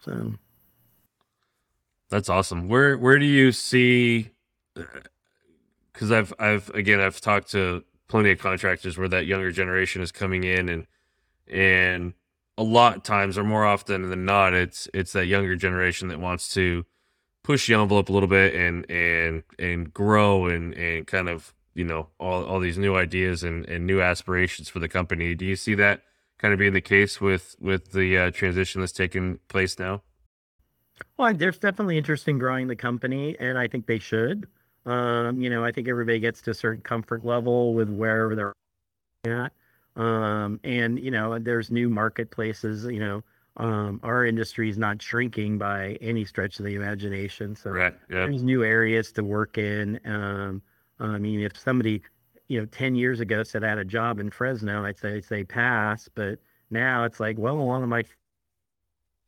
So. 0.00 0.34
That's 2.08 2.28
awesome. 2.28 2.68
Where 2.68 2.96
where 2.96 3.18
do 3.18 3.24
you 3.24 3.50
see? 3.52 4.30
Because 5.92 6.12
I've 6.12 6.32
I've 6.38 6.70
again 6.70 7.00
I've 7.00 7.20
talked 7.20 7.50
to 7.52 7.82
plenty 8.08 8.30
of 8.30 8.38
contractors 8.38 8.96
where 8.96 9.08
that 9.08 9.26
younger 9.26 9.50
generation 9.50 10.02
is 10.02 10.12
coming 10.12 10.44
in 10.44 10.68
and 10.68 10.86
and 11.48 12.14
a 12.58 12.62
lot 12.62 12.96
of 12.96 13.02
times 13.02 13.36
or 13.36 13.44
more 13.44 13.64
often 13.64 14.08
than 14.08 14.24
not 14.24 14.54
it's 14.54 14.88
it's 14.94 15.12
that 15.12 15.26
younger 15.26 15.56
generation 15.56 16.08
that 16.08 16.20
wants 16.20 16.52
to 16.54 16.84
push 17.42 17.66
the 17.66 17.74
envelope 17.74 18.08
a 18.08 18.12
little 18.12 18.28
bit 18.28 18.54
and 18.54 18.88
and 18.90 19.42
and 19.58 19.92
grow 19.92 20.46
and 20.46 20.74
and 20.74 21.06
kind 21.06 21.28
of 21.28 21.54
you 21.76 21.84
know 21.84 22.08
all 22.18 22.44
all 22.44 22.58
these 22.58 22.78
new 22.78 22.96
ideas 22.96 23.42
and 23.44 23.66
and 23.68 23.86
new 23.86 24.00
aspirations 24.00 24.68
for 24.68 24.78
the 24.78 24.88
company. 24.88 25.34
Do 25.34 25.44
you 25.44 25.56
see 25.56 25.74
that 25.74 26.02
kind 26.38 26.52
of 26.52 26.58
being 26.58 26.72
the 26.72 26.80
case 26.80 27.20
with 27.20 27.54
with 27.60 27.92
the 27.92 28.18
uh, 28.18 28.30
transition 28.30 28.80
that's 28.80 28.92
taking 28.92 29.38
place 29.48 29.78
now? 29.78 30.02
Well, 31.18 31.34
there's 31.34 31.58
definitely 31.58 31.98
interest 31.98 32.26
in 32.28 32.38
growing 32.38 32.68
the 32.68 32.76
company, 32.76 33.36
and 33.38 33.58
I 33.58 33.68
think 33.68 33.86
they 33.86 33.98
should. 33.98 34.48
Um, 34.86 35.40
you 35.40 35.50
know, 35.50 35.64
I 35.64 35.72
think 35.72 35.88
everybody 35.88 36.18
gets 36.20 36.40
to 36.42 36.52
a 36.52 36.54
certain 36.54 36.82
comfort 36.82 37.24
level 37.24 37.74
with 37.74 37.90
wherever 37.90 38.34
they're 38.34 38.54
at. 39.26 39.52
Um, 39.96 40.60
and 40.64 40.98
you 40.98 41.10
know, 41.10 41.38
there's 41.38 41.70
new 41.70 41.88
marketplaces. 41.90 42.84
You 42.84 43.00
know, 43.00 43.24
um, 43.58 44.00
our 44.02 44.24
industry 44.24 44.70
is 44.70 44.78
not 44.78 45.02
shrinking 45.02 45.58
by 45.58 45.98
any 46.00 46.24
stretch 46.24 46.58
of 46.58 46.64
the 46.64 46.74
imagination. 46.74 47.56
So 47.56 47.70
Right. 47.70 47.94
Yeah. 48.08 48.26
there's 48.26 48.42
new 48.42 48.64
areas 48.64 49.12
to 49.12 49.24
work 49.24 49.58
in. 49.58 50.00
I 51.00 51.18
mean, 51.18 51.40
if 51.40 51.58
somebody, 51.58 52.02
you 52.48 52.60
know, 52.60 52.66
10 52.66 52.94
years 52.94 53.20
ago 53.20 53.42
said 53.42 53.64
I 53.64 53.68
had 53.68 53.78
a 53.78 53.84
job 53.84 54.18
in 54.18 54.30
Fresno, 54.30 54.84
I'd 54.84 54.98
say, 54.98 55.20
say 55.20 55.44
pass. 55.44 56.08
But 56.14 56.38
now 56.70 57.04
it's 57.04 57.20
like, 57.20 57.38
well, 57.38 57.56
along 57.58 57.82
of 57.82 57.88
my 57.88 58.04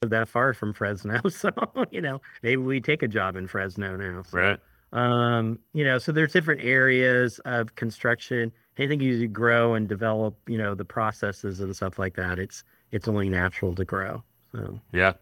that 0.02 0.28
far 0.28 0.54
from 0.54 0.72
Fresno. 0.72 1.20
So, 1.30 1.50
you 1.90 2.00
know, 2.00 2.20
maybe 2.42 2.62
we 2.62 2.80
take 2.80 3.02
a 3.02 3.08
job 3.08 3.36
in 3.36 3.46
Fresno 3.48 3.96
now. 3.96 4.22
So, 4.22 4.38
Right. 4.38 4.58
um, 4.92 5.58
you 5.72 5.84
know, 5.84 5.98
so 5.98 6.12
there's 6.12 6.32
different 6.32 6.62
areas 6.62 7.40
of 7.44 7.74
construction. 7.74 8.52
Anything 8.76 9.00
you 9.00 9.26
grow 9.26 9.74
and 9.74 9.88
develop, 9.88 10.36
you 10.48 10.56
know, 10.56 10.74
the 10.74 10.84
processes 10.84 11.60
and 11.60 11.74
stuff 11.74 11.98
like 11.98 12.14
that, 12.14 12.38
it's 12.38 12.64
it's 12.90 13.08
only 13.08 13.28
natural 13.28 13.74
to 13.74 13.84
grow. 13.84 14.22
So 14.52 14.80
Yeah. 14.92 15.14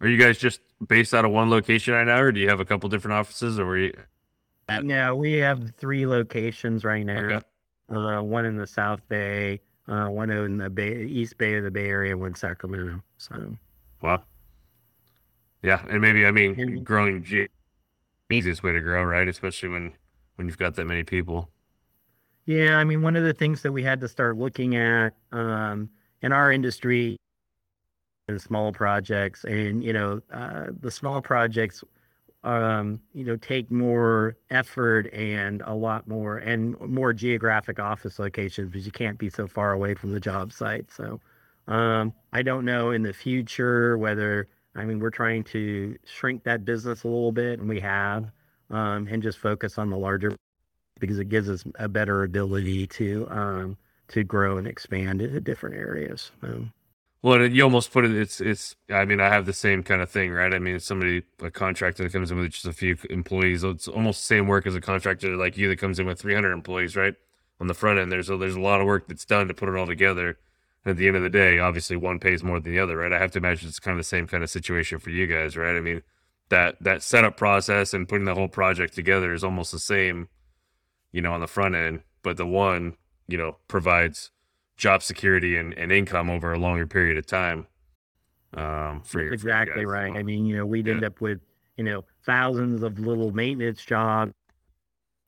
Are 0.00 0.08
you 0.08 0.18
guys 0.18 0.38
just 0.38 0.60
based 0.88 1.14
out 1.14 1.24
of 1.24 1.30
one 1.30 1.48
location 1.50 1.94
right 1.94 2.04
now, 2.06 2.20
or 2.20 2.32
do 2.32 2.40
you 2.40 2.48
have 2.48 2.60
a 2.60 2.64
couple 2.64 2.88
different 2.88 3.14
offices, 3.14 3.58
or 3.58 3.66
were 3.66 3.78
you? 4.68 4.82
now 4.82 5.14
we 5.14 5.34
have 5.34 5.70
three 5.76 6.06
locations 6.06 6.84
right 6.84 7.04
now. 7.04 7.18
Okay. 7.18 7.40
Uh, 7.88 8.20
one 8.20 8.44
in 8.44 8.56
the 8.56 8.66
South 8.66 9.06
Bay, 9.08 9.60
uh, 9.86 10.06
one 10.08 10.30
in 10.30 10.58
the 10.58 10.68
Bay, 10.68 11.04
East 11.04 11.38
Bay 11.38 11.54
of 11.54 11.64
the 11.64 11.70
Bay 11.70 11.88
Area, 11.88 12.16
one 12.16 12.28
in 12.28 12.34
Sacramento. 12.34 13.00
So 13.18 13.56
Wow. 14.02 14.24
Yeah, 15.62 15.84
and 15.88 16.00
maybe 16.00 16.26
I 16.26 16.30
mean 16.30 16.56
Mhm. 16.56 16.84
growing 16.84 17.22
G- 17.22 17.48
easiest 18.30 18.62
way 18.62 18.72
to 18.72 18.80
grow, 18.80 19.04
right? 19.04 19.28
Especially 19.28 19.68
when 19.68 19.92
when 20.34 20.48
you've 20.48 20.58
got 20.58 20.74
that 20.74 20.84
many 20.84 21.02
people. 21.02 21.50
Yeah, 22.44 22.76
I 22.76 22.84
mean, 22.84 23.02
one 23.02 23.16
of 23.16 23.24
the 23.24 23.32
things 23.32 23.62
that 23.62 23.72
we 23.72 23.82
had 23.82 24.00
to 24.00 24.08
start 24.08 24.36
looking 24.36 24.76
at 24.76 25.14
um, 25.32 25.90
in 26.22 26.30
our 26.32 26.52
industry 26.52 27.16
and 28.28 28.40
small 28.40 28.72
projects, 28.72 29.44
and 29.44 29.82
you 29.82 29.92
know, 29.92 30.20
uh, 30.32 30.66
the 30.80 30.90
small 30.90 31.22
projects, 31.22 31.82
um, 32.44 33.00
you 33.12 33.24
know, 33.24 33.36
take 33.36 33.70
more 33.70 34.36
effort 34.50 35.12
and 35.12 35.62
a 35.66 35.74
lot 35.74 36.06
more 36.06 36.38
and 36.38 36.78
more 36.80 37.12
geographic 37.12 37.78
office 37.78 38.18
locations 38.18 38.70
because 38.70 38.86
you 38.86 38.92
can't 38.92 39.18
be 39.18 39.30
so 39.30 39.46
far 39.46 39.72
away 39.72 39.94
from 39.94 40.12
the 40.12 40.20
job 40.20 40.52
site. 40.52 40.90
So, 40.90 41.20
um, 41.68 42.12
I 42.32 42.42
don't 42.42 42.64
know 42.64 42.90
in 42.92 43.02
the 43.02 43.12
future 43.12 43.98
whether 43.98 44.48
I 44.74 44.84
mean 44.84 45.00
we're 45.00 45.10
trying 45.10 45.44
to 45.44 45.96
shrink 46.04 46.44
that 46.44 46.64
business 46.64 47.04
a 47.04 47.08
little 47.08 47.32
bit, 47.32 47.58
and 47.58 47.68
we 47.68 47.80
have, 47.80 48.30
um, 48.70 49.08
and 49.10 49.22
just 49.22 49.38
focus 49.38 49.78
on 49.78 49.90
the 49.90 49.96
larger 49.96 50.32
because 51.00 51.18
it 51.18 51.28
gives 51.28 51.48
us 51.48 51.64
a 51.78 51.88
better 51.88 52.22
ability 52.22 52.86
to 52.86 53.26
um, 53.30 53.76
to 54.08 54.22
grow 54.22 54.58
and 54.58 54.66
expand 54.66 55.20
into 55.20 55.40
different 55.40 55.76
areas. 55.76 56.30
Well, 57.22 57.44
you 57.46 57.62
almost 57.64 57.92
put 57.92 58.04
it. 58.04 58.12
It's 58.12 58.40
it's. 58.40 58.76
I 58.90 59.04
mean, 59.04 59.20
I 59.20 59.28
have 59.28 59.46
the 59.46 59.52
same 59.52 59.82
kind 59.82 60.00
of 60.00 60.10
thing, 60.10 60.30
right? 60.32 60.52
I 60.54 60.58
mean, 60.58 60.78
somebody 60.78 61.22
a 61.42 61.50
contractor 61.50 62.04
that 62.04 62.12
comes 62.12 62.30
in 62.30 62.38
with 62.38 62.52
just 62.52 62.66
a 62.66 62.72
few 62.72 62.96
employees. 63.10 63.64
It's 63.64 63.88
almost 63.88 64.20
the 64.22 64.26
same 64.26 64.46
work 64.46 64.66
as 64.66 64.74
a 64.74 64.80
contractor 64.80 65.34
like 65.36 65.56
you 65.56 65.68
that 65.68 65.78
comes 65.78 65.98
in 65.98 66.06
with 66.06 66.20
300 66.20 66.52
employees, 66.52 66.94
right? 66.94 67.14
On 67.60 67.66
the 67.66 67.74
front 67.74 67.98
end, 67.98 68.12
there's 68.12 68.28
a, 68.30 68.36
there's 68.36 68.54
a 68.54 68.60
lot 68.60 68.80
of 68.80 68.86
work 68.86 69.08
that's 69.08 69.24
done 69.24 69.48
to 69.48 69.54
put 69.54 69.68
it 69.68 69.76
all 69.76 69.86
together. 69.86 70.38
And 70.84 70.92
at 70.92 70.96
the 70.98 71.08
end 71.08 71.16
of 71.16 71.22
the 71.22 71.30
day, 71.30 71.58
obviously, 71.58 71.96
one 71.96 72.20
pays 72.20 72.44
more 72.44 72.60
than 72.60 72.72
the 72.72 72.78
other, 72.78 72.98
right? 72.98 73.12
I 73.12 73.18
have 73.18 73.32
to 73.32 73.38
imagine 73.38 73.68
it's 73.68 73.80
kind 73.80 73.94
of 73.94 73.98
the 73.98 74.04
same 74.08 74.26
kind 74.28 74.44
of 74.44 74.50
situation 74.50 74.98
for 75.00 75.10
you 75.10 75.26
guys, 75.26 75.56
right? 75.56 75.76
I 75.76 75.80
mean, 75.80 76.02
that 76.50 76.76
that 76.82 77.02
setup 77.02 77.36
process 77.36 77.92
and 77.92 78.08
putting 78.08 78.26
the 78.26 78.34
whole 78.34 78.48
project 78.48 78.94
together 78.94 79.32
is 79.32 79.42
almost 79.42 79.72
the 79.72 79.80
same, 79.80 80.28
you 81.12 81.22
know, 81.22 81.32
on 81.32 81.40
the 81.40 81.46
front 81.48 81.74
end. 81.74 82.02
But 82.22 82.36
the 82.36 82.46
one, 82.46 82.96
you 83.26 83.38
know, 83.38 83.56
provides 83.68 84.30
job 84.76 85.02
security 85.02 85.56
and, 85.56 85.72
and 85.74 85.90
income 85.92 86.30
over 86.30 86.52
a 86.52 86.58
longer 86.58 86.86
period 86.86 87.16
of 87.18 87.26
time. 87.26 87.66
Um, 88.54 89.02
for 89.04 89.20
your, 89.20 89.30
that's 89.30 89.42
for 89.42 89.48
exactly 89.48 89.84
right. 89.86 90.12
I 90.16 90.22
mean, 90.22 90.46
you 90.46 90.56
know, 90.56 90.66
we'd 90.66 90.86
Yeah. 90.86 90.94
end 90.94 91.04
up 91.04 91.20
with 91.20 91.40
you 91.76 91.84
know 91.84 92.04
thousands 92.24 92.82
of 92.82 92.98
little 92.98 93.32
maintenance 93.32 93.84
jobs, 93.84 94.32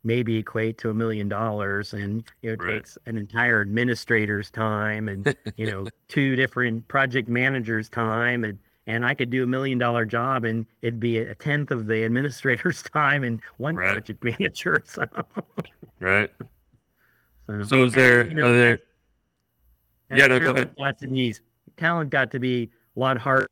maybe 0.04 0.37
equate 0.37 0.78
to 0.78 0.90
a 0.90 0.94
million 0.94 1.28
dollars, 1.28 1.92
and 1.92 2.24
you 2.42 2.50
know, 2.50 2.54
it 2.54 2.61
Right. 2.62 2.74
takes 2.76 2.96
an 3.06 3.16
entire 3.18 3.61
administrator's 3.61 4.50
time 4.50 5.08
and 5.08 5.34
you 5.56 5.66
know 5.66 5.87
two 6.08 6.37
different 6.37 6.87
project 6.88 7.28
managers' 7.28 7.88
time 7.88 8.44
and. 8.44 8.58
And 8.90 9.04
I 9.04 9.12
could 9.12 9.28
do 9.28 9.42
a 9.44 9.46
million 9.46 9.76
dollar 9.76 10.06
job 10.06 10.46
and 10.46 10.64
it'd 10.80 10.98
be 10.98 11.18
a 11.18 11.34
tenth 11.34 11.70
of 11.70 11.88
the 11.88 12.04
administrator's 12.04 12.82
time 12.94 13.22
and 13.22 13.38
one 13.58 13.76
Right. 13.76 13.92
project 13.92 14.24
manager. 14.24 14.82
So, 14.87 15.04
right. 16.00 16.30
so. 17.46 17.62
So 17.64 17.84
is 17.84 17.92
there 17.92 18.26
You 18.28 18.34
know, 18.34 18.48
are 18.48 18.52
there 18.56 18.78
And 20.11 20.18
Yeah, 20.18 20.27
no, 20.29 20.38
go 20.38 20.51
ahead. 20.53 20.75
got 20.77 20.99
to 20.99 21.09
be 21.09 21.35
talent 21.77 22.11
got 22.11 22.31
to 22.33 22.38
be 22.38 22.71
a 22.97 23.01
lot 23.01 23.18
harder, 23.18 23.47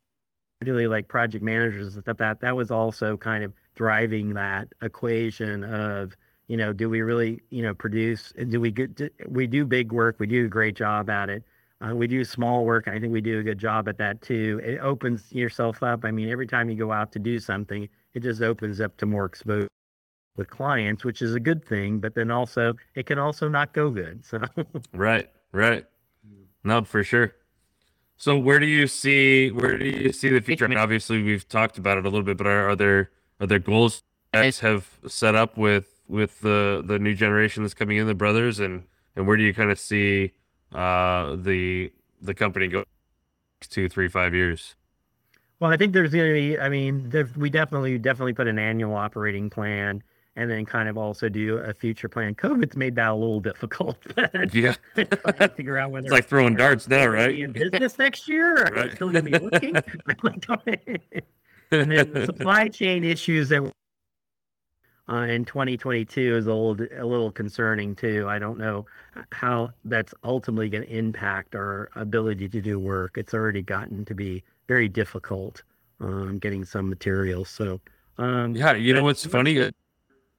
particularly 0.59 0.87
like 0.87 1.07
project 1.07 1.43
managers 1.43 1.95
and 1.95 2.03
stuff. 2.03 2.17
That 2.17 2.39
that 2.41 2.55
was 2.55 2.71
also 2.71 3.17
kind 3.17 3.43
of 3.43 3.53
driving 3.75 4.33
that 4.33 4.67
equation 4.81 5.63
of 5.63 6.15
you 6.47 6.57
know 6.57 6.73
do 6.73 6.89
we 6.89 7.01
really 7.01 7.41
you 7.49 7.61
know 7.61 7.73
produce? 7.73 8.33
Do 8.49 8.59
we 8.59 8.71
get 8.71 8.95
do, 8.95 9.09
we 9.27 9.47
do 9.47 9.65
big 9.65 9.91
work. 9.91 10.17
We 10.19 10.27
do 10.27 10.45
a 10.45 10.49
great 10.49 10.75
job 10.75 11.09
at 11.09 11.29
it. 11.29 11.43
Uh, 11.79 11.95
we 11.95 12.07
do 12.07 12.23
small 12.23 12.65
work. 12.65 12.87
I 12.87 12.99
think 12.99 13.13
we 13.13 13.21
do 13.21 13.39
a 13.39 13.43
good 13.43 13.59
job 13.59 13.87
at 13.87 13.99
that 13.99 14.21
too. 14.21 14.59
It 14.63 14.79
opens 14.79 15.31
yourself 15.31 15.83
up. 15.83 16.05
I 16.05 16.11
mean 16.11 16.29
every 16.29 16.47
time 16.47 16.69
you 16.69 16.75
go 16.75 16.91
out 16.91 17.11
to 17.13 17.19
do 17.19 17.39
something 17.39 17.87
it 18.13 18.23
just 18.23 18.41
opens 18.41 18.81
up 18.81 18.97
to 18.97 19.05
more 19.05 19.25
exposure 19.25 19.67
with 20.37 20.49
clients 20.49 21.03
which 21.03 21.21
is 21.21 21.35
a 21.35 21.39
good 21.39 21.63
thing 21.65 21.99
but 21.99 22.13
then 22.15 22.31
also 22.31 22.73
it 22.95 23.05
can 23.05 23.19
also 23.19 23.47
not 23.47 23.73
go 23.73 23.89
good 23.89 24.25
so. 24.25 24.39
Right, 24.93 25.29
right. 25.51 25.85
No, 26.63 26.83
for 26.83 27.03
sure. 27.03 27.35
So 28.17 28.37
where 28.37 28.59
do 28.59 28.65
you 28.65 28.87
see 28.87 29.51
where 29.51 29.77
do 29.77 29.85
you 29.85 30.11
see 30.11 30.29
the 30.29 30.41
future? 30.41 30.65
I 30.65 30.67
mean, 30.67 30.77
obviously 30.77 31.21
we've 31.21 31.47
talked 31.47 31.77
about 31.77 31.97
it 31.97 32.05
a 32.05 32.09
little 32.09 32.23
bit, 32.23 32.37
but 32.37 32.47
are, 32.47 32.69
are 32.69 32.75
there 32.75 33.11
are 33.39 33.47
there 33.47 33.59
goals 33.59 34.03
guys 34.33 34.59
have 34.59 34.99
set 35.07 35.35
up 35.35 35.57
with 35.57 36.01
with 36.07 36.41
the 36.41 36.81
the 36.83 36.97
new 36.99 37.13
generation 37.13 37.63
that's 37.63 37.75
coming 37.75 37.97
in, 37.97 38.07
the 38.07 38.15
brothers, 38.15 38.59
and 38.59 38.83
and 39.15 39.27
where 39.27 39.37
do 39.37 39.43
you 39.43 39.53
kind 39.53 39.71
of 39.71 39.79
see 39.79 40.31
uh 40.73 41.35
the 41.35 41.91
the 42.21 42.33
company 42.33 42.67
go 42.67 42.83
two, 43.61 43.89
three, 43.89 44.07
five 44.07 44.33
years? 44.33 44.75
Well, 45.59 45.71
I 45.71 45.77
think 45.77 45.93
there's 45.93 46.11
going 46.11 46.27
to 46.27 46.33
be, 46.33 46.59
I 46.59 46.69
mean, 46.69 47.11
we 47.35 47.49
definitely, 47.49 47.97
definitely 47.97 48.33
put 48.33 48.47
an 48.47 48.59
annual 48.59 48.95
operating 48.95 49.49
plan 49.49 50.03
and 50.37 50.49
then 50.49 50.65
kind 50.65 50.87
of 50.87 50.97
also 50.97 51.27
do 51.27 51.57
a 51.57 51.73
future 51.73 52.07
plan. 52.07 52.35
COVID's 52.35 52.77
made 52.77 52.95
that 52.95 53.09
a 53.09 53.13
little 53.15 53.41
difficult. 53.41 53.97
Yeah, 54.53 54.75
figure 55.55 55.77
out 55.77 55.91
whether 55.91 56.05
it's 56.05 56.11
like 56.11 56.25
throwing 56.27 56.55
darts 56.55 56.87
now, 56.87 57.07
right? 57.07 57.37
in 57.37 57.51
business 57.51 57.97
next 57.97 58.27
year 58.29 58.67
or 58.67 58.71
Right. 58.73 58.91
still 58.93 59.09
going 59.09 59.25
to 59.25 59.31
be 59.31 59.39
looking. 59.39 59.75
and 61.71 61.91
then 61.91 62.13
the 62.13 62.25
supply 62.25 62.67
chain 62.69 63.03
issues 63.03 63.49
that 63.49 63.69
uh, 65.09 65.15
in 65.21 65.43
2022 65.45 66.35
is 66.35 66.47
a 66.47 66.53
little, 66.53 66.87
a 66.99 67.05
little 67.05 67.31
concerning 67.31 67.95
too. 67.95 68.25
I 68.29 68.37
don't 68.39 68.57
know 68.59 68.85
how 69.31 69.71
that's 69.85 70.13
ultimately 70.23 70.69
going 70.69 70.83
to 70.83 70.89
impact 70.95 71.55
our 71.55 71.89
ability 71.95 72.47
to 72.49 72.61
do 72.61 72.77
work. 72.77 73.17
It's 73.17 73.33
already 73.33 73.61
gotten 73.63 74.05
to 74.05 74.13
be 74.13 74.43
very 74.67 74.87
difficult 74.87 75.63
um, 75.99 76.37
getting 76.37 76.63
some 76.63 76.89
materials. 76.89 77.49
So, 77.49 77.79
um, 78.17 78.55
Yeah, 78.55 78.73
you 78.73 78.93
know 78.93 79.03
what's 79.03 79.25
funny? 79.25 79.71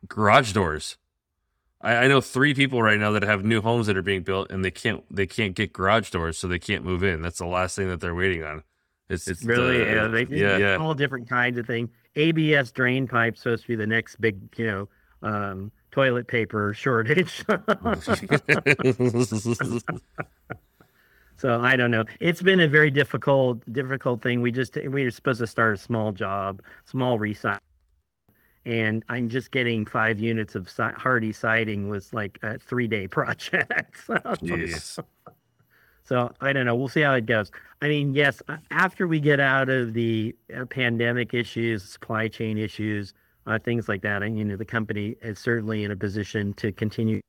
Garage 0.07 0.53
doors. 0.53 0.97
I, 1.81 1.97
I 1.97 2.09
know 2.09 2.21
three 2.21 2.55
people 2.55 2.83
right 2.83 2.99
now 2.99 3.13
that 3.13 3.23
have 3.23 3.45
new 3.45 3.61
homes 3.61 3.87
that 3.87 3.97
are 3.97 4.03
being 4.03 4.23
built, 4.23 4.51
and 4.51 4.65
they 4.65 4.71
can't 4.71 5.05
they 5.15 5.27
can't 5.27 5.55
get 5.55 5.73
garage 5.73 6.11
doors, 6.11 6.39
so 6.39 6.49
they 6.49 6.59
can't 6.59 6.85
move 6.85 7.03
in. 7.03 7.23
That's 7.23 7.39
the 7.39 7.47
last 7.47 7.77
thing 7.77 7.89
that 7.89 8.01
they're 8.01 8.15
waiting 8.15 8.45
on. 8.45 8.63
It's, 9.09 9.27
it's 9.27 9.45
really, 9.45 9.79
the- 9.79 9.85
yeah, 9.91 10.07
they, 10.09 10.27
yeah, 10.27 10.57
yeah. 10.59 10.77
all 10.77 10.95
different 10.95 11.29
kinds 11.29 11.59
of 11.59 11.67
things. 11.67 11.89
ABS 12.17 12.73
drain 12.73 13.09
pipe 13.09 13.39
supposed 13.39 13.63
to 13.63 13.69
be 13.69 13.77
the 13.77 13.87
next 13.87 14.21
big, 14.21 14.39
you 14.59 14.67
know, 14.67 14.89
um, 15.23 15.73
toilet 15.91 16.29
paper 16.29 16.75
shortage. 16.75 17.45
So 21.41 21.61
I 21.61 21.77
don't 21.77 21.93
know. 21.93 22.03
It's 22.19 22.43
been 22.43 22.59
a 22.59 22.67
very 22.67 22.91
difficult, 22.91 23.61
difficult 23.73 24.23
thing. 24.23 24.43
We 24.43 24.51
just 24.51 24.75
we 24.75 25.05
were 25.05 25.11
supposed 25.13 25.39
to 25.39 25.47
start 25.47 25.75
a 25.75 25.77
small 25.77 26.11
job, 26.11 26.61
small 26.85 27.17
recycle, 27.17 27.61
and 28.65 29.05
I'm 29.09 29.29
just 29.29 29.51
getting 29.51 29.87
five 29.87 30.19
units 30.19 30.55
of 30.55 30.69
si- 30.69 30.83
Hardie 30.83 31.35
siding 31.35 31.89
was 31.89 32.13
like 32.13 32.39
a 32.43 32.59
three 32.59 32.89
day 32.89 33.07
project. 33.09 33.97
so, 34.07 34.15
Jeez. 34.15 34.99
So 36.05 36.33
I 36.41 36.55
don't 36.55 36.65
know. 36.65 36.75
We'll 36.75 36.89
see 36.89 37.03
how 37.03 37.15
it 37.15 37.27
goes. 37.27 37.51
I 37.83 37.89
mean, 37.89 38.15
yes, 38.15 38.43
after 38.71 39.07
we 39.07 39.21
get 39.21 39.41
out 39.41 39.69
of 39.69 39.93
the 39.93 40.35
uh, 40.57 40.65
pandemic 40.65 41.35
issues, 41.35 41.85
supply 41.85 42.29
chain 42.29 42.57
issues, 42.57 43.13
uh, 43.47 43.59
things 43.59 43.89
like 43.89 44.03
that, 44.03 44.23
and 44.23 44.39
you 44.39 44.45
know, 44.45 44.57
the 44.57 44.65
company 44.65 45.17
is 45.23 45.39
certainly 45.39 45.85
in 45.85 45.91
a 45.91 45.97
position 45.97 46.55
to 46.55 46.73
continue, 46.73 47.21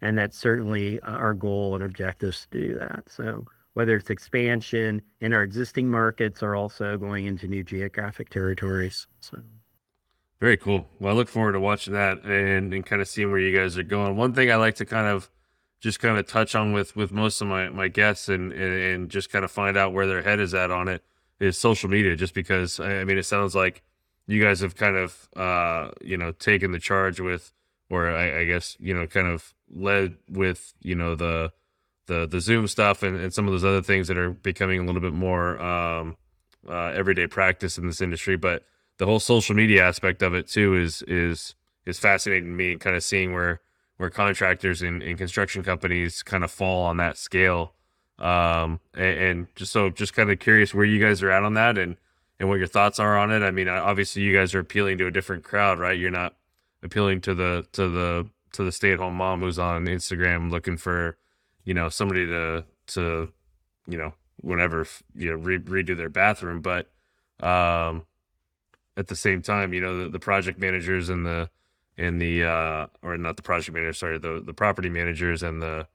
and 0.00 0.18
that's 0.18 0.36
certainly 0.36 1.00
uh, 1.00 1.12
our 1.12 1.34
goal 1.34 1.76
and 1.76 1.84
objectives 1.84 2.48
to 2.50 2.60
do 2.60 2.78
that. 2.78 3.04
So 3.08 3.44
whether 3.74 3.96
it's 3.96 4.10
expansion 4.10 5.02
in 5.20 5.32
our 5.32 5.42
existing 5.42 5.88
markets 5.88 6.42
or 6.42 6.54
also 6.54 6.96
going 6.96 7.26
into 7.26 7.46
new 7.46 7.62
geographic 7.62 8.30
territories. 8.30 9.06
So. 9.20 9.38
Very 10.44 10.58
cool. 10.58 10.86
Well, 11.00 11.14
I 11.14 11.16
look 11.16 11.30
forward 11.30 11.52
to 11.52 11.60
watching 11.60 11.94
that 11.94 12.22
and, 12.22 12.74
and 12.74 12.84
kind 12.84 13.00
of 13.00 13.08
seeing 13.08 13.30
where 13.30 13.40
you 13.40 13.58
guys 13.58 13.78
are 13.78 13.82
going. 13.82 14.14
One 14.14 14.34
thing 14.34 14.52
I 14.52 14.56
like 14.56 14.74
to 14.74 14.84
kind 14.84 15.06
of 15.06 15.30
just 15.80 16.00
kind 16.00 16.18
of 16.18 16.26
touch 16.26 16.54
on 16.54 16.74
with 16.74 16.94
with 16.94 17.12
most 17.12 17.40
of 17.40 17.48
my 17.48 17.70
my 17.70 17.88
guests 17.88 18.28
and, 18.28 18.52
and, 18.52 18.74
and 18.74 19.08
just 19.08 19.30
kind 19.30 19.42
of 19.42 19.50
find 19.50 19.78
out 19.78 19.94
where 19.94 20.06
their 20.06 20.20
head 20.20 20.40
is 20.40 20.52
at 20.52 20.70
on 20.70 20.86
it 20.86 21.02
is 21.40 21.56
social 21.56 21.88
media. 21.88 22.14
Just 22.14 22.34
because 22.34 22.78
I 22.78 23.04
mean, 23.04 23.16
it 23.16 23.24
sounds 23.24 23.54
like 23.54 23.82
you 24.26 24.38
guys 24.38 24.60
have 24.60 24.76
kind 24.76 24.98
of 24.98 25.30
uh, 25.34 25.92
you 26.02 26.18
know 26.18 26.32
taken 26.32 26.72
the 26.72 26.78
charge 26.78 27.20
with, 27.20 27.50
or 27.88 28.10
I, 28.10 28.40
I 28.40 28.44
guess 28.44 28.76
you 28.78 28.92
know 28.92 29.06
kind 29.06 29.28
of 29.28 29.54
led 29.74 30.18
with 30.28 30.74
you 30.82 30.94
know 30.94 31.14
the 31.14 31.54
the 32.04 32.26
the 32.26 32.42
Zoom 32.42 32.68
stuff 32.68 33.02
and, 33.02 33.18
and 33.18 33.32
some 33.32 33.46
of 33.46 33.52
those 33.52 33.64
other 33.64 33.80
things 33.80 34.08
that 34.08 34.18
are 34.18 34.32
becoming 34.32 34.78
a 34.78 34.84
little 34.84 35.00
bit 35.00 35.14
more 35.14 35.58
um, 35.62 36.18
uh, 36.68 36.88
everyday 36.88 37.26
practice 37.26 37.78
in 37.78 37.86
this 37.86 38.02
industry. 38.02 38.36
But 38.36 38.64
the 38.98 39.06
whole 39.06 39.20
social 39.20 39.54
media 39.54 39.84
aspect 39.84 40.22
of 40.22 40.34
it 40.34 40.48
too 40.48 40.76
is 40.76 41.02
is 41.02 41.54
is 41.86 41.98
fascinating 41.98 42.50
to 42.50 42.54
me. 42.54 42.76
Kind 42.76 42.96
of 42.96 43.02
seeing 43.02 43.32
where 43.32 43.60
where 43.96 44.10
contractors 44.10 44.82
and, 44.82 45.02
and 45.02 45.18
construction 45.18 45.62
companies 45.62 46.22
kind 46.22 46.44
of 46.44 46.50
fall 46.50 46.84
on 46.84 46.96
that 46.96 47.16
scale. 47.16 47.72
Um, 48.18 48.80
and, 48.94 49.18
and 49.18 49.46
just 49.56 49.72
so 49.72 49.90
just 49.90 50.14
kind 50.14 50.30
of 50.30 50.38
curious 50.38 50.74
where 50.74 50.84
you 50.84 51.00
guys 51.00 51.22
are 51.22 51.30
at 51.30 51.42
on 51.42 51.54
that 51.54 51.78
and, 51.78 51.96
and 52.38 52.48
what 52.48 52.58
your 52.58 52.66
thoughts 52.66 52.98
are 52.98 53.16
on 53.16 53.30
it. 53.30 53.42
I 53.42 53.50
mean, 53.50 53.68
obviously 53.68 54.22
you 54.22 54.36
guys 54.36 54.54
are 54.54 54.60
appealing 54.60 54.98
to 54.98 55.06
a 55.06 55.10
different 55.10 55.44
crowd, 55.44 55.78
right? 55.78 55.98
You're 55.98 56.10
not 56.10 56.34
appealing 56.82 57.20
to 57.22 57.34
the, 57.34 57.66
to 57.72 57.88
the, 57.88 58.28
to 58.52 58.64
the 58.64 58.72
stay 58.72 58.92
at 58.92 58.98
home 58.98 59.14
mom 59.14 59.40
who's 59.40 59.58
on 59.58 59.86
Instagram 59.86 60.50
looking 60.50 60.76
for, 60.76 61.16
you 61.64 61.74
know, 61.74 61.88
somebody 61.88 62.26
to, 62.26 62.64
to, 62.88 63.32
you 63.88 63.98
know, 63.98 64.14
whenever 64.40 64.86
you 65.14 65.30
know, 65.30 65.36
re- 65.36 65.58
redo 65.58 65.96
their 65.96 66.08
bathroom. 66.08 66.60
But, 66.60 66.90
um, 67.40 68.06
at 68.96 69.08
the 69.08 69.16
same 69.16 69.42
time, 69.42 69.72
you 69.72 69.80
know, 69.80 70.04
the, 70.04 70.08
the 70.08 70.18
project 70.18 70.58
managers 70.58 71.08
and 71.08 71.26
the, 71.26 71.48
and 71.96 72.20
the 72.20 72.44
uh, 72.44 72.86
or 73.02 73.16
not 73.16 73.36
the 73.36 73.42
project 73.42 73.74
manager, 73.74 73.92
sorry, 73.92 74.18
the 74.18 74.42
the 74.44 74.54
property 74.54 74.88
managers 74.88 75.42
and 75.42 75.62
the 75.62 75.86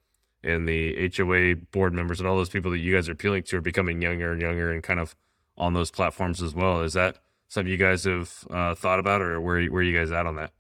and 0.43 0.67
the 0.67 1.11
HOA 1.15 1.55
board 1.71 1.93
members 1.93 2.19
and 2.19 2.29
all 2.29 2.37
those 2.37 2.49
people 2.49 2.71
that 2.71 2.79
you 2.79 2.95
guys 2.95 3.09
are 3.09 3.13
appealing 3.13 3.43
to 3.43 3.57
are 3.57 3.61
becoming 3.61 4.01
younger 4.01 4.31
and 4.31 4.41
younger 4.41 4.71
and 4.71 4.81
kind 4.81 4.99
of 4.99 5.15
on 5.57 5.73
those 5.73 5.91
platforms 5.91 6.41
as 6.41 6.55
well. 6.55 6.81
Is 6.81 6.93
that 6.93 7.17
something 7.49 7.69
you 7.69 7.77
guys 7.77 8.05
have 8.05 8.33
uh, 8.49 8.75
thought 8.75 8.99
about, 8.99 9.21
or 9.21 9.41
where 9.41 9.65
where 9.67 9.81
are 9.81 9.83
you 9.83 9.97
guys 9.97 10.11
at 10.11 10.25
on 10.25 10.35
that? 10.37 10.51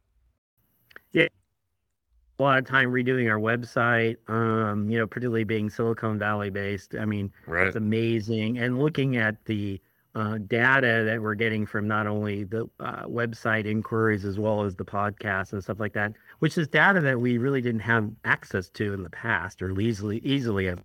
Yeah, 1.13 1.27
a 2.37 2.43
lot 2.43 2.59
of 2.59 2.67
time 2.67 2.91
redoing 2.91 3.29
our 3.31 3.39
website. 3.39 4.17
Um, 4.27 4.89
you 4.89 4.97
know, 4.97 5.07
particularly 5.07 5.45
being 5.45 5.69
Silicon 5.69 6.19
Valley 6.19 6.49
based. 6.49 6.95
I 6.99 7.05
mean, 7.05 7.31
right. 7.47 7.67
it's 7.67 7.77
amazing, 7.77 8.57
and 8.57 8.79
looking 8.79 9.15
at 9.15 9.45
the 9.45 9.79
uh, 10.15 10.37
data 10.39 11.03
that 11.05 11.21
we're 11.21 11.35
getting 11.35 11.65
from 11.65 11.87
not 11.87 12.07
only 12.07 12.43
the 12.43 12.67
uh, 12.79 13.03
website 13.03 13.65
inquiries 13.65 14.25
as 14.25 14.39
well 14.39 14.63
as 14.63 14.75
the 14.75 14.85
podcasts 14.85 15.53
and 15.53 15.63
stuff 15.63 15.79
like 15.79 15.93
that, 15.93 16.13
which 16.39 16.57
is 16.57 16.67
data 16.67 16.99
that 16.99 17.19
we 17.19 17.37
really 17.37 17.61
didn't 17.61 17.81
have 17.81 18.09
access 18.25 18.69
to 18.69 18.93
in 18.93 19.03
the 19.03 19.09
past 19.09 19.61
or 19.61 19.79
easily 19.79 20.17
easily 20.19 20.67
in 20.67 20.81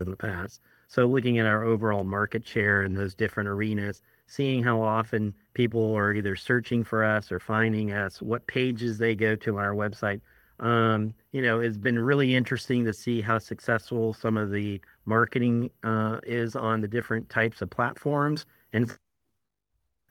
the 0.00 0.16
past. 0.16 0.60
So 0.88 1.06
looking 1.06 1.38
at 1.38 1.46
our 1.46 1.64
overall 1.64 2.04
market 2.04 2.46
share 2.46 2.82
in 2.82 2.94
those 2.94 3.14
different 3.14 3.48
arenas, 3.48 4.02
seeing 4.26 4.62
how 4.62 4.80
often 4.80 5.34
people 5.54 5.94
are 5.94 6.14
either 6.14 6.34
searching 6.34 6.82
for 6.82 7.04
us 7.04 7.30
or 7.30 7.38
finding 7.38 7.92
us, 7.92 8.20
what 8.22 8.46
pages 8.46 8.98
they 8.98 9.14
go 9.14 9.36
to 9.36 9.58
on 9.58 9.64
our 9.64 9.74
website. 9.74 10.20
Um, 10.60 11.14
you 11.32 11.42
know, 11.42 11.60
it's 11.60 11.76
been 11.76 11.98
really 11.98 12.34
interesting 12.34 12.84
to 12.84 12.92
see 12.92 13.20
how 13.20 13.38
successful 13.38 14.12
some 14.12 14.36
of 14.36 14.50
the 14.50 14.80
marketing 15.04 15.70
uh, 15.84 16.18
is 16.24 16.56
on 16.56 16.80
the 16.80 16.88
different 16.88 17.28
types 17.28 17.62
of 17.62 17.70
platforms. 17.70 18.46
And 18.72 18.90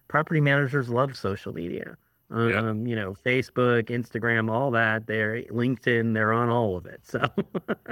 property 0.07 0.41
managers 0.41 0.89
love 0.89 1.17
social 1.17 1.53
media. 1.53 1.97
Um, 2.29 2.85
yeah. 2.85 2.89
You 2.89 2.95
know, 2.95 3.15
Facebook, 3.25 3.83
Instagram, 3.85 4.51
all 4.51 4.71
that. 4.71 5.07
They're 5.07 5.43
LinkedIn. 5.43 6.13
They're 6.13 6.33
on 6.33 6.49
all 6.49 6.75
of 6.75 6.85
it. 6.85 7.01
So, 7.03 7.25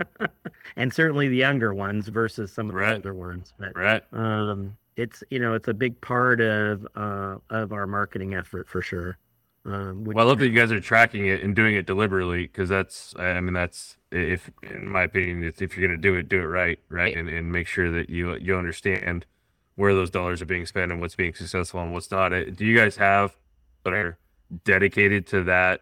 and 0.76 0.93
certainly 0.93 1.30
the 1.30 1.38
younger 1.38 1.74
ones 1.74 2.10
versus 2.10 2.51
some 2.51 2.70
of 2.70 2.76
the 2.76 2.82
right. 2.82 2.95
older 2.95 3.14
ones. 3.14 3.53
But, 3.58 3.78
right. 3.78 4.03
Um, 4.12 4.76
it's 4.97 5.24
you 5.30 5.39
know 5.39 5.53
it's 5.53 5.68
a 5.68 5.74
big 5.74 5.99
part 6.01 6.41
of 6.41 6.88
uh, 6.95 7.36
of 7.49 7.74
our 7.74 7.88
marketing 7.88 8.34
effort 8.34 8.68
for 8.68 8.82
sure. 8.82 9.18
Um, 9.66 10.03
which, 10.03 10.16
well, 10.16 10.26
I 10.26 10.30
love 10.30 10.38
that 10.39 10.47
you 10.47 10.53
guys 10.53 10.72
are 10.72 10.80
tracking 10.80 11.26
it 11.26 11.41
and 11.41 11.55
doing 11.55 11.76
it 11.76 11.88
deliberately 11.88 12.43
because 12.43 12.70
that's, 12.70 13.16
I 13.18 13.39
mean, 13.41 13.53
that's 13.53 13.97
if, 14.11 14.51
in 14.61 14.88
my 14.89 15.03
opinion, 15.03 15.43
if 15.43 15.59
you're 15.59 15.88
going 15.88 15.99
to 15.99 16.01
do 16.01 16.16
it, 16.16 16.30
do 16.30 16.39
it 16.39 16.45
right, 16.45 16.80
right, 16.89 17.18
and, 17.18 17.28
and 17.28 17.51
make 17.51 17.68
sure 17.68 17.89
that 17.91 18.09
you 18.09 18.36
you 18.36 18.55
understand 18.55 19.26
where 19.76 19.95
those 19.95 20.11
dollars 20.11 20.41
are 20.41 20.45
being 20.45 20.68
spent 20.68 20.91
and 20.91 21.01
what's 21.01 21.16
being 21.16 21.34
successful 21.34 21.82
and 21.82 21.93
what's 21.93 22.11
not. 22.11 22.32
Uh, 22.32 22.45
do 22.45 22.63
you 22.63 22.78
guys 22.78 22.95
have 22.97 23.36
that 23.84 23.93
are 23.93 24.20
dedicated 24.66 25.26
to 25.28 25.43
that? 25.45 25.82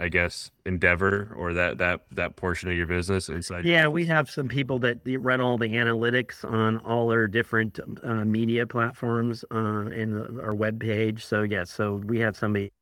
I 0.00 0.08
guess 0.08 0.50
endeavor 0.64 1.34
or 1.36 1.52
that 1.52 1.76
that 1.78 2.00
that 2.12 2.36
portion 2.36 2.70
of 2.70 2.76
your 2.76 2.86
business 2.86 3.28
inside. 3.28 3.66
Yeah, 3.66 3.86
we 3.86 4.06
have 4.06 4.30
some 4.30 4.48
people 4.48 4.78
that 4.80 5.00
run 5.04 5.42
all 5.42 5.58
the 5.58 5.68
analytics 5.68 6.42
on 6.50 6.78
all 6.78 7.12
our 7.12 7.26
different 7.26 7.78
uh, 8.02 8.24
media 8.24 8.66
platforms 8.66 9.44
uh, 9.54 9.86
in 9.90 10.40
our 10.40 10.54
web 10.54 10.80
page. 10.80 11.24
So 11.24 11.42
yeah, 11.42 11.64
so 11.64 11.96
we 12.06 12.18
have 12.20 12.34
somebody 12.34 12.72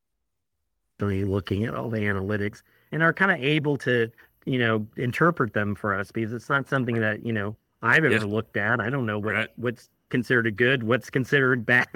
looking 1.01 1.65
at 1.65 1.75
all 1.75 1.89
the 1.89 1.99
analytics 1.99 2.61
and 2.91 3.03
are 3.03 3.13
kind 3.13 3.31
of 3.31 3.43
able 3.43 3.77
to 3.79 4.09
you 4.45 4.57
know 4.57 4.87
interpret 4.95 5.53
them 5.53 5.75
for 5.75 5.93
us 5.93 6.11
because 6.11 6.31
it's 6.31 6.49
not 6.49 6.69
something 6.69 7.01
that 7.01 7.25
you 7.25 7.33
know 7.33 7.55
I've 7.81 8.05
ever 8.05 8.15
yeah. 8.15 8.23
looked 8.23 8.55
at. 8.55 8.79
I 8.79 8.89
don't 8.89 9.05
know 9.05 9.19
what 9.19 9.33
right. 9.33 9.49
what's 9.57 9.89
considered 10.09 10.47
a 10.47 10.51
good, 10.51 10.83
what's 10.83 11.09
considered 11.09 11.65
bad, 11.65 11.87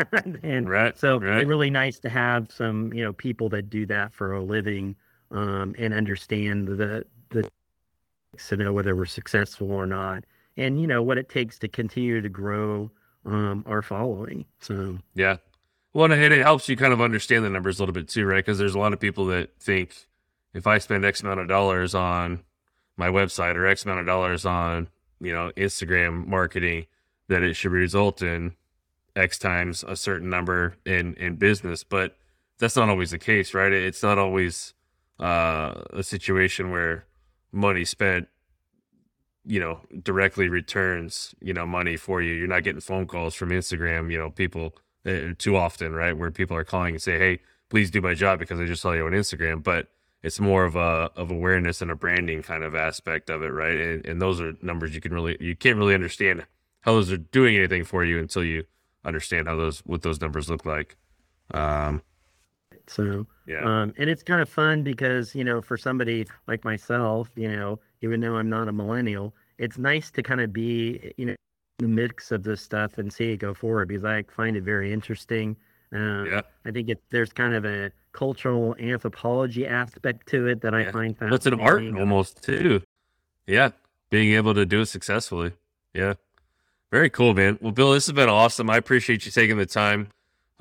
and 0.43 0.69
right. 0.69 0.97
so 0.97 1.19
right. 1.19 1.39
it's 1.39 1.47
really 1.47 1.69
nice 1.69 1.99
to 1.99 2.09
have 2.09 2.51
some 2.51 2.91
you 2.91 3.03
know 3.03 3.13
people 3.13 3.47
that 3.49 3.69
do 3.69 3.85
that 3.85 4.13
for 4.13 4.33
a 4.33 4.43
living 4.43 4.95
um, 5.31 5.75
and 5.77 5.93
understand 5.93 6.67
the 6.67 7.05
the 7.29 7.49
to 8.47 8.57
know 8.57 8.73
whether 8.73 8.95
we're 8.95 9.05
successful 9.05 9.71
or 9.71 9.85
not, 9.85 10.23
and 10.57 10.79
you 10.79 10.87
know 10.87 11.01
what 11.01 11.17
it 11.17 11.29
takes 11.29 11.59
to 11.59 11.67
continue 11.67 12.21
to 12.21 12.29
grow 12.29 12.89
um, 13.25 13.63
our 13.67 13.81
following. 13.81 14.45
So 14.59 14.97
yeah, 15.15 15.37
well, 15.93 16.11
and 16.11 16.33
it 16.33 16.41
helps 16.41 16.67
you 16.67 16.75
kind 16.75 16.93
of 16.93 17.01
understand 17.01 17.45
the 17.45 17.49
numbers 17.49 17.79
a 17.79 17.83
little 17.83 17.93
bit 17.93 18.07
too, 18.07 18.25
right? 18.25 18.43
Because 18.43 18.57
there's 18.57 18.75
a 18.75 18.79
lot 18.79 18.93
of 18.93 18.99
people 18.99 19.25
that 19.27 19.51
think 19.59 20.07
if 20.53 20.67
I 20.67 20.77
spend 20.77 21.05
X 21.05 21.21
amount 21.21 21.39
of 21.39 21.47
dollars 21.47 21.93
on 21.95 22.43
my 22.97 23.07
website 23.07 23.55
or 23.55 23.65
X 23.65 23.85
amount 23.85 23.99
of 23.99 24.05
dollars 24.05 24.45
on 24.45 24.89
you 25.19 25.33
know 25.33 25.51
Instagram 25.55 26.27
marketing, 26.27 26.87
that 27.27 27.43
it 27.43 27.55
should 27.55 27.71
result 27.71 28.21
in 28.21 28.55
X 29.15 29.37
times 29.37 29.83
a 29.87 29.95
certain 29.95 30.29
number 30.29 30.75
in 30.85 31.13
in 31.15 31.35
business, 31.35 31.83
but 31.83 32.17
that's 32.59 32.75
not 32.75 32.89
always 32.89 33.11
the 33.11 33.19
case, 33.19 33.53
right? 33.53 33.71
It's 33.71 34.03
not 34.03 34.17
always 34.17 34.73
uh, 35.19 35.81
a 35.91 36.03
situation 36.03 36.71
where 36.71 37.05
money 37.51 37.85
spent 37.85 38.27
you 39.45 39.59
know 39.59 39.81
directly 40.01 40.47
returns 40.47 41.35
you 41.41 41.53
know 41.53 41.65
money 41.65 41.97
for 41.97 42.21
you. 42.21 42.33
You're 42.33 42.47
not 42.47 42.63
getting 42.63 42.81
phone 42.81 43.07
calls 43.07 43.35
from 43.35 43.49
instagram 43.49 44.11
you 44.11 44.17
know 44.17 44.29
people 44.29 44.75
uh, 45.05 45.33
too 45.37 45.55
often 45.55 45.93
right? 45.93 46.17
Where 46.17 46.31
people 46.31 46.57
are 46.57 46.63
calling 46.63 46.95
and 46.95 47.01
say 47.01 47.17
hey 47.17 47.39
please 47.69 47.89
do 47.89 48.01
my 48.01 48.13
job 48.13 48.37
because 48.37 48.59
i 48.59 48.65
just 48.65 48.81
saw 48.81 48.91
you 48.91 49.05
on 49.05 49.11
instagram. 49.13 49.63
But 49.63 49.87
it's 50.21 50.39
more 50.39 50.63
of 50.63 50.75
a 50.75 51.11
of 51.15 51.29
awareness 51.31 51.81
and 51.81 51.91
a 51.91 51.95
branding 51.95 52.41
kind 52.41 52.63
of 52.63 52.75
aspect 52.75 53.29
of 53.29 53.43
it 53.43 53.49
right? 53.49 53.77
And, 53.77 54.05
and 54.05 54.21
those 54.21 54.39
are 54.41 54.53
numbers 54.61 54.95
you 54.95 55.01
can 55.01 55.13
really 55.13 55.37
you 55.39 55.55
can't 55.55 55.77
really 55.77 55.93
understand 55.93 56.45
how 56.81 56.93
those 56.93 57.11
are 57.11 57.17
doing 57.17 57.55
anything 57.55 57.83
for 57.83 58.03
you 58.03 58.19
until 58.19 58.43
you 58.43 58.63
understand 59.05 59.47
how 59.47 59.55
those 59.55 59.79
what 59.79 60.01
those 60.01 60.21
numbers 60.21 60.49
look 60.49 60.65
like. 60.65 60.95
Um 61.53 62.01
so, 62.87 63.25
yeah. 63.45 63.63
Um, 63.63 63.93
and 63.97 64.09
it's 64.09 64.23
kind 64.23 64.41
of 64.41 64.49
fun 64.49 64.83
because, 64.83 65.33
you 65.35 65.43
know, 65.43 65.61
for 65.61 65.77
somebody 65.77 66.27
like 66.47 66.63
myself, 66.63 67.29
you 67.35 67.49
know, 67.49 67.79
even 68.01 68.19
though 68.19 68.35
I'm 68.35 68.49
not 68.49 68.67
a 68.67 68.71
millennial, 68.71 69.33
it's 69.57 69.77
nice 69.77 70.11
to 70.11 70.23
kind 70.23 70.41
of 70.41 70.51
be, 70.51 71.13
you 71.17 71.25
know, 71.25 71.35
the 71.79 71.87
mix 71.87 72.31
of 72.31 72.43
this 72.43 72.61
stuff 72.61 72.97
and 72.97 73.11
see 73.11 73.31
it 73.31 73.37
go 73.37 73.53
forward 73.53 73.87
because 73.87 74.03
I 74.03 74.23
find 74.23 74.55
it 74.55 74.63
very 74.63 74.91
interesting. 74.93 75.55
Uh, 75.93 76.23
yeah. 76.23 76.41
I 76.65 76.71
think 76.71 76.89
it, 76.89 77.01
there's 77.09 77.31
kind 77.31 77.53
of 77.53 77.65
a 77.65 77.91
cultural 78.11 78.75
anthropology 78.79 79.65
aspect 79.65 80.27
to 80.29 80.47
it 80.47 80.61
that 80.61 80.73
I 80.73 80.91
find 80.91 81.17
fascinating. 81.17 81.35
It's 81.35 81.45
an 81.45 81.59
art 81.59 81.83
almost 81.99 82.43
too. 82.43 82.81
Yeah. 83.47 83.69
Being 84.09 84.33
able 84.33 84.53
to 84.53 84.65
do 84.65 84.81
it 84.81 84.87
successfully. 84.87 85.53
Yeah. 85.93 86.15
Very 86.91 87.09
cool, 87.09 87.33
man. 87.33 87.57
Well, 87.61 87.71
Bill, 87.71 87.93
this 87.93 88.05
has 88.05 88.13
been 88.13 88.29
awesome. 88.29 88.69
I 88.69 88.77
appreciate 88.77 89.25
you 89.25 89.31
taking 89.31 89.57
the 89.57 89.65
time. 89.65 90.09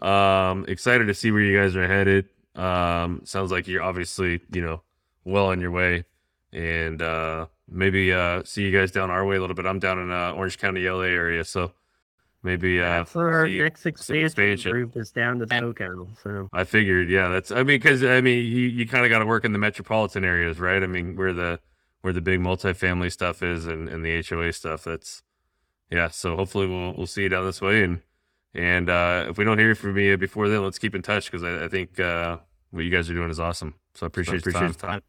Um, 0.03 0.65
excited 0.69 1.07
to 1.07 1.15
see 1.15 1.31
where 1.31 1.43
you 1.43 1.57
guys 1.59 1.77
are 1.77 1.87
headed. 1.87 2.29
Um, 2.57 3.21
sounds 3.25 3.51
like 3.53 3.67
you're 3.69 3.83
obviously, 3.83 4.41
you 4.53 4.61
know, 4.61 4.83
well 5.25 5.47
on 5.47 5.61
your 5.61 5.71
way 5.71 6.05
and 6.53 7.01
uh, 7.01 7.47
maybe 7.69 8.13
uh, 8.13 8.43
see 8.45 8.63
you 8.65 8.77
guys 8.77 8.91
down 8.91 9.11
our 9.11 9.25
way 9.25 9.37
a 9.37 9.41
little 9.41 9.55
bit. 9.57 9.65
I'm 9.65 9.79
down 9.79 9.99
in 9.99 10.11
uh, 10.11 10.33
Orange 10.33 10.59
County, 10.59 10.87
LA 10.89 11.03
area, 11.03 11.45
so 11.45 11.73
maybe 12.43 12.81
uh, 12.81 12.85
That's 13.05 13.17
our 13.17 13.47
see- 13.47 13.59
next 13.59 13.87
expansion, 13.87 14.27
expansion. 14.27 14.73
group 14.73 14.97
is 14.97 15.13
down 15.13 15.39
to 15.39 15.47
SoCal. 15.47 16.09
So 16.23 16.49
I 16.53 16.65
figured, 16.65 17.09
yeah, 17.09 17.29
that's. 17.29 17.51
I 17.51 17.59
mean, 17.59 17.67
because 17.79 18.05
I 18.05 18.21
mean, 18.21 18.45
you, 18.45 18.67
you 18.69 18.87
kind 18.87 19.05
of 19.05 19.11
got 19.11 19.21
to 19.21 19.27
work 19.27 19.45
in 19.45 19.53
the 19.53 19.59
metropolitan 19.59 20.25
areas, 20.25 20.59
right? 20.61 20.83
I 20.83 20.87
mean, 20.87 21.17
where 21.17 21.33
the 21.33 21.61
where 22.03 22.13
the 22.13 22.21
big 22.21 22.41
multifamily 22.41 23.13
stuff 23.13 23.43
is 23.43 23.67
and, 23.67 23.89
and 23.89 24.05
the 24.05 24.23
HOA 24.29 24.53
stuff. 24.53 24.85
That's 24.85 25.23
yeah. 25.91 26.09
So 26.09 26.37
hopefully 26.37 26.67
we'll 26.67 26.93
we'll 26.95 27.07
see 27.07 27.23
you 27.23 27.29
down 27.31 27.47
this 27.47 27.63
way, 27.63 27.83
and 27.85 28.01
and 28.55 28.89
uh, 28.91 29.27
if 29.31 29.39
we 29.39 29.45
don't 29.45 29.59
hear 29.59 29.75
from 29.75 29.97
you 29.99 30.17
before 30.17 30.49
then, 30.49 30.63
let's 30.63 30.79
keep 30.79 30.95
in 30.95 31.03
touch 31.03 31.31
because 31.31 31.43
I, 31.43 31.65
I 31.65 31.69
think 31.69 31.99
uh, 32.01 32.39
what 32.71 32.85
you 32.85 32.91
guys 32.91 33.09
are 33.11 33.15
doing 33.15 33.31
is 33.31 33.41
awesome. 33.41 33.75
So 33.95 34.05
I 34.05 34.09
appreciate, 34.09 34.41
appreciate 34.41 34.61
your 34.63 34.69
the 34.73 34.79
time. 34.79 34.91
time. 34.91 35.03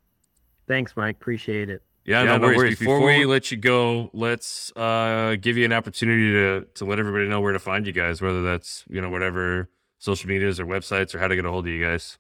thanks, 0.67 0.95
Mike. 0.95 1.15
Appreciate 1.17 1.69
it. 1.69 1.81
Yeah, 2.05 2.23
Yeah, 2.23 2.31
no, 2.31 2.37
no 2.37 2.47
worries. 2.47 2.57
worries. 2.57 2.79
Before, 2.79 2.97
Before 2.97 3.07
we 3.13 3.19
we- 3.19 3.25
let 3.25 3.49
you 3.51 3.57
go, 3.57 4.09
let's 4.13 4.71
uh, 4.75 5.35
give 5.39 5.55
you 5.57 5.63
an 5.65 5.71
opportunity 5.73 6.31
to 6.33 6.65
to 6.75 6.85
let 6.85 6.99
everybody 6.99 7.27
know 7.29 7.39
where 7.41 7.53
to 7.53 7.59
find 7.59 7.85
you 7.87 7.93
guys, 7.93 8.21
whether 8.21 8.41
that's 8.43 8.83
you 8.89 8.99
know 9.01 9.09
whatever 9.09 9.69
social 9.99 10.27
medias 10.27 10.59
or 10.59 10.65
websites 10.65 11.15
or 11.15 11.19
how 11.19 11.29
to 11.29 11.35
get 11.35 11.45
a 11.45 11.49
hold 11.49 11.65
of 11.65 11.71
you 11.71 11.81
guys. 11.83 12.17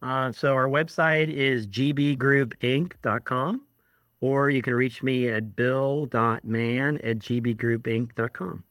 Uh, 0.00 0.32
so 0.32 0.54
our 0.54 0.68
website 0.68 1.28
is 1.28 1.66
gbgroupinc.com, 1.66 3.62
or 4.20 4.50
you 4.50 4.62
can 4.62 4.74
reach 4.74 5.02
me 5.02 5.28
at 5.28 5.54
bill.man 5.56 6.98
at 6.98 7.18
gbgroupinc.com. 7.18 8.64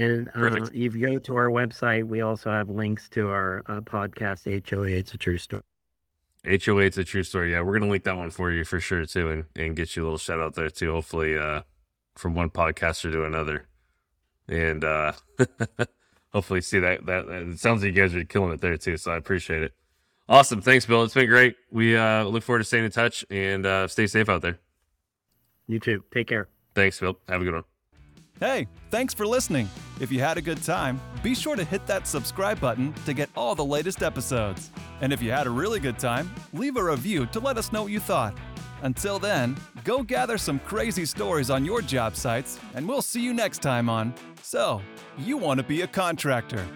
And 0.00 0.28
uh, 0.34 0.66
if 0.72 0.94
you 0.94 1.06
go 1.06 1.18
to 1.18 1.36
our 1.36 1.50
website, 1.50 2.04
we 2.04 2.22
also 2.22 2.50
have 2.50 2.70
links 2.70 3.08
to 3.10 3.28
our 3.28 3.62
uh, 3.66 3.80
podcast, 3.82 4.46
HOA 4.68 4.88
It's 4.88 5.12
a 5.12 5.18
True 5.18 5.36
Story. 5.36 5.62
HOA, 6.44 6.78
it's 6.84 6.96
a 6.96 7.04
true 7.04 7.22
story. 7.22 7.52
Yeah, 7.52 7.60
we're 7.60 7.78
gonna 7.78 7.90
link 7.90 8.04
that 8.04 8.16
one 8.16 8.30
for 8.30 8.50
you 8.50 8.64
for 8.64 8.80
sure 8.80 9.04
too, 9.04 9.28
and, 9.28 9.44
and 9.56 9.76
get 9.76 9.94
you 9.94 10.02
a 10.02 10.04
little 10.04 10.16
shout 10.16 10.40
out 10.40 10.54
there 10.54 10.70
too. 10.70 10.92
Hopefully, 10.92 11.36
uh, 11.36 11.62
from 12.16 12.34
one 12.34 12.48
podcaster 12.48 13.12
to 13.12 13.24
another, 13.24 13.68
and 14.48 14.82
uh, 14.82 15.12
hopefully 16.32 16.62
see 16.62 16.78
that 16.78 17.04
that. 17.04 17.28
It 17.28 17.58
sounds 17.58 17.82
like 17.82 17.94
you 17.94 18.02
guys 18.02 18.14
are 18.14 18.24
killing 18.24 18.52
it 18.52 18.62
there 18.62 18.78
too, 18.78 18.96
so 18.96 19.12
I 19.12 19.16
appreciate 19.16 19.62
it. 19.62 19.74
Awesome, 20.30 20.62
thanks, 20.62 20.86
Bill. 20.86 21.02
It's 21.02 21.12
been 21.12 21.28
great. 21.28 21.56
We 21.70 21.94
uh, 21.94 22.24
look 22.24 22.42
forward 22.42 22.60
to 22.60 22.64
staying 22.64 22.86
in 22.86 22.90
touch 22.90 23.22
and 23.28 23.66
uh, 23.66 23.86
stay 23.86 24.06
safe 24.06 24.30
out 24.30 24.40
there. 24.40 24.58
You 25.66 25.78
too. 25.78 26.04
Take 26.10 26.28
care. 26.28 26.48
Thanks, 26.74 26.98
Bill. 26.98 27.18
Have 27.28 27.42
a 27.42 27.44
good 27.44 27.54
one. 27.54 27.64
Hey, 28.40 28.68
thanks 28.90 29.12
for 29.12 29.26
listening. 29.26 29.68
If 30.00 30.10
you 30.10 30.20
had 30.20 30.38
a 30.38 30.40
good 30.40 30.62
time, 30.62 30.98
be 31.22 31.34
sure 31.34 31.56
to 31.56 31.62
hit 31.62 31.86
that 31.86 32.06
subscribe 32.06 32.58
button 32.58 32.94
to 33.04 33.12
get 33.12 33.28
all 33.36 33.54
the 33.54 33.62
latest 33.62 34.02
episodes. 34.02 34.70
And 35.02 35.12
if 35.12 35.20
you 35.20 35.30
had 35.30 35.46
a 35.46 35.50
really 35.50 35.78
good 35.78 35.98
time, 35.98 36.34
leave 36.54 36.78
a 36.78 36.82
review 36.82 37.26
to 37.26 37.38
let 37.38 37.58
us 37.58 37.70
know 37.70 37.82
what 37.82 37.92
you 37.92 38.00
thought. 38.00 38.34
Until 38.80 39.18
then, 39.18 39.58
go 39.84 40.02
gather 40.02 40.38
some 40.38 40.58
crazy 40.60 41.04
stories 41.04 41.50
on 41.50 41.66
your 41.66 41.82
job 41.82 42.16
sites, 42.16 42.58
and 42.74 42.88
we'll 42.88 43.02
see 43.02 43.20
you 43.20 43.34
next 43.34 43.60
time 43.60 43.90
on 43.90 44.14
So, 44.40 44.80
You 45.18 45.36
Want 45.36 45.58
to 45.58 45.64
Be 45.64 45.82
a 45.82 45.86
Contractor. 45.86 46.66